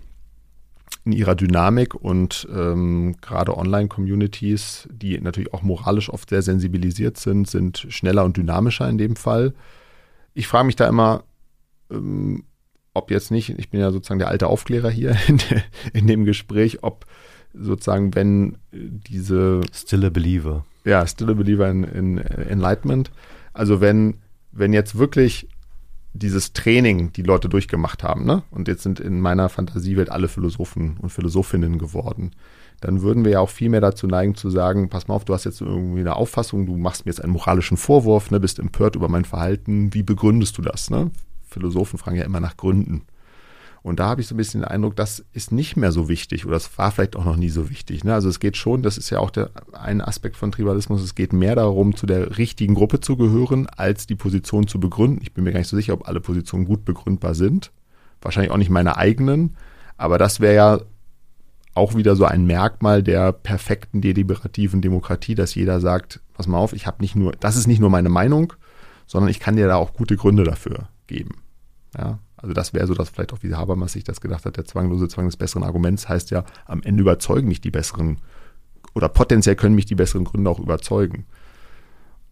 in 1.05 1.13
ihrer 1.13 1.35
Dynamik 1.35 1.95
und 1.95 2.47
ähm, 2.55 3.17
gerade 3.21 3.57
Online-Communities, 3.57 4.89
die 4.93 5.21
natürlich 5.21 5.53
auch 5.53 5.63
moralisch 5.63 6.09
oft 6.11 6.29
sehr 6.29 6.43
sensibilisiert 6.43 7.17
sind, 7.17 7.49
sind 7.49 7.87
schneller 7.89 8.25
und 8.25 8.37
dynamischer 8.37 8.89
in 8.89 8.99
dem 8.99 9.17
Fall. 9.17 9.53
Ich 10.35 10.47
frage 10.47 10.67
mich 10.67 10.77
da 10.77 10.87
immer, 10.87 11.25
ähm, 11.91 12.45
ob 12.95 13.11
jetzt 13.11 13.31
nicht, 13.31 13.59
ich 13.59 13.71
bin 13.71 13.81
ja 13.81 13.91
sozusagen 13.91 14.19
der 14.19 14.29
alte 14.29 14.47
Aufklärer 14.47 14.91
hier 14.91 15.17
in, 15.29 15.39
in 15.93 16.07
dem 16.07 16.25
Gespräch, 16.25 16.83
ob 16.83 17.07
sozusagen, 17.55 18.15
wenn 18.15 18.59
diese 18.73 19.61
Still 19.73 20.07
a 20.07 20.11
Believer. 20.11 20.65
Ja, 20.85 21.07
Still 21.07 21.31
a 21.31 21.35
Believer 21.35 21.69
in, 21.71 21.85
in 21.85 22.19
Enlightenment. 22.19 23.11
Also 23.53 23.81
wenn, 23.81 24.19
wenn 24.53 24.73
jetzt 24.73 24.97
wirklich 24.99 25.49
dieses 26.15 26.53
Training 26.53 27.13
die 27.13 27.23
Leute 27.23 27.49
durchgemacht 27.49 28.03
haben, 28.03 28.25
ne? 28.25 28.43
Und 28.51 28.69
jetzt 28.69 28.83
sind 28.83 29.01
in 29.01 29.21
meiner 29.21 29.49
Fantasiewelt 29.49 30.11
alle 30.11 30.29
Philosophen 30.29 30.99
und 31.01 31.11
Philosophinnen 31.11 31.79
geworden. 31.79 32.33
Dann 32.81 33.01
würden 33.01 33.25
wir 33.25 33.33
ja 33.33 33.41
auch 33.41 33.49
viel 33.49 33.71
mehr 33.71 33.81
dazu 33.81 34.07
neigen 34.07 34.35
zu 34.35 34.51
sagen, 34.51 34.91
pass 34.91 35.09
mal 35.09 35.15
auf, 35.15 35.25
du 35.25 35.33
hast 35.33 35.45
jetzt 35.45 35.61
irgendwie 35.61 36.01
eine 36.01 36.17
Auffassung, 36.17 36.67
du 36.67 36.77
machst 36.77 37.07
mir 37.07 37.13
jetzt 37.13 37.23
einen 37.23 37.33
moralischen 37.33 37.77
Vorwurf, 37.77 38.31
ne, 38.31 38.41
bist 38.41 38.59
empört 38.59 38.97
über 38.97 39.09
mein 39.09 39.25
Verhalten, 39.25 39.95
wie 39.95 40.03
begründest 40.03 40.59
du 40.59 40.63
das, 40.63 40.91
ne? 40.91 41.11
Philosophen 41.53 41.99
fragen 41.99 42.17
ja 42.17 42.25
immer 42.25 42.41
nach 42.41 42.57
Gründen. 42.57 43.03
Und 43.83 43.99
da 43.99 44.07
habe 44.07 44.21
ich 44.21 44.29
so 44.29 44.35
ein 44.35 44.39
bisschen 44.39 44.61
den 44.61 44.69
Eindruck, 44.69 44.95
das 44.95 45.25
ist 45.33 45.51
nicht 45.51 45.77
mehr 45.77 45.91
so 45.91 46.09
wichtig 46.09 46.47
oder 46.47 46.57
es 46.57 46.79
war 46.79 46.93
vielleicht 46.93 47.17
auch 47.17 47.25
noch 47.25 47.37
nie 47.37 47.49
so 47.49 47.69
wichtig. 47.69 48.05
Ne? 48.05 48.15
Also 48.15 48.29
es 48.29 48.39
geht 48.39 48.57
schon, 48.57 48.83
das 48.83 48.97
ist 48.97 49.11
ja 49.11 49.19
auch 49.19 49.31
der, 49.31 49.51
ein 49.73 50.01
Aspekt 50.01 50.37
von 50.37 50.53
Tribalismus, 50.53 51.03
es 51.03 51.17
geht 51.17 51.33
mehr 51.33 51.57
darum, 51.57 51.97
zu 51.97 52.07
der 52.07 52.39
richtigen 52.39 52.75
Gruppe 52.75 53.01
zu 53.01 53.17
gehören, 53.17 53.67
als 53.67 54.07
die 54.07 54.15
Position 54.15 54.69
zu 54.69 54.79
begründen. 54.79 55.19
Ich 55.21 55.35
bin 55.35 55.43
mir 55.43 55.51
gar 55.51 55.59
nicht 55.59 55.69
so 55.69 55.77
sicher, 55.77 55.95
ob 55.95 56.07
alle 56.07 56.21
Positionen 56.21 56.65
gut 56.65 56.85
begründbar 56.85 57.35
sind. 57.35 57.73
Wahrscheinlich 58.21 58.53
auch 58.53 58.57
nicht 58.57 58.71
meine 58.71 58.97
eigenen, 58.99 59.57
aber 59.97 60.17
das 60.17 60.39
wäre 60.39 60.55
ja 60.55 60.81
auch 61.75 61.97
wieder 61.97 62.15
so 62.15 62.25
ein 62.25 62.47
Merkmal 62.47 63.03
der 63.03 63.33
perfekten 63.33 64.01
deliberativen 64.01 64.81
Demokratie, 64.81 65.35
dass 65.35 65.57
jeder 65.57 65.81
sagt, 65.81 66.21
pass 66.35 66.47
mal 66.47 66.59
auf, 66.59 66.73
ich 66.73 66.87
habe 66.87 66.99
nicht 67.01 67.17
nur, 67.17 67.33
das 67.33 67.57
ist 67.57 67.67
nicht 67.67 67.81
nur 67.81 67.91
meine 67.91 68.11
Meinung, 68.11 68.53
sondern 69.07 69.29
ich 69.29 69.41
kann 69.41 69.57
dir 69.57 69.67
da 69.67 69.75
auch 69.75 69.93
gute 69.93 70.17
Gründe 70.17 70.45
dafür 70.45 70.89
geben. 71.13 71.43
Ja, 71.97 72.19
also 72.37 72.55
das 72.55 72.73
wäre 72.73 72.87
so, 72.87 72.95
dass 72.95 73.11
vielleicht 73.11 73.33
auch 73.33 73.43
wie 73.43 73.55
Habermas 73.55 73.93
sich 73.93 74.05
das 74.05 74.21
gedacht 74.21 74.47
hat, 74.47 74.57
der 74.57 74.65
zwanglose 74.65 75.09
Zwang 75.09 75.27
des 75.27 75.37
besseren 75.37 75.63
Arguments 75.63 76.09
heißt 76.09 76.31
ja, 76.31 76.45
am 76.65 76.83
Ende 76.83 77.03
überzeugen 77.03 77.49
mich 77.49 77.61
die 77.61 77.71
besseren 77.71 78.17
oder 78.95 79.09
potenziell 79.09 79.57
können 79.57 79.75
mich 79.75 79.87
die 79.87 79.95
besseren 79.95 80.25
Gründe 80.25 80.51
auch 80.51 80.59
überzeugen. 80.59 81.27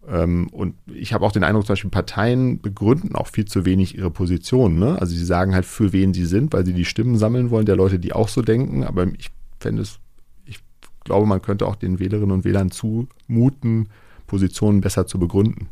Ähm, 0.07 0.47
und 0.51 0.75
ich 0.87 1.13
habe 1.13 1.25
auch 1.25 1.31
den 1.31 1.43
Eindruck, 1.43 1.65
zum 1.65 1.73
Beispiel 1.73 1.89
Parteien 1.91 2.59
begründen 2.59 3.15
auch 3.15 3.27
viel 3.27 3.45
zu 3.45 3.65
wenig 3.65 3.97
ihre 3.97 4.11
Position. 4.11 4.79
Ne? 4.79 4.99
Also 4.99 5.15
sie 5.15 5.25
sagen 5.25 5.53
halt, 5.53 5.65
für 5.65 5.93
wen 5.93 6.13
sie 6.13 6.25
sind, 6.25 6.53
weil 6.53 6.65
sie 6.65 6.73
die 6.73 6.85
Stimmen 6.85 7.17
sammeln 7.17 7.51
wollen 7.51 7.65
der 7.65 7.75
Leute, 7.75 7.99
die 7.99 8.13
auch 8.13 8.27
so 8.27 8.41
denken. 8.41 8.83
Aber 8.83 9.07
ich 9.17 9.29
fände 9.59 9.83
es, 9.83 9.99
ich 10.45 10.59
glaube, 11.03 11.27
man 11.27 11.41
könnte 11.41 11.67
auch 11.67 11.75
den 11.75 11.99
Wählerinnen 11.99 12.31
und 12.31 12.45
Wählern 12.45 12.71
zumuten, 12.71 13.89
Positionen 14.27 14.81
besser 14.81 15.05
zu 15.05 15.19
begründen. 15.19 15.67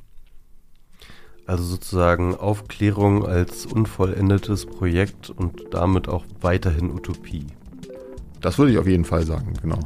Also 1.49 1.63
sozusagen 1.63 2.35
Aufklärung 2.35 3.25
als 3.25 3.65
unvollendetes 3.65 4.67
Projekt 4.67 5.31
und 5.31 5.63
damit 5.71 6.07
auch 6.07 6.23
weiterhin 6.41 6.91
Utopie. 6.91 7.47
Das 8.39 8.59
würde 8.59 8.73
ich 8.73 8.77
auf 8.77 8.85
jeden 8.85 9.03
Fall 9.03 9.25
sagen, 9.25 9.53
genau. 9.59 9.79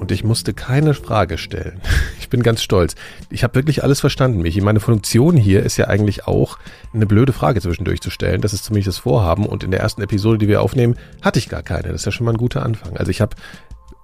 Und 0.00 0.10
ich 0.10 0.24
musste 0.24 0.54
keine 0.54 0.92
Frage 0.92 1.38
stellen. 1.38 1.80
Ich 2.28 2.30
bin 2.30 2.42
ganz 2.42 2.62
stolz. 2.62 2.94
Ich 3.30 3.42
habe 3.42 3.54
wirklich 3.54 3.82
alles 3.82 4.00
verstanden, 4.00 4.42
Michi. 4.42 4.60
Meine 4.60 4.80
Funktion 4.80 5.34
hier 5.34 5.62
ist 5.62 5.78
ja 5.78 5.86
eigentlich 5.86 6.26
auch, 6.26 6.58
eine 6.92 7.06
blöde 7.06 7.32
Frage 7.32 7.62
zwischendurch 7.62 8.02
zu 8.02 8.10
stellen. 8.10 8.42
Das 8.42 8.52
ist 8.52 8.66
zumindest 8.66 8.88
das 8.88 8.98
Vorhaben. 8.98 9.46
Und 9.46 9.64
in 9.64 9.70
der 9.70 9.80
ersten 9.80 10.02
Episode, 10.02 10.36
die 10.36 10.46
wir 10.46 10.60
aufnehmen, 10.60 10.96
hatte 11.22 11.38
ich 11.38 11.48
gar 11.48 11.62
keine. 11.62 11.84
Das 11.84 12.02
ist 12.02 12.04
ja 12.04 12.12
schon 12.12 12.26
mal 12.26 12.32
ein 12.32 12.36
guter 12.36 12.66
Anfang. 12.66 12.98
Also 12.98 13.10
ich 13.10 13.22
habe 13.22 13.34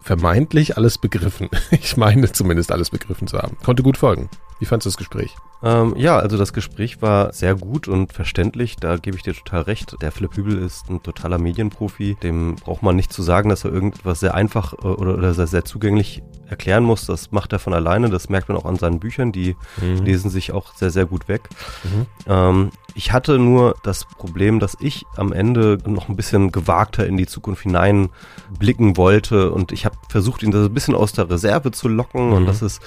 vermeintlich 0.01 0.79
alles 0.79 0.97
begriffen. 0.97 1.51
Ich 1.70 1.99
meine 1.99 2.33
zumindest 2.33 2.72
alles 2.72 2.89
begriffen 2.89 3.27
zu 3.27 3.37
haben. 3.37 3.59
Konnte 3.62 3.83
gut 3.83 3.99
folgen. 3.99 4.31
Wie 4.59 4.67
fandest 4.67 4.87
du 4.87 4.91
das 4.91 4.97
Gespräch? 4.97 5.37
Ähm, 5.65 5.95
ja, 5.97 6.19
also 6.19 6.37
das 6.37 6.53
Gespräch 6.53 7.01
war 7.01 7.33
sehr 7.33 7.55
gut 7.55 7.89
und 7.89 8.13
verständlich. 8.13 8.77
Da 8.77 8.99
gebe 8.99 9.17
ich 9.17 9.23
dir 9.23 9.33
total 9.33 9.63
recht. 9.63 9.97
Der 10.03 10.13
Philipp 10.13 10.37
Hübel 10.37 10.59
ist 10.59 10.91
ein 10.91 11.03
totaler 11.03 11.39
Medienprofi. 11.39 12.17
Dem 12.23 12.57
braucht 12.57 12.83
man 12.83 12.97
nicht 12.97 13.13
zu 13.13 13.23
sagen, 13.23 13.49
dass 13.49 13.65
er 13.65 13.73
irgendwas 13.73 14.21
sehr 14.21 14.35
einfach 14.35 14.75
äh, 14.75 14.87
oder, 14.87 15.15
oder 15.15 15.33
sehr, 15.33 15.47
sehr 15.47 15.65
zugänglich 15.65 16.23
erklären 16.49 16.85
muss. 16.85 17.07
Das 17.07 17.33
macht 17.33 17.53
er 17.55 17.59
von 17.59 17.73
alleine. 17.73 18.11
Das 18.11 18.29
merkt 18.29 18.49
man 18.49 18.59
auch 18.59 18.67
an 18.67 18.77
seinen 18.77 19.01
Büchern. 19.01 19.33
Die 19.33 19.57
mhm. 19.81 20.05
lesen 20.05 20.31
sich 20.31 20.53
auch 20.53 20.75
sehr, 20.75 20.91
sehr 20.91 21.07
gut 21.07 21.29
weg. 21.29 21.49
Mhm. 21.83 22.07
Ähm, 22.27 22.71
ich 22.95 23.13
hatte 23.13 23.39
nur 23.39 23.75
das 23.83 24.05
Problem, 24.05 24.61
dass 24.61 24.77
ich 24.79 25.05
am 25.17 25.33
Ende 25.33 25.79
noch 25.87 26.09
ein 26.09 26.17
bisschen 26.17 26.53
gewagter 26.53 27.07
in 27.07 27.17
die 27.17 27.27
Zukunft 27.27 27.63
hinein 27.63 28.11
blicken 28.57 28.97
wollte 28.97 29.51
und 29.51 29.73
ich 29.73 29.85
habe 29.85 29.97
versucht, 30.09 30.45
ihn 30.45 30.53
das 30.53 30.67
ein 30.67 30.75
bisschen 30.75 30.95
aus 30.95 31.13
der 31.13 31.29
Reserve 31.29 31.73
zu 31.73 31.89
locken 31.89 32.29
mhm. 32.29 32.33
und 32.35 32.47
das 32.47 32.63
ist, 32.63 32.81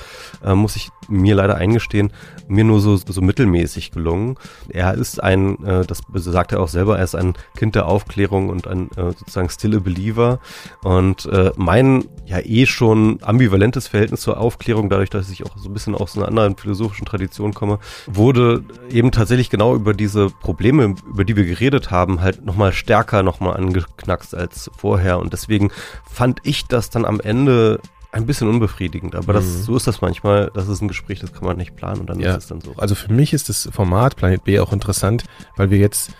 äh, 0.46 0.54
muss 0.54 0.78
ich 0.78 0.92
mir 1.10 1.36
leider 1.36 1.56
eingestehen, 1.68 2.12
mir 2.48 2.64
nur 2.64 2.80
so, 2.80 2.96
so 2.96 3.22
mittelmäßig 3.22 3.92
gelungen. 3.92 4.36
Er 4.70 4.94
ist 4.94 5.22
ein, 5.22 5.64
äh, 5.64 5.86
das 5.86 6.02
sagt 6.14 6.52
er 6.54 6.62
auch 6.62 6.68
selber, 6.68 6.98
er 6.98 7.04
ist 7.04 7.16
ein 7.16 7.34
Kind 7.56 7.76
der 7.76 7.88
Aufklärung 7.88 8.50
und 8.50 8.68
ein 8.68 8.90
äh, 8.96 9.12
sozusagen 9.12 9.50
still 9.50 9.76
a 9.76 9.80
believer 9.80 10.40
und 10.84 11.26
äh, 11.26 11.52
mein 11.56 12.06
ja 12.26 12.40
eh 12.40 12.66
schon 12.66 13.20
ambivalentes 13.22 13.88
Verhältnis 13.88 14.22
zur 14.22 14.40
Aufklärung, 14.40 14.90
dadurch, 14.90 15.10
dass 15.10 15.30
ich 15.30 15.46
auch 15.46 15.58
so 15.58 15.70
ein 15.70 15.74
bisschen 15.74 15.96
aus 15.96 16.18
einer 16.18 16.28
anderen 16.28 16.56
philosophischen 16.56 17.06
Tradition 17.06 17.54
komme, 17.54 17.80
wurde 18.06 18.64
eben 18.90 19.12
tatsächlich 19.12 19.50
genau 19.50 19.76
über 19.76 19.94
diese 19.94 20.30
Probleme, 20.30 20.96
über 21.08 21.26
die 21.26 21.36
wir 21.36 21.46
geredet 21.46 21.92
haben, 21.92 22.22
halt 22.22 22.46
nochmal 22.46 22.74
stärker 22.74 23.24
nochmal 23.24 23.58
angeknackst 23.58 24.36
als 24.36 24.70
vorher. 24.78 25.20
Und 25.20 25.34
deswegen 25.34 25.72
fand 26.10 26.40
ich 26.44 26.66
das 26.66 26.90
dann 26.90 27.06
am 27.06 27.20
Ende 27.20 27.80
ein 28.12 28.26
bisschen 28.26 28.48
unbefriedigend, 28.48 29.16
aber 29.16 29.34
das, 29.34 29.46
mhm. 29.46 29.64
so 29.64 29.76
ist 29.76 29.88
das 29.88 30.02
manchmal. 30.02 30.52
Das 30.54 30.68
ist 30.68 30.82
ein 30.82 30.88
Gespräch, 30.88 31.20
das 31.20 31.34
kann 31.34 31.46
man 31.46 31.58
nicht 31.58 31.76
planen 31.76 32.02
und 32.02 32.10
dann 32.10 32.20
ja. 32.20 32.32
ist 32.32 32.44
es 32.44 32.48
dann 32.48 32.62
so. 32.62 32.74
Also 32.78 32.96
für 32.96 33.12
mich 33.12 33.34
ist 33.34 33.50
das 33.50 33.70
Format 33.72 34.16
Planet 34.16 34.44
B 34.44 34.60
auch 34.60 34.74
interessant, 34.74 35.24
weil 35.56 35.70
wir 35.70 35.78
jetzt 35.78 36.12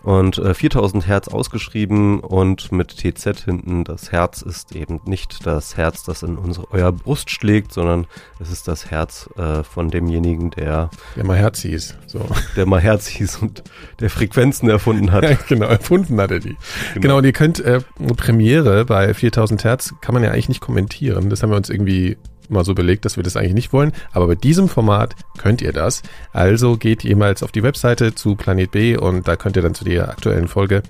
und 0.03 0.37
äh, 0.37 0.53
4000 0.53 1.07
Hertz 1.07 1.27
ausgeschrieben 1.29 2.19
und 2.19 2.71
mit 2.71 2.97
TZ 2.97 3.39
hinten. 3.39 3.83
Das 3.83 4.11
Herz 4.11 4.41
ist 4.41 4.75
eben 4.75 4.99
nicht 5.05 5.45
das 5.45 5.77
Herz, 5.77 6.03
das 6.03 6.23
in 6.23 6.37
unsere, 6.37 6.71
euer 6.71 6.91
Brust 6.91 7.31
schlägt, 7.31 7.73
sondern 7.73 8.05
es 8.39 8.51
ist 8.51 8.67
das 8.67 8.91
Herz 8.91 9.29
äh, 9.37 9.63
von 9.63 9.89
demjenigen, 9.89 10.51
der 10.51 10.89
der 11.15 11.25
mal 11.25 11.37
Herz 11.37 11.61
hieß, 11.61 11.95
so. 12.05 12.27
der 12.55 12.65
mal 12.65 12.81
Herz 12.81 13.07
hieß 13.07 13.37
und 13.41 13.63
der 13.99 14.09
Frequenzen 14.09 14.69
erfunden 14.69 15.11
hat. 15.11 15.23
Ja, 15.23 15.37
genau, 15.47 15.67
erfunden 15.67 16.19
hat 16.19 16.31
er 16.31 16.39
die. 16.39 16.57
Genau, 16.93 17.01
genau 17.01 17.17
und 17.17 17.25
ihr 17.25 17.33
könnt 17.33 17.59
äh, 17.61 17.79
Premiere 18.17 18.85
bei 18.85 19.13
4000 19.13 19.63
Hertz 19.63 19.93
kann 20.01 20.13
man 20.13 20.23
ja 20.23 20.31
eigentlich 20.31 20.49
nicht 20.49 20.61
kommentieren. 20.61 21.29
Das 21.29 21.41
haben 21.41 21.49
wir 21.49 21.57
uns 21.57 21.69
irgendwie 21.69 22.17
mal 22.49 22.65
so 22.65 22.73
belegt, 22.73 23.05
dass 23.05 23.17
wir 23.17 23.23
das 23.23 23.35
eigentlich 23.35 23.53
nicht 23.53 23.73
wollen. 23.73 23.91
Aber 24.11 24.27
bei 24.27 24.35
diesem 24.35 24.67
Format 24.67 25.15
könnt 25.37 25.61
ihr 25.61 25.73
das. 25.73 26.01
Also 26.31 26.77
geht 26.77 27.03
jemals 27.03 27.43
auf 27.43 27.51
die 27.51 27.63
Webseite 27.63 28.15
zu 28.15 28.35
Planet 28.35 28.71
B 28.71 28.97
und 28.97 29.27
da 29.27 29.35
könnt 29.35 29.55
ihr 29.55 29.61
dann 29.61 29.75
zu 29.75 29.83
der 29.83 30.09
aktuellen 30.09 30.47
Folge 30.47 30.83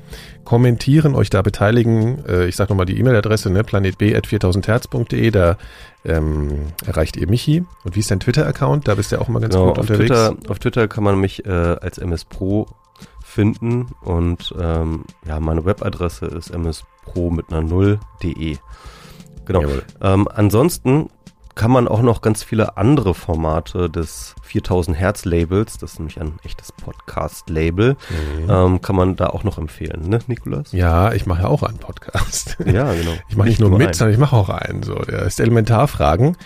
kommentieren, 0.43 1.15
euch 1.15 1.29
da 1.29 1.41
beteiligen. 1.41 2.23
Äh, 2.25 2.47
ich 2.47 2.55
sage 2.55 2.71
nochmal 2.71 2.85
die 2.85 2.99
E-Mail-Adresse, 2.99 3.49
ne, 3.49 3.63
planetb.4000herz.de, 3.63 5.31
da 5.31 5.57
ähm, 6.05 6.73
erreicht 6.85 7.15
ihr 7.17 7.29
Michi. 7.29 7.63
Und 7.83 7.95
wie 7.95 7.99
ist 7.99 8.11
dein 8.11 8.19
Twitter-Account? 8.19 8.87
Da 8.87 8.95
bist 8.95 9.11
du 9.11 9.15
ja 9.15 9.21
auch 9.21 9.29
immer 9.29 9.39
ganz 9.39 9.53
genau, 9.53 9.67
gut 9.67 9.79
auf 9.79 9.89
unterwegs. 9.89 10.09
Twitter, 10.09 10.35
auf 10.49 10.59
Twitter 10.59 10.87
kann 10.87 11.03
man 11.03 11.19
mich 11.19 11.45
äh, 11.45 11.49
als 11.49 11.97
MS 11.97 12.25
Pro 12.25 12.67
finden 13.33 13.87
und 14.01 14.53
ähm, 14.59 15.05
ja, 15.25 15.39
meine 15.39 15.65
Webadresse 15.65 16.27
ist 16.27 16.55
mspro 16.55 17.31
mit 17.31 17.51
einer 17.51 17.61
Null.de. 17.61 18.57
Genau. 19.45 19.63
Ähm, 20.01 20.27
ansonsten 20.33 21.09
kann 21.55 21.71
man 21.71 21.87
auch 21.87 22.01
noch 22.01 22.21
ganz 22.21 22.43
viele 22.43 22.77
andere 22.77 23.13
Formate 23.13 23.89
des 23.89 24.35
4000 24.43 24.97
Hertz 24.97 25.25
Labels, 25.25 25.77
das 25.77 25.93
ist 25.93 25.99
nämlich 25.99 26.19
ein 26.19 26.39
echtes 26.43 26.71
Podcast-Label, 26.71 27.95
mhm. 28.09 28.49
ähm, 28.49 28.81
kann 28.81 28.95
man 28.95 29.15
da 29.15 29.27
auch 29.27 29.43
noch 29.43 29.57
empfehlen, 29.57 30.09
ne, 30.09 30.19
Nikolas? 30.27 30.71
Ja, 30.71 31.13
ich 31.13 31.25
mache 31.25 31.43
ja 31.43 31.47
auch 31.47 31.63
einen 31.63 31.77
Podcast. 31.77 32.57
Ja, 32.65 32.93
genau. 32.93 33.13
Ich 33.29 33.35
mache 33.35 33.49
nicht, 33.49 33.59
nur, 33.59 33.69
nur 33.69 33.77
mit, 33.77 33.87
einen. 33.87 33.93
sondern 33.93 34.13
ich 34.13 34.19
mache 34.19 34.35
auch 34.35 34.49
einen. 34.49 34.83
So, 34.83 34.95
der 34.95 35.23
ist 35.23 35.39
Elementarfragen. 35.39 36.37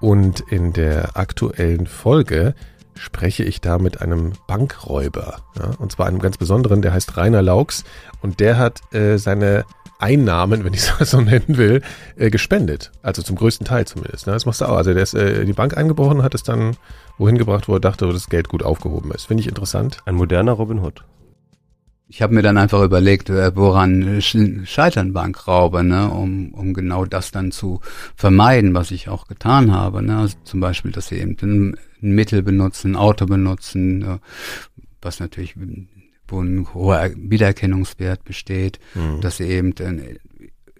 Und 0.00 0.40
in 0.40 0.72
der 0.72 1.16
aktuellen 1.16 1.86
Folge 1.86 2.54
spreche 2.96 3.44
ich 3.44 3.60
da 3.60 3.78
mit 3.78 4.00
einem 4.00 4.32
Bankräuber. 4.46 5.38
Ja, 5.58 5.70
und 5.78 5.92
zwar 5.92 6.06
einem 6.06 6.18
ganz 6.18 6.36
besonderen, 6.36 6.82
der 6.82 6.92
heißt 6.92 7.16
Rainer 7.16 7.42
Laux. 7.42 7.84
Und 8.20 8.40
der 8.40 8.58
hat 8.58 8.80
äh, 8.92 9.18
seine 9.18 9.64
Einnahmen, 9.98 10.64
wenn 10.64 10.74
ich 10.74 10.90
es 11.00 11.10
so 11.10 11.20
nennen 11.20 11.56
will, 11.56 11.82
äh, 12.16 12.30
gespendet. 12.30 12.92
Also 13.02 13.22
zum 13.22 13.36
größten 13.36 13.66
Teil 13.66 13.86
zumindest. 13.86 14.26
Ne? 14.26 14.32
Das 14.32 14.46
machst 14.46 14.60
du 14.60 14.66
auch. 14.66 14.76
Also 14.76 14.92
der 14.92 15.02
ist 15.02 15.14
äh, 15.14 15.40
in 15.40 15.46
die 15.46 15.52
Bank 15.52 15.76
eingebrochen, 15.76 16.22
hat 16.22 16.34
es 16.34 16.42
dann 16.42 16.76
wohin 17.18 17.38
gebracht, 17.38 17.68
wo 17.68 17.74
er 17.74 17.80
dachte, 17.80 18.06
wo 18.08 18.12
das 18.12 18.28
Geld 18.28 18.48
gut 18.48 18.62
aufgehoben 18.62 19.10
ist. 19.12 19.26
Finde 19.26 19.42
ich 19.42 19.48
interessant. 19.48 19.98
Ein 20.04 20.14
moderner 20.14 20.52
Robin 20.52 20.80
Hood. 20.80 21.04
Ich 22.08 22.22
habe 22.22 22.34
mir 22.34 22.42
dann 22.42 22.56
einfach 22.56 22.82
überlegt, 22.82 23.30
äh, 23.30 23.56
woran 23.56 24.20
scheitern 24.20 25.12
Bankrauber, 25.12 25.82
ne, 25.82 26.08
um, 26.08 26.54
um 26.54 26.72
genau 26.72 27.04
das 27.04 27.32
dann 27.32 27.50
zu 27.50 27.80
vermeiden, 28.14 28.74
was 28.74 28.92
ich 28.92 29.08
auch 29.08 29.26
getan 29.26 29.72
habe. 29.72 30.02
Ne? 30.02 30.16
Also 30.16 30.36
zum 30.44 30.60
Beispiel, 30.60 30.92
dass 30.92 31.08
sie 31.08 31.16
eben 31.16 31.76
ein 32.06 32.14
Mittel 32.14 32.42
benutzen, 32.42 32.92
ein 32.92 32.96
Auto 32.96 33.26
benutzen, 33.26 34.02
äh, 34.02 34.18
was 35.02 35.20
natürlich 35.20 35.54
wo 36.28 36.40
ein 36.40 36.66
hoher 36.74 37.10
Wiedererkennungswert 37.16 38.24
besteht, 38.24 38.78
mhm. 38.94 39.20
dass 39.20 39.38
sie 39.38 39.44
eben 39.44 39.72
in, 39.72 40.18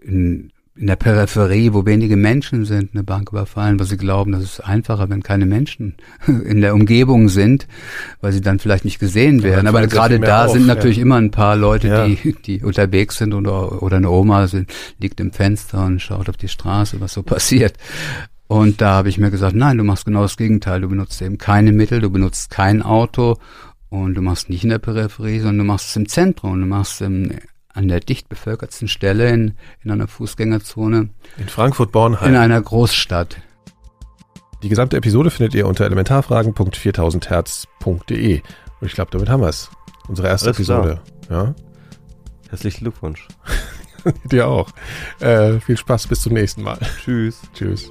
in, 0.00 0.52
in, 0.74 0.86
der 0.86 0.96
Peripherie, 0.96 1.72
wo 1.72 1.86
wenige 1.86 2.16
Menschen 2.16 2.64
sind, 2.66 2.90
eine 2.92 3.02
Bank 3.02 3.30
überfallen, 3.30 3.78
weil 3.78 3.86
sie 3.86 3.96
glauben, 3.96 4.32
das 4.32 4.42
ist 4.42 4.60
einfacher, 4.60 5.08
wenn 5.08 5.22
keine 5.22 5.46
Menschen 5.46 5.94
in 6.26 6.60
der 6.60 6.74
Umgebung 6.74 7.28
sind, 7.28 7.66
weil 8.20 8.32
sie 8.32 8.40
dann 8.40 8.58
vielleicht 8.58 8.84
nicht 8.84 8.98
gesehen 8.98 9.42
werden. 9.42 9.68
Aber 9.68 9.86
gerade 9.86 10.20
da 10.20 10.46
auf, 10.46 10.52
sind 10.52 10.66
natürlich 10.66 10.98
ja. 10.98 11.02
immer 11.02 11.16
ein 11.16 11.30
paar 11.30 11.56
Leute, 11.56 11.88
ja. 11.88 12.06
die, 12.06 12.36
die 12.44 12.62
unterwegs 12.62 13.16
sind 13.16 13.32
oder, 13.32 13.82
oder 13.82 13.96
eine 13.96 14.10
Oma 14.10 14.48
sind, 14.48 14.70
liegt 14.98 15.20
im 15.20 15.32
Fenster 15.32 15.84
und 15.86 16.00
schaut 16.00 16.28
auf 16.28 16.36
die 16.36 16.48
Straße, 16.48 17.00
was 17.00 17.14
so 17.14 17.22
passiert. 17.22 17.74
Und 18.48 18.80
da 18.80 18.92
habe 18.92 19.08
ich 19.08 19.18
mir 19.18 19.30
gesagt, 19.30 19.56
nein, 19.56 19.78
du 19.78 19.84
machst 19.84 20.04
genau 20.04 20.22
das 20.22 20.36
Gegenteil. 20.36 20.80
Du 20.80 20.88
benutzt 20.88 21.20
eben 21.20 21.38
keine 21.38 21.72
Mittel, 21.72 22.00
du 22.00 22.10
benutzt 22.10 22.50
kein 22.50 22.82
Auto 22.82 23.38
und 23.88 24.14
du 24.14 24.22
machst 24.22 24.48
nicht 24.48 24.62
in 24.62 24.70
der 24.70 24.78
Peripherie, 24.78 25.40
sondern 25.40 25.58
du 25.58 25.64
machst 25.64 25.90
es 25.90 25.96
im 25.96 26.08
Zentrum. 26.08 26.60
Du 26.60 26.66
machst 26.66 27.00
im, 27.00 27.32
an 27.72 27.88
der 27.88 27.98
dicht 28.00 28.28
bevölkertsten 28.28 28.88
Stelle 28.88 29.30
in, 29.30 29.54
in 29.82 29.90
einer 29.90 30.06
Fußgängerzone. 30.06 31.08
In 31.38 31.48
Frankfurt-Bornheim. 31.48 32.28
In 32.28 32.36
einer 32.36 32.60
Großstadt. 32.60 33.38
Die 34.62 34.68
gesamte 34.68 34.96
Episode 34.96 35.30
findet 35.30 35.54
ihr 35.54 35.66
unter 35.66 35.84
elementarfragen.4000herz.de. 35.84 38.42
Und 38.80 38.86
ich 38.86 38.94
glaube, 38.94 39.10
damit 39.10 39.28
haben 39.28 39.42
wir 39.42 39.48
es. 39.48 39.68
Unsere 40.08 40.28
erste 40.28 40.46
Alles 40.46 40.58
Episode. 40.58 41.00
Ja? 41.28 41.52
Herzlichen 42.48 42.84
Glückwunsch. 42.84 43.26
Dir 44.30 44.46
auch. 44.46 44.70
Äh, 45.18 45.58
viel 45.60 45.76
Spaß, 45.76 46.06
bis 46.06 46.20
zum 46.20 46.34
nächsten 46.34 46.62
Mal. 46.62 46.78
Tschüss. 47.02 47.40
Tschüss. 47.54 47.90